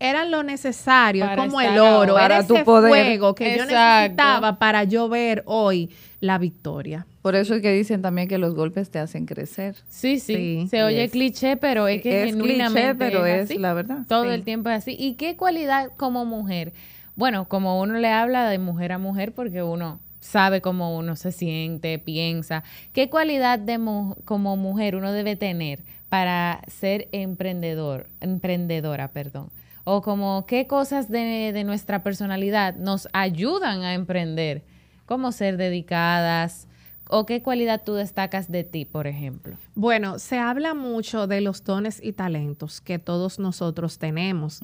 eran 0.01 0.31
lo 0.31 0.43
necesario, 0.43 1.25
Para 1.25 1.35
como 1.43 1.61
el 1.61 1.77
oro, 1.79 2.17
era 2.19 2.45
tu 2.45 2.55
ese 2.55 2.65
poder. 2.65 2.89
fuego 2.89 3.35
que 3.35 3.55
yo 3.57 3.65
necesitaba 3.65 4.57
para 4.59 4.83
yo 4.83 5.07
ver 5.09 5.43
hoy 5.45 5.89
la 6.19 6.37
victoria. 6.37 7.05
Por 7.21 7.35
eso 7.35 7.53
es 7.55 7.61
que 7.61 7.71
dicen 7.71 8.01
también 8.01 8.27
que 8.27 8.37
los 8.39 8.55
golpes 8.55 8.89
te 8.89 8.97
hacen 8.99 9.25
crecer. 9.27 9.75
Sí, 9.89 10.19
sí, 10.19 10.61
Sí, 10.63 10.67
se 10.69 10.83
oye 10.83 11.03
es- 11.03 11.11
cliché, 11.11 11.55
pero 11.55 11.87
es 11.87 12.01
que 12.01 12.23
es 12.23 12.31
genuinamente 12.31 12.95
cliché, 12.97 13.11
pero 13.11 13.25
es 13.27 13.43
así. 13.51 13.57
la 13.59 13.73
verdad. 13.73 13.99
Todo 14.07 14.23
Sí. 14.25 14.29
el 14.31 14.43
tiempo 14.43 14.69
es 14.69 14.77
así. 14.79 14.95
¿Y 14.99 15.13
qué 15.13 15.35
cualidad 15.37 15.91
como 15.97 16.25
mujer? 16.25 16.73
Bueno, 17.15 17.47
como 17.47 17.79
uno 17.79 17.93
le 17.99 18.07
habla 18.09 18.49
de 18.49 18.57
mujer 18.57 18.91
a 18.93 18.97
mujer 18.97 19.33
porque 19.33 19.61
uno 19.61 19.99
sabe 20.19 20.61
cómo 20.61 20.97
uno 20.97 21.15
se 21.15 21.31
siente, 21.31 21.99
piensa. 21.99 22.63
¿Qué 22.93 23.09
cualidad 23.09 23.59
de 23.59 23.77
mu- 23.77 24.15
como 24.25 24.55
mujer 24.57 24.95
uno 24.95 25.11
debe 25.11 25.35
tener 25.35 25.83
para 26.09 26.61
ser 26.67 27.07
emprendedor, 27.11 28.07
emprendedora, 28.19 29.09
perdón? 29.09 29.49
O 29.83 30.01
como 30.01 30.45
qué 30.47 30.67
cosas 30.67 31.09
de, 31.09 31.51
de 31.53 31.63
nuestra 31.63 32.03
personalidad 32.03 32.75
nos 32.75 33.07
ayudan 33.13 33.81
a 33.83 33.93
emprender, 33.93 34.63
como 35.05 35.31
ser 35.31 35.57
dedicadas, 35.57 36.67
o 37.11 37.25
qué 37.25 37.41
cualidad 37.41 37.81
tú 37.85 37.93
destacas 37.93 38.49
de 38.49 38.63
ti, 38.63 38.85
por 38.85 39.05
ejemplo. 39.05 39.55
Bueno, 39.75 40.17
se 40.17 40.39
habla 40.39 40.73
mucho 40.73 41.27
de 41.27 41.41
los 41.41 41.63
dones 41.63 41.99
y 42.01 42.13
talentos 42.13 42.81
que 42.81 42.97
todos 42.99 43.37
nosotros 43.37 43.99
tenemos. 43.99 44.59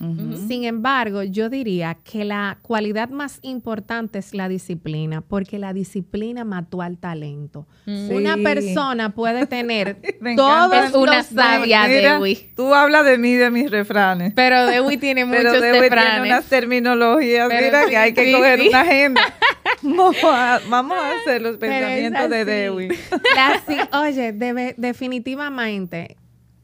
Sin 0.47 0.63
embargo, 0.63 1.23
yo 1.23 1.49
diría 1.49 1.97
que 2.03 2.25
la 2.25 2.57
cualidad 2.61 3.09
más 3.09 3.39
importante 3.41 4.19
es 4.19 4.33
la 4.33 4.47
disciplina, 4.49 5.21
porque 5.21 5.59
la 5.59 5.73
disciplina 5.73 6.43
mató 6.45 6.81
al 6.81 6.97
talento. 6.97 7.67
Una 7.85 8.35
Sí. 8.35 8.41
persona 8.43 9.13
puede 9.13 9.45
tener 9.47 9.97
todos 10.35 10.93
una 10.95 11.17
los 11.17 11.25
sabia, 11.27 11.87
Dewi. 11.87 12.51
Tú 12.55 12.73
hablas 12.73 13.05
de 13.05 13.17
mí, 13.17 13.33
de 13.33 13.51
mis 13.51 13.69
refranes. 13.69 14.33
Pero 14.35 14.65
Dewi 14.65 14.97
tiene 14.97 15.25
Pero 15.25 15.49
muchos 15.49 15.61
Dewi 15.61 15.71
tiene 15.73 15.89
refranes. 15.89 16.31
unas 16.31 16.45
terminologías, 16.45 17.49
Pero 17.49 17.65
mira 17.65 17.83
sí, 17.83 17.89
que 17.89 17.97
hay 17.97 18.13
que 18.13 18.25
sí, 18.25 18.31
coger 18.31 18.61
una 18.69 18.81
agenda. 18.81 19.21
Vamos 19.81 20.15
a, 20.23 20.59
vamos 20.69 20.97
a 20.97 21.11
hacer 21.19 21.41
los 21.41 21.57
pensamientos 21.57 22.29
de 22.29 22.37
así. 22.41 22.45
Dewi. 22.49 22.87
La 23.35 23.61
si- 23.67 23.95
oye, 23.97 24.33
debe- 24.33 24.73
definitivamente 24.77 26.17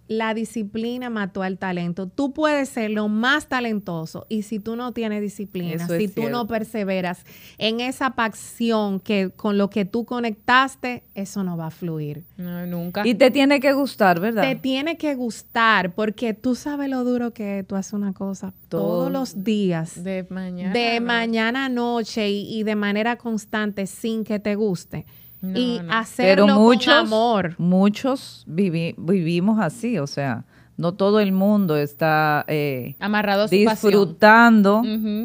la 0.08 0.34
disciplina 0.34 1.10
mató 1.10 1.44
al 1.44 1.58
talento. 1.58 2.08
Tú 2.08 2.34
puedes 2.34 2.70
ser 2.70 2.92
lo 2.92 3.08
más 3.08 3.48
talentoso 3.48 4.26
y 4.30 4.44
si 4.44 4.60
tú 4.60 4.76
no 4.76 4.92
tienes 4.92 5.22
disciplina, 5.22 5.86
Eso 5.86 5.98
si 5.98 6.08
tú 6.08 6.30
no 6.30 6.46
perseveras 6.48 7.26
en 7.58 7.80
esa 7.80 8.12
pasión 8.12 9.00
que 9.00 9.32
con 9.36 9.58
lo 9.58 9.70
que 9.70 9.86
tú 9.86 10.06
conectaste, 10.06 11.04
eso 11.16 11.44
no 11.44 11.58
va 11.58 11.68
a 11.68 11.72
fluir. 11.72 12.24
No, 12.38 12.66
nunca. 12.66 13.08
Y 13.08 13.16
te 13.16 13.32
tiene 13.32 13.60
que 13.60 13.74
gustar, 13.74 14.20
¿verdad? 14.20 14.44
Te 14.44 14.56
tiene 14.56 14.98
que 14.98 15.16
gustar 15.16 15.94
porque 15.94 16.34
tú 16.34 16.56
sabes 16.56 16.90
lo 16.90 17.04
duro 17.04 17.32
que 17.32 17.60
es 17.60 17.68
tú 17.68 17.76
haces 17.76 17.94
una 17.94 18.14
cosa 18.14 18.54
Todo. 18.68 18.82
todos 18.82 19.12
los 19.12 19.44
días. 19.44 20.04
de 20.04 20.26
mañana. 20.30 20.74
de 20.74 21.00
mañana 21.00 21.66
a 21.66 21.70
noche 21.70 22.30
y, 22.30 22.60
y 22.60 22.64
de 22.64 22.76
manera 22.76 23.18
constante 23.18 23.88
sin 23.88 24.24
que 24.24 24.40
te 24.40 24.56
guste. 24.56 25.06
No, 25.44 25.60
y 25.60 25.80
no. 25.84 25.94
hacerlo 25.94 26.46
Pero 26.46 26.58
muchos, 26.58 26.94
con 26.96 27.06
amor. 27.08 27.56
muchos 27.58 28.46
vivi- 28.48 28.96
vivimos 28.98 29.60
así, 29.60 30.00
o 30.00 30.08
sea, 30.08 30.46
no 30.78 30.94
todo 30.94 31.20
el 31.20 31.34
mundo 31.34 31.76
está 31.78 32.46
eh, 32.48 32.96
Amarrado 33.00 33.44
a 33.44 33.48
su 33.50 33.52
pasión. 33.66 33.92
disfrutando 33.92 34.82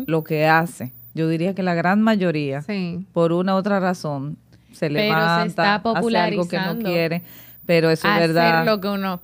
lo 0.07 0.25
que 0.25 0.47
hace. 0.47 0.93
Yo 1.15 1.29
diría 1.29 1.55
que 1.55 1.63
la 1.63 1.75
gran 1.75 2.03
mayoría, 2.03 2.63
Sí. 2.63 3.07
por 3.13 3.33
una 3.33 3.55
u 3.55 3.59
otra 3.59 3.79
razón, 3.81 4.37
se 4.73 4.89
Pero 4.89 4.95
se 4.95 5.07
levanta, 5.07 5.47
está 5.47 5.75
hace 5.77 6.17
algo 6.19 6.47
que 6.49 6.59
no 6.59 6.79
quiere, 6.79 7.23
pero 7.65 7.89
eso 7.91 8.07
es 8.09 8.15
hacer 8.15 8.29
verdad. 8.35 8.67
lo 8.67 8.81
que 8.81 8.89
uno 8.89 9.21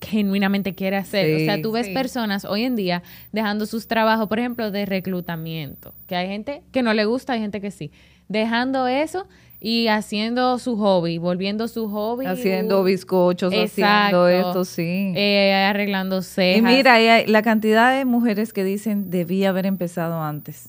genuinamente 0.00 0.74
quiere 0.74 0.96
hacer. 0.96 1.36
O 1.36 1.38
sea, 1.44 1.62
tú 1.62 1.72
ves 1.72 1.86
Sí. 1.86 1.94
personas 1.94 2.44
hoy 2.44 2.62
en 2.64 2.74
día 2.76 3.02
dejando 3.32 3.66
sus 3.66 3.86
trabajos, 3.86 4.28
por 4.28 4.38
ejemplo, 4.40 4.70
de 4.70 4.84
reclutamiento, 4.86 5.94
que 6.06 6.16
hay 6.16 6.26
gente 6.28 6.62
que 6.72 6.82
no 6.82 6.92
le 6.94 7.04
gusta, 7.04 7.34
hay 7.34 7.40
gente 7.40 7.60
que 7.60 7.70
sí, 7.70 7.92
dejando 8.28 8.86
eso 8.88 9.26
y 9.60 9.88
haciendo 9.88 10.58
su 10.58 10.76
hobby, 10.76 11.18
volviendo 11.18 11.66
su 11.68 11.88
hobby. 11.88 12.26
haciendo 12.26 12.80
uh, 12.82 12.84
bizcochos, 12.84 13.52
Exacto. 13.52 14.24
haciendo 14.24 14.28
esto, 14.28 14.64
sí. 14.64 15.12
eh, 15.16 15.54
arreglando 15.68 16.18
y 16.18 16.22
cejas. 16.22 16.62
mira, 16.62 16.94
ahí 16.94 17.06
hay 17.08 17.26
la 17.26 17.42
cantidad 17.42 17.96
de 17.96 18.04
mujeres 18.04 18.52
que 18.52 18.64
dicen, 18.64 19.10
debí 19.10 19.44
haber 19.44 19.66
empezado 19.66 20.22
antes. 20.22 20.68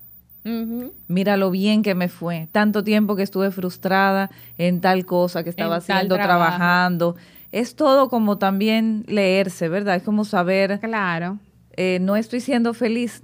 Mira 1.10 1.36
lo 1.36 1.52
bien 1.52 1.84
que 1.84 1.93
me 1.93 2.08
fue. 2.08 2.47
Tanto 2.54 2.82
tiempo 2.84 3.17
que 3.17 3.23
estuve 3.23 3.52
frustrada 3.52 4.30
en 4.58 4.80
tal 4.80 5.06
cosa 5.06 5.43
que 5.43 5.50
estaba 5.50 5.76
En 5.76 5.82
haciendo, 5.82 6.15
trabajando. 6.15 7.17
Es 7.52 7.76
todo 7.76 8.08
como 8.10 8.38
también 8.38 9.04
leerse, 9.08 9.67
¿verdad? 9.67 9.95
Es 9.97 10.04
como 10.04 10.23
saber, 10.23 10.80
Claro. 10.80 11.39
eh, 11.76 12.00
no 12.02 12.15
estoy 12.15 12.39
siendo 12.39 12.73
feliz. 12.73 13.23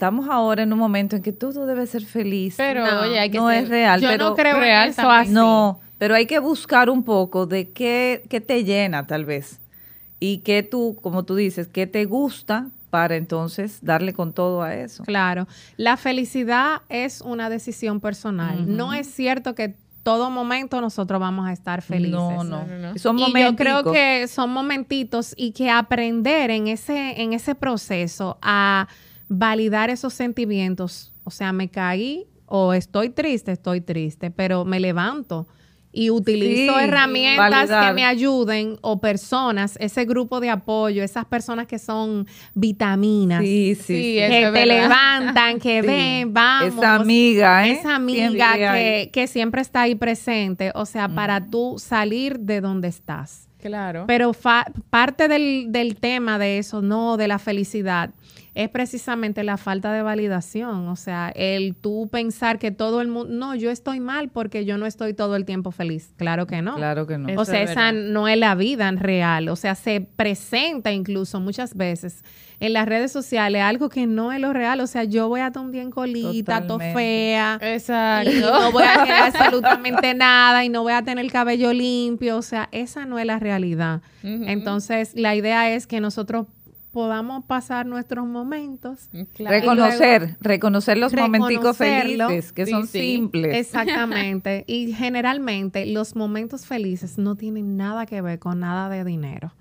Estamos 0.00 0.30
ahora 0.30 0.62
en 0.62 0.72
un 0.72 0.78
momento 0.78 1.14
en 1.16 1.20
que 1.22 1.30
todo 1.30 1.66
debe 1.66 1.86
ser 1.86 2.02
feliz. 2.06 2.54
Pero, 2.56 2.86
No, 2.86 3.02
oye, 3.02 3.18
hay 3.18 3.30
que 3.30 3.36
no 3.36 3.50
ser- 3.50 3.64
es 3.64 3.68
real, 3.68 4.00
Yo 4.00 4.08
pero 4.08 4.30
no 4.30 4.34
creo 4.34 4.58
real 4.58 4.84
en 4.86 4.90
eso 4.92 5.10
así. 5.10 5.30
no, 5.30 5.78
pero 5.98 6.14
hay 6.14 6.24
que 6.24 6.38
buscar 6.38 6.88
un 6.88 7.02
poco 7.04 7.44
de 7.44 7.68
qué, 7.68 8.22
qué 8.30 8.40
te 8.40 8.64
llena 8.64 9.06
tal 9.06 9.26
vez 9.26 9.60
y 10.18 10.38
qué 10.38 10.62
tú, 10.62 10.96
como 11.02 11.24
tú 11.26 11.34
dices, 11.36 11.68
qué 11.68 11.86
te 11.86 12.06
gusta 12.06 12.68
para 12.88 13.16
entonces 13.16 13.80
darle 13.82 14.14
con 14.14 14.32
todo 14.32 14.62
a 14.62 14.74
eso. 14.74 15.04
Claro. 15.04 15.46
La 15.76 15.98
felicidad 15.98 16.80
es 16.88 17.20
una 17.20 17.50
decisión 17.50 18.00
personal. 18.00 18.74
No 18.74 18.94
es 18.94 19.06
cierto 19.06 19.54
que 19.54 19.74
todo 20.02 20.30
momento 20.30 20.80
nosotros 20.80 21.20
vamos 21.20 21.46
a 21.46 21.52
estar 21.52 21.82
felices. 21.82 22.12
No, 22.12 22.42
no. 22.42 22.64
No. 22.66 22.96
Son 22.96 23.18
y 23.18 23.34
yo 23.38 23.54
creo 23.54 23.84
que 23.92 24.28
son 24.28 24.48
momentitos 24.48 25.34
y 25.36 25.52
que 25.52 25.68
aprender 25.68 26.50
en 26.50 26.68
ese, 26.68 27.20
en 27.20 27.34
ese 27.34 27.54
proceso 27.54 28.38
a 28.40 28.88
validar 29.30 29.88
esos 29.88 30.12
sentimientos. 30.12 31.12
O 31.24 31.30
sea, 31.30 31.52
me 31.54 31.68
caí 31.70 32.26
o 32.46 32.74
estoy 32.74 33.08
triste, 33.10 33.52
estoy 33.52 33.80
triste, 33.80 34.30
pero 34.30 34.64
me 34.66 34.80
levanto 34.80 35.46
y 35.92 36.10
utilizo 36.10 36.72
Sí, 36.74 36.84
herramientas 36.84 37.50
validar. 37.50 37.88
que 37.88 37.94
me 37.94 38.04
ayuden 38.04 38.76
o 38.80 39.00
personas, 39.00 39.76
ese 39.80 40.04
grupo 40.04 40.38
de 40.40 40.50
apoyo, 40.50 41.02
esas 41.02 41.24
personas 41.24 41.66
que 41.66 41.78
son 41.80 42.26
vitaminas. 42.54 43.42
Sí, 43.42 43.74
sí, 43.74 43.82
Sí, 43.82 43.94
sí. 43.94 44.18
eso 44.18 44.30
Que 44.30 44.40
te 44.44 44.50
verdad. 44.50 44.66
levantan, 44.66 45.58
que 45.58 45.82
ven, 46.22 46.32
vamos. 46.34 46.74
Esa 46.76 46.94
amiga, 46.96 47.66
¿eh? 47.66 47.72
Esa 47.72 47.96
amiga 47.96 48.52
que 49.12 49.26
siempre 49.26 49.62
está 49.62 49.82
ahí 49.82 49.94
presente. 49.96 50.70
O 50.74 50.86
sea, 50.86 51.08
para 51.08 51.46
tú 51.50 51.76
salir 51.78 52.38
de 52.40 52.60
donde 52.60 52.88
estás. 52.88 53.48
Claro. 53.60 54.04
Pero 54.06 54.32
fa- 54.32 54.66
parte 54.90 55.28
del, 55.28 55.66
del 55.70 55.96
tema 55.96 56.38
de 56.38 56.58
eso, 56.58 56.80
no 56.82 57.16
de 57.16 57.28
la 57.28 57.38
felicidad, 57.38 58.10
es 58.54 58.68
precisamente 58.68 59.44
la 59.44 59.56
falta 59.56 59.92
de 59.92 60.02
validación. 60.02 60.88
O 60.88 60.96
sea, 60.96 61.32
el 61.34 61.74
tú 61.76 62.08
pensar 62.10 62.58
que 62.58 62.70
todo 62.70 63.00
el 63.00 63.08
mundo, 63.08 63.32
no, 63.32 63.54
yo 63.54 63.70
estoy 63.70 64.00
mal 64.00 64.28
porque 64.28 64.64
yo 64.64 64.78
no 64.78 64.86
estoy 64.86 65.14
todo 65.14 65.36
el 65.36 65.44
tiempo 65.44 65.70
feliz. 65.70 66.12
Claro 66.16 66.46
que 66.46 66.62
no. 66.62 66.74
Claro 66.76 67.06
que 67.06 67.18
no. 67.18 67.28
Eso 67.28 67.40
O 67.40 67.44
sea, 67.44 67.62
es 67.62 67.70
esa 67.70 67.92
no 67.92 68.28
es 68.28 68.38
la 68.38 68.54
vida 68.54 68.88
en 68.88 68.98
real. 68.98 69.48
O 69.48 69.56
sea, 69.56 69.74
se 69.74 70.00
presenta 70.00 70.92
incluso 70.92 71.40
muchas 71.40 71.74
veces 71.74 72.24
en 72.60 72.74
las 72.74 72.86
redes 72.86 73.10
sociales 73.10 73.62
algo 73.62 73.88
que 73.88 74.06
no 74.06 74.32
es 74.32 74.40
lo 74.40 74.52
real. 74.52 74.80
O 74.80 74.86
sea, 74.86 75.04
yo 75.04 75.28
voy 75.28 75.40
a 75.40 75.48
estar 75.48 75.62
un 75.62 75.72
día 75.72 75.82
en 75.82 75.90
colita, 75.90 76.60
todo 76.60 76.78
Totalmente. 76.78 77.00
fea. 77.00 77.58
Exacto. 77.62 78.30
Y 78.30 78.40
no 78.40 78.72
voy 78.72 78.84
a 78.84 79.02
tener 79.04 79.22
absolutamente 79.22 80.14
nada 80.14 80.64
y 80.64 80.68
no 80.68 80.82
voy 80.82 80.92
a 80.92 81.02
tener 81.02 81.24
el 81.24 81.32
cabello 81.32 81.72
limpio. 81.72 82.36
O 82.36 82.42
sea, 82.42 82.68
esa 82.72 83.06
no 83.06 83.18
es 83.18 83.26
la 83.26 83.38
realidad. 83.38 84.02
Entonces, 84.22 85.12
la 85.14 85.34
idea 85.34 85.70
es 85.70 85.86
que 85.86 86.00
nosotros 86.00 86.46
podamos 86.92 87.44
pasar 87.44 87.86
nuestros 87.86 88.26
momentos. 88.26 89.08
Claro. 89.34 89.56
Reconocer, 89.56 90.36
reconocer 90.40 90.98
los 90.98 91.14
momenticos 91.14 91.76
felices, 91.76 92.52
que 92.52 92.66
Sí, 92.66 92.72
son 92.72 92.86
sí. 92.86 92.98
simples. 93.00 93.54
Exactamente. 93.56 94.64
y 94.66 94.92
generalmente 94.92 95.86
los 95.86 96.16
momentos 96.16 96.66
felices 96.66 97.18
no 97.18 97.36
tienen 97.36 97.76
nada 97.76 98.06
que 98.06 98.20
ver 98.20 98.38
con 98.38 98.60
nada 98.60 98.88
de 98.88 99.04
dinero. 99.04 99.52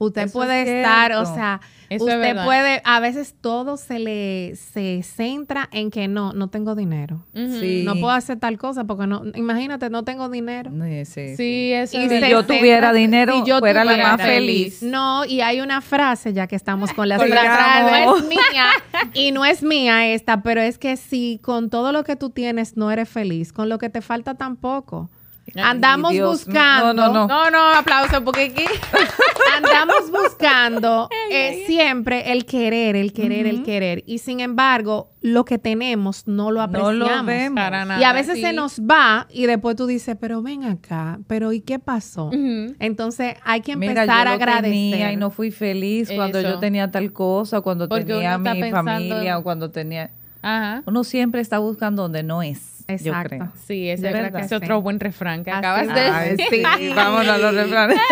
Usted 0.00 0.22
Eso 0.26 0.32
puede 0.38 0.62
es 0.62 0.68
estar, 0.68 1.12
o 1.14 1.24
sea, 1.26 1.60
Eso 1.88 2.04
usted 2.04 2.44
puede, 2.44 2.80
a 2.84 3.00
veces 3.00 3.34
todo 3.40 3.76
se 3.76 3.98
le 3.98 4.54
se 4.54 5.02
centra 5.02 5.68
en 5.72 5.90
que 5.90 6.06
no, 6.06 6.32
no 6.32 6.48
tengo 6.48 6.76
dinero. 6.76 7.24
Sí. 7.34 7.82
No 7.84 7.94
puedo 7.96 8.10
hacer 8.10 8.38
tal 8.38 8.58
cosa 8.58 8.84
porque 8.84 9.08
no, 9.08 9.22
imagínate, 9.34 9.90
no 9.90 10.04
tengo 10.04 10.28
dinero. 10.28 10.70
Sí, 10.70 11.04
sí, 11.04 11.36
Sí, 11.36 11.72
eso 11.72 11.98
Y 12.00 12.04
es 12.04 12.24
Si 12.24 12.30
yo 12.30 12.44
tuviera 12.44 12.90
centra- 12.90 12.92
dinero, 12.92 13.32
si 13.40 13.48
yo 13.48 13.58
fuera 13.58 13.84
la 13.84 13.96
más 13.96 14.22
feliz. 14.22 14.82
No, 14.84 15.24
y 15.24 15.40
hay 15.40 15.60
una 15.60 15.80
frase, 15.80 16.32
ya 16.32 16.46
que 16.46 16.54
estamos 16.54 16.92
con 16.92 17.08
las 17.08 17.18
la 17.20 17.26
frases, 17.26 17.88
frase. 17.90 18.06
no 18.06 18.16
es 18.18 18.24
mía, 18.28 18.66
y 19.14 19.32
no 19.32 19.44
es 19.44 19.62
mía 19.64 20.06
esta, 20.14 20.42
pero 20.44 20.60
es 20.60 20.78
que 20.78 20.96
si 20.96 21.40
con 21.42 21.70
todo 21.70 21.90
lo 21.90 22.04
que 22.04 22.14
tú 22.14 22.30
tienes 22.30 22.76
no 22.76 22.92
eres 22.92 23.08
feliz, 23.08 23.52
con 23.52 23.68
lo 23.68 23.78
que 23.78 23.90
te 23.90 24.00
falta 24.00 24.34
tampoco. 24.36 25.10
Andamos 25.56 26.12
buscando, 26.18 26.92
no, 26.94 27.08
no, 27.08 27.12
no. 27.12 27.26
No, 27.28 27.50
no, 27.50 27.74
aplauso, 27.74 28.22
porque 28.24 28.44
aquí. 28.44 28.64
andamos 29.56 30.10
buscando 30.10 31.08
eh, 31.30 31.64
siempre 31.66 32.32
el 32.32 32.44
querer, 32.44 32.96
el 32.96 33.12
querer, 33.12 33.46
el 33.46 33.62
querer. 33.62 34.02
Y 34.06 34.18
sin 34.18 34.40
embargo, 34.40 35.10
lo 35.20 35.44
que 35.44 35.58
tenemos 35.58 36.26
no 36.26 36.50
lo 36.50 36.58
No 36.58 36.62
apreciamos. 36.64 36.94
lo 36.96 37.24
vemos. 37.24 37.56
Para 37.56 37.84
nada. 37.84 38.00
Y 38.00 38.04
a 38.04 38.12
veces 38.12 38.36
sí. 38.36 38.42
se 38.42 38.52
nos 38.52 38.80
va 38.80 39.26
y 39.30 39.46
después 39.46 39.76
tú 39.76 39.86
dices, 39.86 40.16
pero 40.20 40.42
ven 40.42 40.64
acá, 40.64 41.18
pero 41.26 41.52
¿y 41.52 41.60
qué 41.60 41.78
pasó? 41.78 42.30
Entonces 42.78 43.34
hay 43.44 43.60
que 43.60 43.76
Mira, 43.76 43.92
empezar 44.02 44.26
yo 44.26 44.30
a 44.32 44.34
agradecer. 44.34 44.70
tenía 44.70 45.12
y 45.12 45.16
no 45.16 45.30
fui 45.30 45.50
feliz 45.50 46.10
cuando 46.14 46.38
Eso. 46.38 46.48
yo 46.50 46.58
tenía 46.58 46.90
tal 46.90 47.12
cosa, 47.12 47.60
cuando 47.60 47.88
Porque 47.88 48.04
tenía 48.04 48.38
mi 48.38 48.70
familia 48.70 49.32
en- 49.32 49.36
o 49.38 49.42
cuando 49.42 49.70
tenía... 49.70 50.10
Ajá. 50.56 50.82
Uno 50.86 51.04
siempre 51.04 51.40
está 51.40 51.58
buscando 51.58 52.02
donde 52.02 52.22
no 52.22 52.42
es, 52.42 52.84
yo 52.88 52.94
Exacto. 52.94 53.28
creo. 53.28 53.52
Sí, 53.66 53.88
ese 53.88 54.02
De 54.02 54.08
es, 54.08 54.14
verdad 54.14 54.40
es 54.42 54.48
que 54.48 54.54
otro 54.56 54.80
buen 54.82 54.98
refrán 55.00 55.44
que 55.44 55.50
Así 55.50 55.58
acabas 55.58 55.94
de 55.94 56.00
Ay, 56.00 56.30
decir. 56.36 56.64
sí, 56.78 56.92
vámonos 56.96 57.28
a 57.28 57.38
los 57.38 57.54
refranes. 57.54 57.98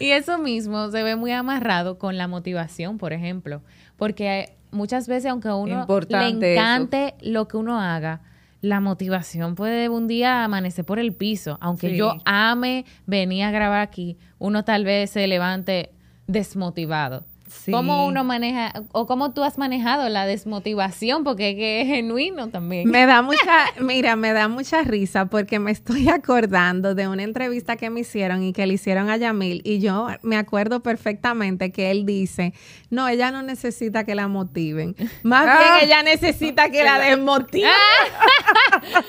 Y 0.00 0.10
eso 0.10 0.38
mismo 0.38 0.90
se 0.90 1.02
ve 1.02 1.16
muy 1.16 1.32
amarrado 1.32 1.98
con 1.98 2.16
la 2.18 2.28
motivación, 2.28 2.98
por 2.98 3.12
ejemplo, 3.12 3.62
porque 3.96 4.56
muchas 4.70 5.06
veces 5.08 5.30
aunque 5.30 5.48
a 5.48 5.54
uno 5.54 5.80
Importante 5.80 6.40
le 6.40 6.54
eso. 6.54 6.62
encante 6.62 7.14
lo 7.20 7.46
que 7.48 7.56
uno 7.56 7.80
haga, 7.80 8.20
la 8.60 8.80
motivación 8.80 9.54
puede 9.54 9.88
un 9.88 10.08
día 10.08 10.44
amanecer 10.44 10.84
por 10.84 10.98
el 10.98 11.12
piso, 11.14 11.58
aunque 11.60 11.90
Sí. 11.90 11.96
yo 11.96 12.16
ame 12.24 12.84
venir 13.06 13.44
a 13.44 13.50
grabar 13.50 13.80
aquí, 13.80 14.18
uno 14.38 14.64
tal 14.64 14.84
vez 14.84 15.10
se 15.10 15.26
levante 15.26 15.90
desmotivado. 16.26 17.24
Sí. 17.62 17.70
¿Cómo 17.72 18.04
uno 18.06 18.24
maneja 18.24 18.72
o 18.92 19.06
cómo 19.06 19.32
tú 19.32 19.42
has 19.44 19.56
manejado 19.58 20.08
la 20.08 20.26
desmotivación? 20.26 21.24
Porque 21.24 21.50
es 21.50 21.56
que 21.56 21.80
es 21.82 21.86
genuino 21.88 22.48
también. 22.48 22.88
Me 22.90 23.06
da 23.06 23.22
mucha, 23.22 23.66
mira, 23.80 24.16
me 24.16 24.32
da 24.32 24.48
mucha 24.48 24.82
risa 24.82 25.26
porque 25.26 25.58
me 25.58 25.70
estoy 25.70 26.08
acordando 26.08 26.94
de 26.94 27.08
una 27.08 27.22
entrevista 27.22 27.76
que 27.76 27.88
me 27.90 28.00
hicieron 28.00 28.42
y 28.42 28.52
que 28.52 28.66
le 28.66 28.74
hicieron 28.74 29.08
a 29.08 29.16
Yamil 29.16 29.62
y 29.64 29.78
yo 29.80 30.08
me 30.22 30.36
acuerdo 30.36 30.82
perfectamente 30.82 31.72
que 31.72 31.90
él 31.90 32.04
dice, 32.04 32.52
no, 32.90 33.08
ella 33.08 33.30
no 33.30 33.42
necesita 33.42 34.04
que 34.04 34.14
la 34.14 34.28
motiven, 34.28 34.94
más 35.22 35.46
Ah. 35.48 35.58
bien 35.58 35.88
ella 35.90 36.02
necesita 36.02 36.70
que 36.70 36.84
la 36.84 36.98
desmotiven. 36.98 37.70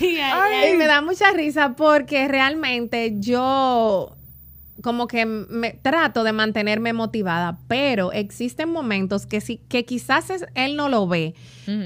Ay, 0.00 0.76
me 0.76 0.86
da 0.86 1.00
mucha 1.02 1.30
risa 1.32 1.74
porque 1.76 2.28
realmente 2.28 3.14
yo 3.18 4.16
como 4.82 5.06
que 5.06 5.26
me 5.26 5.70
trato 5.72 6.24
de 6.24 6.32
mantenerme 6.32 6.92
motivada, 6.92 7.58
pero 7.68 8.12
existen 8.12 8.70
momentos 8.70 9.26
que 9.26 9.40
sí, 9.40 9.60
que 9.68 9.84
quizás 9.84 10.30
es- 10.30 10.46
él 10.54 10.76
no 10.76 10.88
lo 10.88 11.06
ve, 11.08 11.34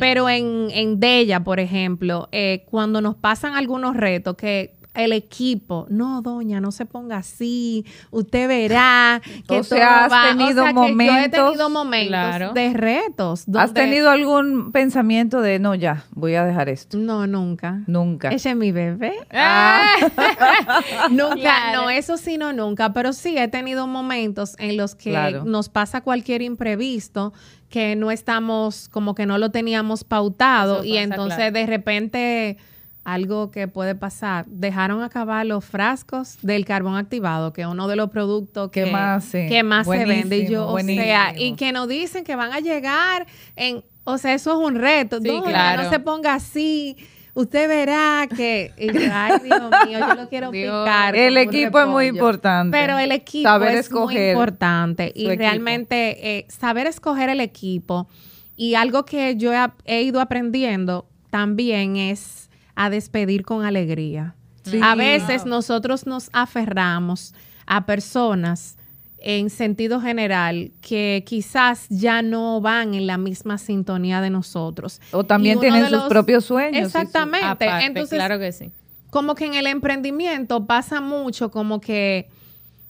pero 0.00 0.28
en, 0.28 0.68
en 0.70 0.98
Della, 1.00 1.44
por 1.44 1.60
ejemplo, 1.60 2.28
eh, 2.32 2.64
cuando 2.70 3.00
nos 3.00 3.14
pasan 3.16 3.54
algunos 3.54 3.96
retos 3.96 4.36
que 4.36 4.74
el 4.94 5.12
equipo, 5.12 5.86
no, 5.90 6.22
doña, 6.22 6.60
no 6.60 6.70
se 6.72 6.86
ponga 6.86 7.16
así, 7.18 7.84
usted 8.10 8.48
verá 8.48 9.20
que 9.48 9.58
O 9.60 9.64
sea, 9.64 10.04
has 10.04 10.08
todo 10.10 10.18
va- 10.20 10.28
tenido 10.28 10.62
o 10.62 10.64
sea, 10.64 10.72
que 10.72 10.74
yo 10.80 10.84
he 10.86 10.92
momentos- 10.92 11.30
tenido 11.48 11.70
momentos 11.70 12.08
Claro. 12.08 12.52
de 12.52 12.72
retos. 12.72 13.44
¿Has 13.56 13.74
tenido 13.74 14.10
algún 14.10 14.72
pensamiento 14.72 15.40
de, 15.40 15.58
no, 15.58 15.74
ya, 15.74 16.04
voy 16.12 16.34
a 16.34 16.44
dejar 16.44 16.68
esto? 16.68 16.96
No, 16.96 17.26
nunca. 17.26 17.80
Nunca. 17.86 18.28
Ese 18.30 18.50
es 18.50 18.56
mi 18.56 18.72
bebé. 18.72 19.14
Ah. 19.32 19.96
Nunca, 21.10 21.34
Claro. 21.36 21.82
no, 21.82 21.90
eso 21.90 22.16
sí, 22.16 22.38
no, 22.38 22.52
nunca, 22.52 22.92
pero 22.92 23.12
sí 23.12 23.36
he 23.36 23.48
tenido 23.48 23.86
momentos 23.86 24.54
en 24.58 24.76
los 24.76 24.94
que 24.94 25.10
Claro. 25.10 25.44
nos 25.44 25.68
pasa 25.68 26.00
cualquier 26.00 26.42
imprevisto 26.42 27.32
que 27.68 27.96
no 27.96 28.10
estamos, 28.10 28.88
como 28.88 29.14
que 29.14 29.26
no 29.26 29.38
lo 29.38 29.50
teníamos 29.50 30.04
pautado 30.04 30.76
Eso 30.76 30.84
y 30.84 30.90
pasa, 30.92 31.02
entonces 31.02 31.36
claro. 31.36 31.52
de 31.52 31.66
repente 31.66 32.56
algo 33.04 33.50
que 33.50 33.68
puede 33.68 33.94
pasar, 33.94 34.46
dejaron 34.46 35.02
acabar 35.02 35.44
los 35.44 35.64
frascos 35.64 36.38
del 36.42 36.64
carbón 36.64 36.96
activado, 36.96 37.52
que 37.52 37.60
es 37.62 37.66
uno 37.68 37.86
de 37.86 37.96
los 37.96 38.10
productos 38.10 38.70
que 38.70 38.84
¿Qué 38.84 38.90
más, 38.90 39.24
sí. 39.24 39.46
que 39.48 39.62
más 39.62 39.86
se 39.86 40.04
vende 40.06 40.38
y 40.38 40.48
yo, 40.48 40.66
o 40.66 40.78
sea, 40.80 41.34
y 41.36 41.54
que 41.54 41.72
nos 41.72 41.86
dicen 41.88 42.24
que 42.24 42.34
van 42.34 42.52
a 42.52 42.60
llegar 42.60 43.26
en, 43.56 43.84
o 44.04 44.16
sea, 44.18 44.34
eso 44.34 44.52
es 44.52 44.66
un 44.66 44.74
reto, 44.76 45.18
Sí, 45.20 45.28
Doña, 45.28 45.42
claro. 45.50 45.82
no 45.84 45.90
se 45.90 46.00
ponga 46.00 46.34
así. 46.34 46.96
Usted 47.36 47.68
verá 47.68 48.28
que, 48.28 48.72
ay 49.12 49.32
Dios 49.42 49.60
mío, 49.86 49.98
yo 49.98 50.14
lo 50.14 50.28
quiero 50.30 50.50
Dios. 50.52 50.84
picar. 50.84 51.16
El 51.16 51.36
equipo 51.36 51.80
es 51.80 51.86
muy 51.88 52.06
importante. 52.06 52.70
Pero 52.76 52.96
el 52.96 53.10
equipo 53.10 53.48
Saber 53.48 53.74
es 53.74 53.90
muy 53.90 54.16
importante 54.16 55.10
y 55.14 55.34
realmente 55.34 56.38
eh, 56.38 56.46
saber 56.48 56.86
escoger 56.86 57.28
el 57.30 57.40
equipo 57.40 58.08
y 58.56 58.74
algo 58.76 59.04
que 59.04 59.34
yo 59.36 59.50
he 59.84 60.02
ido 60.02 60.20
aprendiendo 60.20 61.06
también 61.30 61.96
es 61.96 62.43
a 62.76 62.90
despedir 62.90 63.44
con 63.44 63.64
alegría. 63.64 64.34
Sí. 64.62 64.80
A 64.82 64.94
veces 64.94 65.44
nosotros 65.46 66.06
nos 66.06 66.30
aferramos 66.32 67.34
a 67.66 67.86
personas 67.86 68.76
en 69.18 69.48
sentido 69.48 70.00
general 70.00 70.70
que 70.82 71.22
quizás 71.26 71.86
ya 71.88 72.20
no 72.22 72.60
van 72.60 72.94
en 72.94 73.06
la 73.06 73.16
misma 73.16 73.56
sintonía 73.58 74.20
de 74.20 74.28
nosotros. 74.30 75.00
O 75.12 75.24
también 75.24 75.60
tienen 75.60 75.88
sus 75.88 76.02
propios 76.04 76.44
sueños 76.44 76.92
su- 76.92 76.98
Exactamente. 76.98 77.46
Aparte, 77.46 77.86
Entonces, 77.86 78.18
claro 78.18 78.38
que 78.38 78.52
sí. 78.52 78.70
como 79.10 79.34
que 79.34 79.46
en 79.46 79.54
el 79.54 79.66
emprendimiento 79.66 80.66
pasa 80.66 81.00
mucho 81.00 81.50
como 81.50 81.80
que 81.80 82.28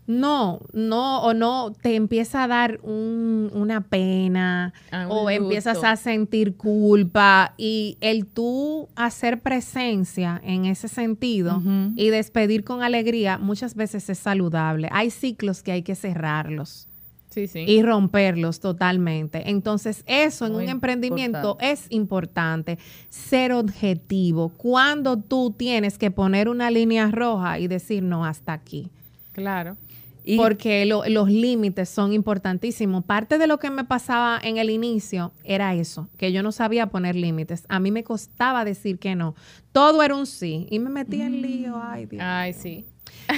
no, 0.07 0.61
no, 0.73 1.23
o 1.23 1.33
no, 1.33 1.73
te 1.81 1.95
empieza 1.97 2.45
a 2.45 2.49
dar 2.49 2.79
un- 2.83 3.51
una 3.55 3.81
pena 3.81 4.75
Ah, 4.91 5.07
un 5.07 5.17
o 5.17 5.31
empiezas 5.31 5.83
a 5.83 5.97
sentir 5.97 6.57
culpa 6.57 7.55
y 7.57 7.97
el 8.01 8.27
tú 8.27 8.89
hacer 8.97 9.41
presencia 9.41 10.41
en 10.45 10.67
ese 10.67 10.89
sentido 10.89 11.63
y 11.97 12.11
despedir 12.11 12.65
con 12.65 12.83
alegría 12.83 13.39
muchas 13.39 13.75
veces 13.75 14.09
es 14.11 14.19
saludable. 14.19 14.89
Hay 14.93 15.11
ciclos 15.11 15.63
que 15.63 15.73
hay 15.73 15.83
que 15.83 15.95
cerrarlos 15.95 16.87
Sí, 17.31 17.49
sí. 17.49 17.61
y 17.67 17.83
romperlos 17.83 18.61
totalmente. 18.61 19.51
Entonces, 19.51 20.05
eso 20.07 20.47
en 20.47 20.53
Muy 20.53 20.65
un 20.65 20.71
emprendimiento 20.71 21.39
importante. 21.53 21.73
es 21.73 21.87
importante, 21.91 22.79
ser 23.09 23.53
objetivo. 23.53 24.51
Cuando 24.51 25.17
tú 25.17 25.51
tienes 25.57 25.99
que 25.99 26.11
poner 26.13 26.49
una 26.49 26.71
línea 26.71 27.11
roja 27.11 27.59
y 27.59 27.67
decir, 27.69 28.03
no, 28.03 28.25
hasta 28.25 28.53
aquí. 28.53 28.89
claro. 29.33 29.77
Y- 30.25 30.37
porque 30.39 30.87
lo- 30.87 31.05
los 31.07 31.29
límites 31.31 31.89
son 31.91 32.12
importantísimos. 32.12 33.05
Parte 33.05 33.37
de 33.39 33.47
lo 33.47 33.59
que 33.59 33.68
me 33.70 33.85
pasaba 33.85 34.41
en 34.43 34.57
el 34.57 34.70
inicio 34.70 35.33
era 35.45 35.75
eso, 35.75 36.09
que 36.16 36.33
yo 36.33 36.43
no 36.43 36.51
sabía 36.51 36.87
poner 36.87 37.14
límites. 37.14 37.64
A 37.68 37.79
mí 37.79 37.91
me 37.91 38.05
costaba 38.05 38.64
decir 38.64 38.99
que 38.99 39.14
no. 39.14 39.35
Todo 39.72 40.03
era 40.03 40.14
un 40.14 40.27
sí. 40.27 40.66
Y 40.70 40.79
me 40.79 40.89
metí 40.91 41.20
en 41.20 41.43
lío. 41.43 41.75
Ay, 41.83 42.07
Dios. 42.07 42.22
Ay, 42.25 42.53
sí. 42.55 42.87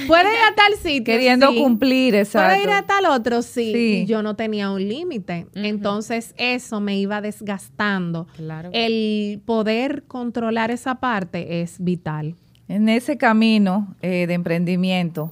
Puede 0.07 0.23
ir 0.33 0.39
a 0.51 0.55
tal 0.55 0.73
sitio. 0.75 1.03
queriendo 1.03 1.51
sí. 1.51 1.57
cumplir, 1.61 2.15
exacto. 2.15 2.49
Puede 2.49 2.63
ir 2.63 2.69
a 2.71 2.85
tal 2.85 3.05
otro, 3.05 3.41
sí. 3.41 3.71
Sí. 3.73 4.01
Y 4.03 4.05
yo 4.05 4.21
no 4.21 4.35
tenía 4.35 4.69
un 4.71 4.85
límite. 4.87 5.47
Entonces, 5.55 6.33
eso 6.37 6.79
me 6.81 6.97
iba 6.97 7.21
desgastando. 7.21 8.27
Claro. 8.35 8.69
El 8.73 9.41
poder 9.45 10.03
controlar 10.07 10.71
esa 10.71 10.95
parte 10.95 11.61
es 11.61 11.77
vital. 11.83 12.35
En 12.67 12.89
ese 12.89 13.17
camino 13.17 13.95
eh, 14.01 14.25
de 14.27 14.33
emprendimiento, 14.33 15.31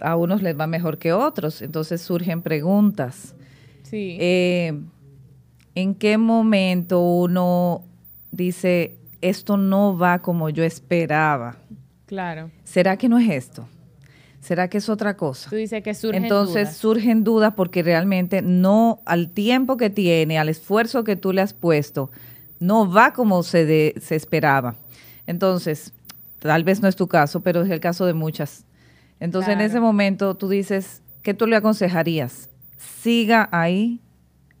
a 0.00 0.16
unos 0.16 0.42
les 0.42 0.58
va 0.58 0.66
mejor 0.66 0.98
que 0.98 1.12
otros, 1.12 1.62
entonces 1.62 2.00
surgen 2.02 2.42
preguntas. 2.42 3.34
Sí. 3.82 4.16
Eh, 4.20 4.78
¿En 5.74 5.94
qué 5.94 6.18
momento 6.18 7.00
uno 7.00 7.84
dice, 8.30 8.96
esto 9.20 9.56
no 9.56 9.96
va 9.96 10.20
como 10.20 10.50
yo 10.50 10.64
esperaba? 10.64 11.56
claro. 12.06 12.50
¿Será 12.64 12.96
que 12.96 13.08
no 13.08 13.18
es 13.18 13.28
esto? 13.30 13.68
¿Será 14.40 14.68
que 14.68 14.78
es 14.78 14.88
otra 14.88 15.16
cosa? 15.16 15.50
Tú 15.50 15.56
dices 15.56 15.82
que 15.82 15.92
surgen 15.94 16.22
Entonces 16.22 16.54
dudas. 16.68 16.76
surgen 16.76 17.24
dudas 17.24 17.52
porque 17.54 17.82
realmente 17.82 18.40
no, 18.40 19.00
al 19.04 19.28
tiempo 19.30 19.76
que 19.76 19.90
tiene, 19.90 20.38
al 20.38 20.48
esfuerzo 20.48 21.04
que 21.04 21.16
tú 21.16 21.32
le 21.32 21.42
has 21.42 21.52
puesto, 21.52 22.10
no 22.60 22.90
va 22.90 23.12
como 23.12 23.42
se, 23.42 23.64
de- 23.66 23.94
se 24.00 24.16
esperaba. 24.16 24.76
Entonces, 25.26 25.92
tal 26.38 26.64
vez 26.64 26.80
no 26.80 26.88
es 26.88 26.96
tu 26.96 27.08
caso, 27.08 27.40
pero 27.40 27.62
es 27.62 27.70
el 27.70 27.80
caso 27.80 28.06
de 28.06 28.14
muchas. 28.14 28.64
Entonces 29.20 29.52
en 29.54 29.60
ese 29.60 29.80
momento 29.80 30.34
tú 30.36 30.48
dices, 30.48 31.02
¿qué 31.22 31.34
tú 31.34 31.46
le 31.46 31.56
aconsejarías? 31.56 32.50
Siga 32.76 33.48
ahí, 33.52 34.00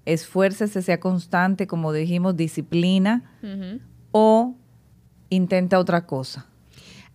esfuércese, 0.04 0.82
sea 0.82 0.98
constante, 1.00 1.66
como 1.66 1.92
dijimos, 1.92 2.36
disciplina, 2.36 3.22
o 4.10 4.56
intenta 5.30 5.78
otra 5.78 6.06
cosa. 6.06 6.46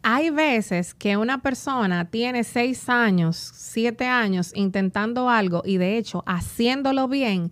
Hay 0.04 0.30
veces 0.32 0.94
que 0.94 1.16
una 1.18 1.42
persona 1.42 2.06
tiene 2.10 2.44
seis 2.44 2.90
años, 2.90 3.38
siete 3.56 4.06
años 4.06 4.52
intentando 4.54 5.30
algo 5.30 5.64
y 5.66 5.78
de 5.78 5.98
hecho 5.98 6.24
haciéndolo 6.28 7.08
bien 7.08 7.52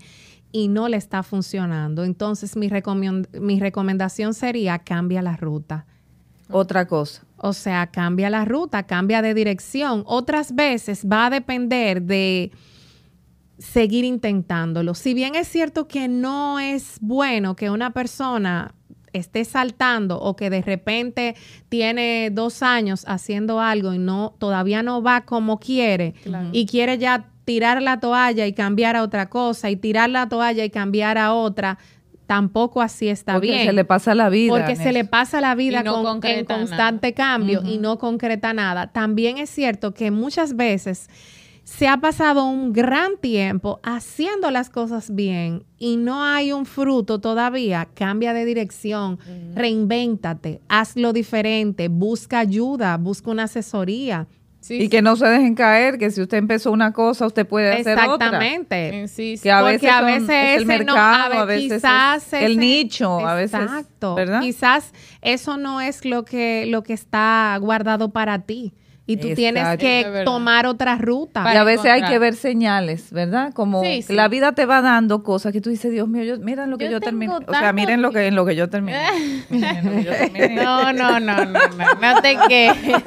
y 0.51 0.67
no 0.67 0.89
le 0.89 0.97
está 0.97 1.23
funcionando. 1.23 2.03
Entonces 2.03 2.57
mi, 2.57 2.67
recomend- 2.69 3.39
mi 3.39 3.59
recomendación 3.59 4.33
sería 4.33 4.79
cambia 4.79 5.21
la 5.21 5.37
ruta. 5.37 5.85
Otra 6.51 6.87
cosa. 6.87 7.23
O 7.37 7.53
sea, 7.53 7.87
cambia 7.87 8.29
la 8.29 8.45
ruta, 8.45 8.83
cambia 8.83 9.21
de 9.21 9.33
dirección. 9.33 10.03
Otras 10.05 10.53
veces 10.53 11.05
va 11.11 11.27
a 11.27 11.29
depender 11.29 12.03
de 12.03 12.51
seguir 13.57 14.05
intentándolo. 14.05 14.93
Si 14.93 15.13
bien 15.13 15.35
es 15.35 15.47
cierto 15.47 15.87
que 15.87 16.07
no 16.07 16.59
es 16.59 16.97
bueno 17.01 17.55
que 17.55 17.69
una 17.69 17.91
persona 17.91 18.73
esté 19.13 19.45
saltando 19.45 20.19
o 20.19 20.35
que 20.35 20.49
de 20.49 20.61
repente 20.61 21.35
tiene 21.69 22.29
dos 22.31 22.63
años 22.63 23.03
haciendo 23.07 23.59
algo 23.59 23.93
y 23.93 23.97
no 23.97 24.35
todavía 24.39 24.83
no 24.83 25.03
va 25.03 25.25
como 25.25 25.59
quiere 25.59 26.15
y 26.51 26.65
quiere 26.65 26.97
ya 26.97 27.29
tirar 27.43 27.81
la 27.81 27.99
toalla 27.99 28.47
y 28.47 28.53
cambiar 28.53 28.95
a 28.95 29.03
otra 29.03 29.29
cosa 29.29 29.69
y 29.69 29.75
tirar 29.75 30.09
la 30.09 30.29
toalla 30.29 30.63
y 30.63 30.69
cambiar 30.69 31.17
a 31.17 31.33
otra, 31.33 31.77
tampoco 32.35 32.81
así 32.81 33.09
está 33.09 33.33
Porque 33.33 33.47
bien. 33.51 33.65
se 33.65 33.73
le 33.73 33.83
pasa 33.83 34.15
la 34.15 34.29
vida. 34.29 34.53
Porque 34.55 34.77
se 34.77 34.93
le 34.93 35.03
pasa 35.03 35.41
la 35.41 35.53
vida 35.53 35.83
no 35.83 36.01
con- 36.01 36.21
en 36.25 36.45
constante 36.45 37.13
cambio 37.13 37.61
y 37.65 37.77
no 37.77 37.97
concreta 37.97 38.53
nada. 38.53 38.87
También 38.93 39.37
es 39.37 39.49
cierto 39.49 39.93
que 39.93 40.11
muchas 40.11 40.55
veces 40.55 41.09
se 41.65 41.89
ha 41.89 41.97
pasado 41.97 42.45
un 42.45 42.71
gran 42.71 43.17
tiempo 43.19 43.81
haciendo 43.83 44.49
las 44.49 44.69
cosas 44.69 45.13
bien 45.13 45.63
y 45.77 45.97
no 45.97 46.23
hay 46.23 46.53
un 46.53 46.65
fruto 46.65 47.19
todavía. 47.19 47.89
Cambia 47.93 48.33
de 48.33 48.45
dirección, 48.45 49.19
reinvéntate, 49.53 50.61
hazlo 50.69 51.13
diferente, 51.13 51.87
busca 51.89 52.39
ayuda, 52.39 52.95
busca 52.97 53.29
una 53.31 53.43
asesoría. 53.43 54.27
Sí, 54.61 54.75
Y 54.75 54.81
sí. 54.83 54.89
que 54.89 55.01
no 55.01 55.15
se 55.15 55.25
dejen 55.25 55.55
caer, 55.55 55.97
que 55.97 56.11
si 56.11 56.21
usted 56.21 56.37
empezó 56.37 56.71
una 56.71 56.93
cosa, 56.93 57.25
usted 57.25 57.47
puede 57.47 57.71
hacer 57.73 57.97
otra. 57.97 58.27
Exactamente. 58.27 59.03
Eh, 59.03 59.07
sí, 59.07 59.35
sí. 59.35 59.43
Que 59.43 59.51
a 59.51 59.59
Porque 59.61 59.73
veces, 59.73 59.89
a 59.89 59.97
son- 59.97 60.05
veces 60.05 60.29
es 60.29 60.55
el 60.55 60.61
ese 60.61 60.65
mercado, 60.65 60.95
no, 60.97 61.01
a, 61.01 61.23
a, 61.41 61.45
ver, 61.45 61.47
veces 61.59 61.73
quizás 61.81 62.27
es 62.27 62.33
el 62.33 62.51
ese- 62.51 62.59
nicho, 62.59 63.27
a 63.27 63.33
veces, 63.33 63.59
Exacto. 63.59 64.13
¿verdad? 64.15 64.41
Quizás 64.41 64.93
eso 65.23 65.57
no 65.57 65.81
es 65.81 66.05
lo 66.05 66.25
que 66.25 66.65
lo 66.67 66.83
que 66.83 66.93
está 66.93 67.57
guardado 67.59 68.11
para 68.11 68.37
ti 68.43 68.73
y 69.07 69.17
tú 69.17 69.33
tienes 69.33 69.77
que 69.77 70.21
tomar 70.23 70.65
otra 70.67 70.95
ruta. 70.95 71.43
Y 71.53 71.57
a 71.57 71.63
veces 71.65 71.87
hay 71.91 72.03
que 72.03 72.17
ver 72.19 72.33
señales, 72.35 73.11
¿verdad? 73.11 73.51
Como 73.53 73.83
Sí, 73.83 74.03
sí. 74.03 74.13
la 74.13 74.29
vida 74.29 74.53
te 74.53 74.65
va 74.65 74.81
dando 74.81 75.21
cosas 75.23 75.51
que 75.51 75.59
tú 75.59 75.69
dices, 75.69 75.91
Dios 75.91 76.07
mío, 76.07 76.23
yo, 76.23 76.37
miren 76.37 76.69
lo 76.69 76.77
que 76.77 76.85
Yo 76.85 76.91
yo, 76.91 76.99
terminé. 77.01 77.33
O 77.45 77.51
sea, 77.53 77.73
miren 77.73 78.01
lo 78.01 78.11
que 78.11 78.27
en 78.27 78.35
lo 78.35 78.45
que 78.45 78.55
yo 78.55 78.69
terminé. 78.69 79.01
Miren 79.49 79.85
lo 79.85 79.91
que 79.91 80.03
yo 80.03 80.11
terminé. 80.11 80.49
No, 80.63 80.93
no, 80.93 81.19
no, 81.19 81.45
no, 81.45 81.45
no, 81.45 81.95
no 81.99 82.21
te 82.21 82.37
quejes. 82.47 83.03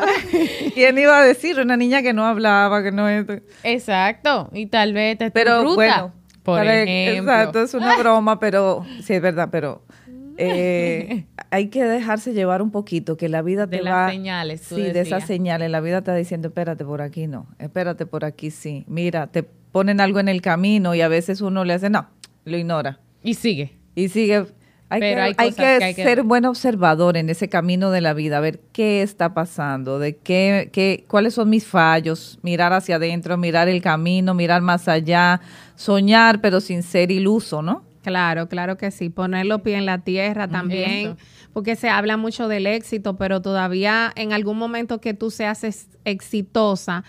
¿Quién 0.74 0.98
iba 0.98 1.18
a 1.18 1.24
decir? 1.24 1.58
Una 1.60 1.76
niña 1.76 2.02
que 2.02 2.12
no 2.12 2.26
hablaba, 2.26 2.82
que 2.82 2.92
no 2.92 3.08
esto. 3.08 3.34
Exacto. 3.64 4.48
Y 4.52 4.66
tal 4.66 4.92
vez 4.92 5.18
te 5.18 5.30
Pero 5.30 5.62
ruta, 5.62 5.74
bueno, 5.74 6.12
por 6.42 6.58
para- 6.60 6.82
ejemplo. 6.82 7.32
exacto, 7.32 7.62
es 7.62 7.74
una 7.74 7.96
broma, 7.98 8.38
pero 8.40 8.84
sí 9.02 9.14
es 9.14 9.22
verdad, 9.22 9.48
pero 9.50 9.82
eh, 10.38 11.26
hay 11.50 11.68
que 11.68 11.84
dejarse 11.84 12.32
llevar 12.32 12.62
un 12.62 12.70
poquito, 12.70 13.16
que 13.16 13.28
la 13.28 13.42
vida 13.42 13.66
De 13.66 13.78
te 13.78 13.82
las 13.82 13.92
va... 13.94 14.10
señales, 14.10 14.62
tú 14.68 14.76
Sí, 14.76 14.82
de 14.82 15.00
esas 15.00 15.26
señales, 15.26 15.70
la 15.70 15.80
vida 15.80 15.96
te 15.96 16.10
está 16.10 16.14
diciendo, 16.14 16.48
espérate 16.48 16.84
por 16.84 17.02
aquí 17.02 17.26
no, 17.26 17.46
espérate 17.58 18.06
por 18.06 18.24
aquí 18.24 18.50
sí. 18.50 18.84
Mira, 18.88 19.26
te 19.26 19.42
ponen 19.42 20.00
algo 20.00 20.18
en 20.20 20.28
el 20.28 20.40
camino 20.42 20.94
y 20.94 21.00
a 21.00 21.08
veces 21.08 21.40
uno 21.40 21.64
le 21.64 21.74
hace, 21.74 21.90
no, 21.90 22.08
lo 22.44 22.56
ignora. 22.56 23.00
Y 23.22 23.34
sigue. 23.34 23.76
Y 23.94 24.08
sigue. 24.08 24.46
Hay, 24.92 25.00
Pero 25.00 25.16
que, 25.16 25.20
hay 25.22 25.34
hay 25.38 25.50
cosas 25.50 25.54
que 25.72 25.78
que 25.78 25.84
hay 25.84 25.94
que 25.94 26.02
ser 26.02 26.22
buen 26.24 26.44
observador 26.44 27.16
en 27.16 27.30
ese 27.30 27.48
camino 27.48 27.90
de 27.92 28.00
la 28.00 28.12
vida, 28.12 28.38
a 28.38 28.40
ver 28.40 28.60
qué 28.72 29.02
está 29.02 29.32
pasando, 29.34 29.98
de 30.00 30.16
qué, 30.16 30.68
qué, 30.72 31.04
cuáles 31.06 31.34
son 31.34 31.48
mis 31.48 31.64
fallos, 31.64 32.38
mirar 32.42 32.72
hacia 32.72 32.96
adentro, 32.96 33.36
mirar 33.36 33.68
el 33.68 33.80
camino, 33.82 34.34
mirar 34.34 34.62
más 34.62 34.88
allá, 34.88 35.40
soñar, 35.76 36.40
pero 36.40 36.60
sin 36.60 36.82
ser 36.82 37.10
iluso, 37.12 37.62
¿no? 37.62 37.84
Claro, 38.02 38.48
claro 38.48 38.76
que 38.76 38.90
sí. 38.90 39.10
Poner 39.10 39.46
los 39.46 39.60
pies 39.60 39.78
en 39.78 39.86
la 39.86 39.98
tierra 39.98 40.48
también, 40.48 41.08
Eso. 41.10 41.16
porque 41.52 41.76
se 41.76 41.88
habla 41.88 42.16
mucho 42.16 42.48
del 42.48 42.66
éxito, 42.66 43.16
pero 43.16 43.42
todavía 43.42 44.10
en 44.16 44.32
algún 44.32 44.58
momento 44.58 45.00
que 45.00 45.14
tú 45.14 45.30
seas 45.30 45.62
ex- 45.64 45.86
exitosa, 46.04 47.04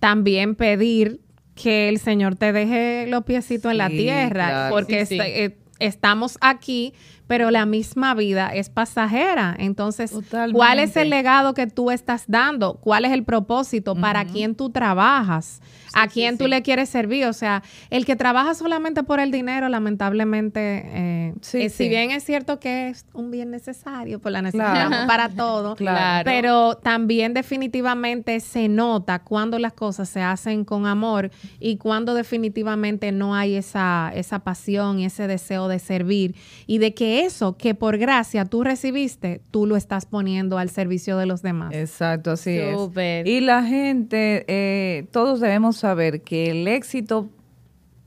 también 0.00 0.54
pedir 0.54 1.20
que 1.54 1.88
el 1.88 1.98
Señor 1.98 2.36
te 2.36 2.52
deje 2.52 3.06
los 3.08 3.24
piecitos 3.24 3.72
en 3.72 3.78
la 3.78 3.88
tierra, 3.88 4.48
claro. 4.48 4.74
porque 4.74 5.06
Sí, 5.06 5.16
sí. 5.16 5.20
eh, 5.24 5.56
estamos 5.78 6.38
aquí, 6.40 6.92
pero 7.26 7.50
la 7.50 7.66
misma 7.66 8.14
vida 8.14 8.48
es 8.54 8.70
pasajera. 8.70 9.54
Entonces, 9.58 10.12
¿cuál 10.52 10.78
es 10.78 10.96
el 10.96 11.10
legado 11.10 11.54
que 11.54 11.66
tú 11.66 11.90
estás 11.90 12.24
dando? 12.26 12.74
¿Cuál 12.74 13.04
es 13.04 13.12
el 13.12 13.24
propósito? 13.24 13.94
¿Para 13.94 14.24
quién 14.24 14.54
tú 14.54 14.70
trabajas? 14.70 15.60
¿A 15.98 16.08
quién 16.08 16.36
tú 16.38 16.46
le 16.46 16.62
quieres 16.62 16.88
servir? 16.88 17.24
O 17.26 17.32
sea, 17.32 17.62
el 17.90 18.04
que 18.04 18.16
trabaja 18.16 18.54
solamente 18.54 19.02
por 19.02 19.18
el 19.18 19.30
dinero, 19.30 19.68
lamentablemente, 19.68 20.82
eh, 20.84 21.34
Sí, 21.40 21.62
eh, 21.62 21.70
si 21.70 21.84
sí. 21.84 21.88
bien 21.88 22.10
es 22.10 22.22
cierto 22.24 22.60
que 22.60 22.88
es 22.88 23.06
un 23.12 23.30
bien 23.30 23.50
necesario, 23.50 24.18
pues 24.20 24.32
la 24.32 24.42
necesitamos 24.42 24.88
Claro. 24.88 25.06
para 25.08 25.28
todo, 25.28 25.74
Claro. 25.76 26.24
pero 26.24 26.76
también 26.76 27.34
definitivamente 27.34 28.40
se 28.40 28.68
nota 28.68 29.20
cuando 29.20 29.58
las 29.58 29.72
cosas 29.72 30.08
se 30.08 30.20
hacen 30.22 30.64
con 30.64 30.86
amor 30.86 31.30
y 31.60 31.76
cuando 31.78 32.14
definitivamente 32.14 33.12
no 33.12 33.34
hay 33.34 33.54
esa, 33.56 34.12
esa 34.14 34.40
pasión 34.40 34.98
y 35.00 35.06
ese 35.06 35.26
deseo 35.26 35.68
de 35.68 35.78
servir 35.78 36.34
y 36.66 36.78
de 36.78 36.94
que 36.94 37.24
eso 37.24 37.56
que 37.56 37.74
por 37.74 37.98
gracia 37.98 38.44
tú 38.44 38.62
recibiste, 38.64 39.40
tú 39.50 39.66
lo 39.66 39.76
estás 39.76 40.06
poniendo 40.06 40.58
al 40.58 40.70
servicio 40.70 41.16
de 41.16 41.26
los 41.26 41.42
demás. 41.42 41.72
Exacto, 41.74 42.32
así 42.32 42.58
Súper. 42.74 43.26
es. 43.26 43.32
Y 43.34 43.40
la 43.40 43.62
gente, 43.64 44.44
eh, 44.48 45.06
todos 45.10 45.40
debemos 45.40 45.76
saber 45.86 46.22
que 46.22 46.50
el 46.50 46.66
éxito 46.66 47.28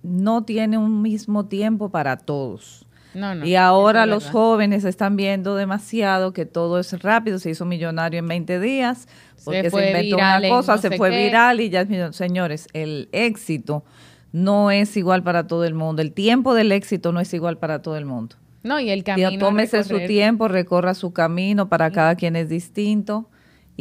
no 0.04 0.44
tiene 0.44 0.78
un 0.78 1.02
mismo 1.02 1.46
tiempo 1.46 1.90
para 1.90 2.18
todos. 2.18 2.86
No, 3.14 3.34
no. 3.34 3.46
y 3.46 3.56
ahora 3.56 4.06
los 4.06 4.26
verdad. 4.26 4.34
jóvenes 4.34 4.84
están 4.84 5.16
viendo 5.16 5.56
demasiado 5.56 6.32
que 6.32 6.46
todo 6.46 6.78
es 6.78 7.02
rápido, 7.02 7.40
se 7.40 7.50
hizo 7.50 7.66
millonario 7.66 8.20
en 8.20 8.28
20 8.28 8.60
días, 8.60 9.08
porque 9.46 9.72
se, 9.72 9.88
inventó 9.88 10.18
una 10.18 10.42
cosa, 10.48 10.76
no 10.76 10.82
se 10.82 10.92
fue 10.98 11.10
qué. 11.10 11.24
viral 11.24 11.62
y 11.62 11.70
ya. 11.70 11.88
Señores, 12.12 12.68
el 12.74 13.08
éxito 13.14 13.86
no 14.34 14.72
es 14.72 14.98
igual 14.98 15.24
para 15.24 15.48
todo 15.48 15.64
el 15.64 15.74
mundo. 15.74 16.02
El 16.02 16.12
tiempo 16.12 16.54
del 16.54 16.74
éxito 16.74 17.14
no 17.14 17.22
es 17.22 17.34
igual 17.34 17.58
para 17.58 17.82
todo 17.82 17.96
el 17.96 18.06
mundo. 18.06 18.36
No, 18.62 18.80
y 18.82 18.90
el 18.90 19.06
camino. 19.06 19.40
tómese 19.40 19.86
su 19.86 20.00
tiempo, 20.00 20.50
recorra 20.50 20.94
su 20.94 21.14
camino, 21.14 21.70
para 21.70 21.92
cada 21.92 22.16
quien 22.16 22.36
es 22.36 22.50
distinto 22.50 23.30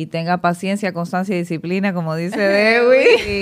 y 0.00 0.06
tenga 0.06 0.36
paciencia, 0.36 0.92
constancia 0.92 1.34
y 1.34 1.40
disciplina, 1.40 1.92
como 1.92 2.14
dice 2.14 2.38
Dewi. 2.38 3.04
Sí. 3.18 3.40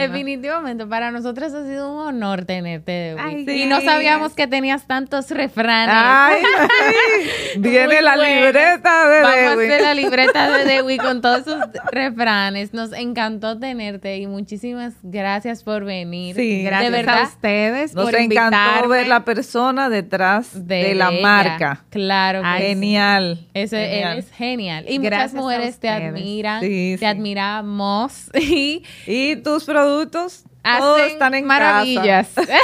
Definitivamente, 0.00 0.86
para 0.86 1.12
nosotros 1.12 1.52
ha 1.54 1.64
sido 1.64 1.92
un 1.92 2.00
honor 2.00 2.44
tenerte, 2.46 2.90
Dewi. 2.90 3.20
Ay, 3.22 3.62
Y 3.62 3.66
no 3.66 3.78
sí. 3.78 3.86
sabíamos 3.86 4.34
que 4.34 4.48
tenías 4.48 4.88
tantos 4.88 5.30
refranes. 5.30 5.94
Ay, 5.96 6.42
ay, 6.68 7.60
viene 7.60 7.94
Muy 7.94 8.02
la 8.04 8.16
libreta 8.16 9.08
de 9.08 9.20
Vamos 9.20 9.36
Dewi. 9.36 9.46
a 9.46 9.52
hacer 9.74 9.82
la 9.82 9.94
libreta 9.94 10.58
de 10.58 10.64
Dewi 10.72 10.96
con 10.98 11.20
todos 11.20 11.40
esos 11.42 11.62
refranes. 11.92 12.74
Nos 12.74 12.92
encantó 12.92 13.56
tenerte 13.56 14.16
y 14.18 14.26
muchísimas 14.26 14.94
gracias 15.02 15.62
por 15.62 15.84
venir. 15.84 16.34
Sí, 16.34 16.64
Gracias 16.64 16.90
de 16.90 16.96
verdad. 16.98 17.20
a 17.20 17.24
ustedes 17.28 17.94
Nos 17.94 18.04
por 18.06 18.16
encantó 18.16 18.56
invitarme. 18.58 18.96
ver 18.96 19.06
la 19.06 19.24
persona 19.24 19.88
detrás 19.88 20.66
de, 20.66 20.94
la 20.94 21.10
ella. 21.10 21.22
marca. 21.22 21.84
Claro. 21.90 22.42
que 22.42 22.58
sí. 22.58 22.64
Genial. 22.66 23.46
Eso 23.54 23.76
genial. 23.76 24.18
es 24.18 24.30
genial. 24.32 24.84
Y 24.88 24.98
Gracias 24.98 25.19
muchas 25.28 25.34
mujeres 25.34 25.78
te 25.78 25.88
admiran, 25.88 26.60
Sí, 26.60 26.92
te 26.94 26.98
sí. 26.98 27.04
admiramos 27.04 28.30
y 28.34 28.82
Y 29.06 29.36
tus 29.36 29.64
productos 29.64 30.44
todos 30.78 31.00
están 31.02 31.34
en 31.34 31.46
maravillas. 31.46 32.28
casa. 32.34 32.54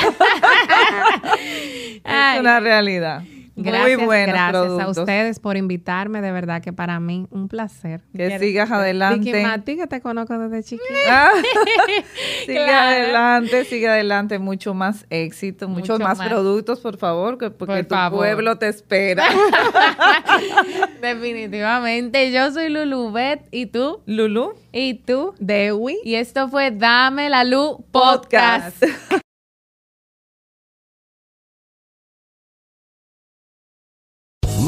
Ay, 2.04 2.34
Es 2.36 2.40
una 2.40 2.60
realidad. 2.60 3.22
Gracias, 3.58 3.96
Muy 3.96 4.04
buenos 4.06 4.34
gracias 4.34 4.50
productos. 4.52 4.98
a 4.98 5.00
ustedes 5.00 5.40
por 5.40 5.56
invitarme, 5.56 6.20
de 6.20 6.30
verdad 6.30 6.60
que 6.62 6.74
para 6.74 7.00
mí 7.00 7.26
un 7.30 7.48
placer. 7.48 8.02
Que 8.14 8.38
sigas 8.38 8.70
adelante. 8.70 9.32
Vicky 9.32 9.42
Mati, 9.42 9.76
que 9.76 9.86
te 9.86 10.00
conozco 10.02 10.38
desde 10.38 10.62
chiquita. 10.62 10.94
Ah, 11.08 11.30
sigue 12.46 12.54
Claro. 12.66 12.88
adelante, 12.88 13.64
sigue 13.64 13.88
adelante, 13.88 14.38
mucho 14.38 14.74
más 14.74 15.06
éxito, 15.08 15.68
muchos 15.68 15.98
Mucho 15.98 16.04
más, 16.04 16.18
más. 16.18 16.28
productos, 16.28 16.80
por 16.80 16.98
favor, 16.98 17.38
que, 17.38 17.50
porque 17.50 17.76
Por 17.76 17.84
tu 17.86 17.94
favor. 17.94 18.18
pueblo 18.18 18.56
te 18.58 18.68
espera. 18.68 19.24
Definitivamente. 21.00 22.32
Yo 22.32 22.50
soy 22.52 22.68
Lulubet 22.68 23.40
y 23.50 23.66
tú, 23.66 24.00
Lulu. 24.06 24.54
y 24.72 24.94
tú. 24.94 25.34
Dewi. 25.38 25.98
Y 26.04 26.16
esto 26.16 26.48
fue 26.48 26.70
Dame 26.72 27.30
la 27.30 27.44
Luz 27.44 27.78
Podcast. 27.90 28.82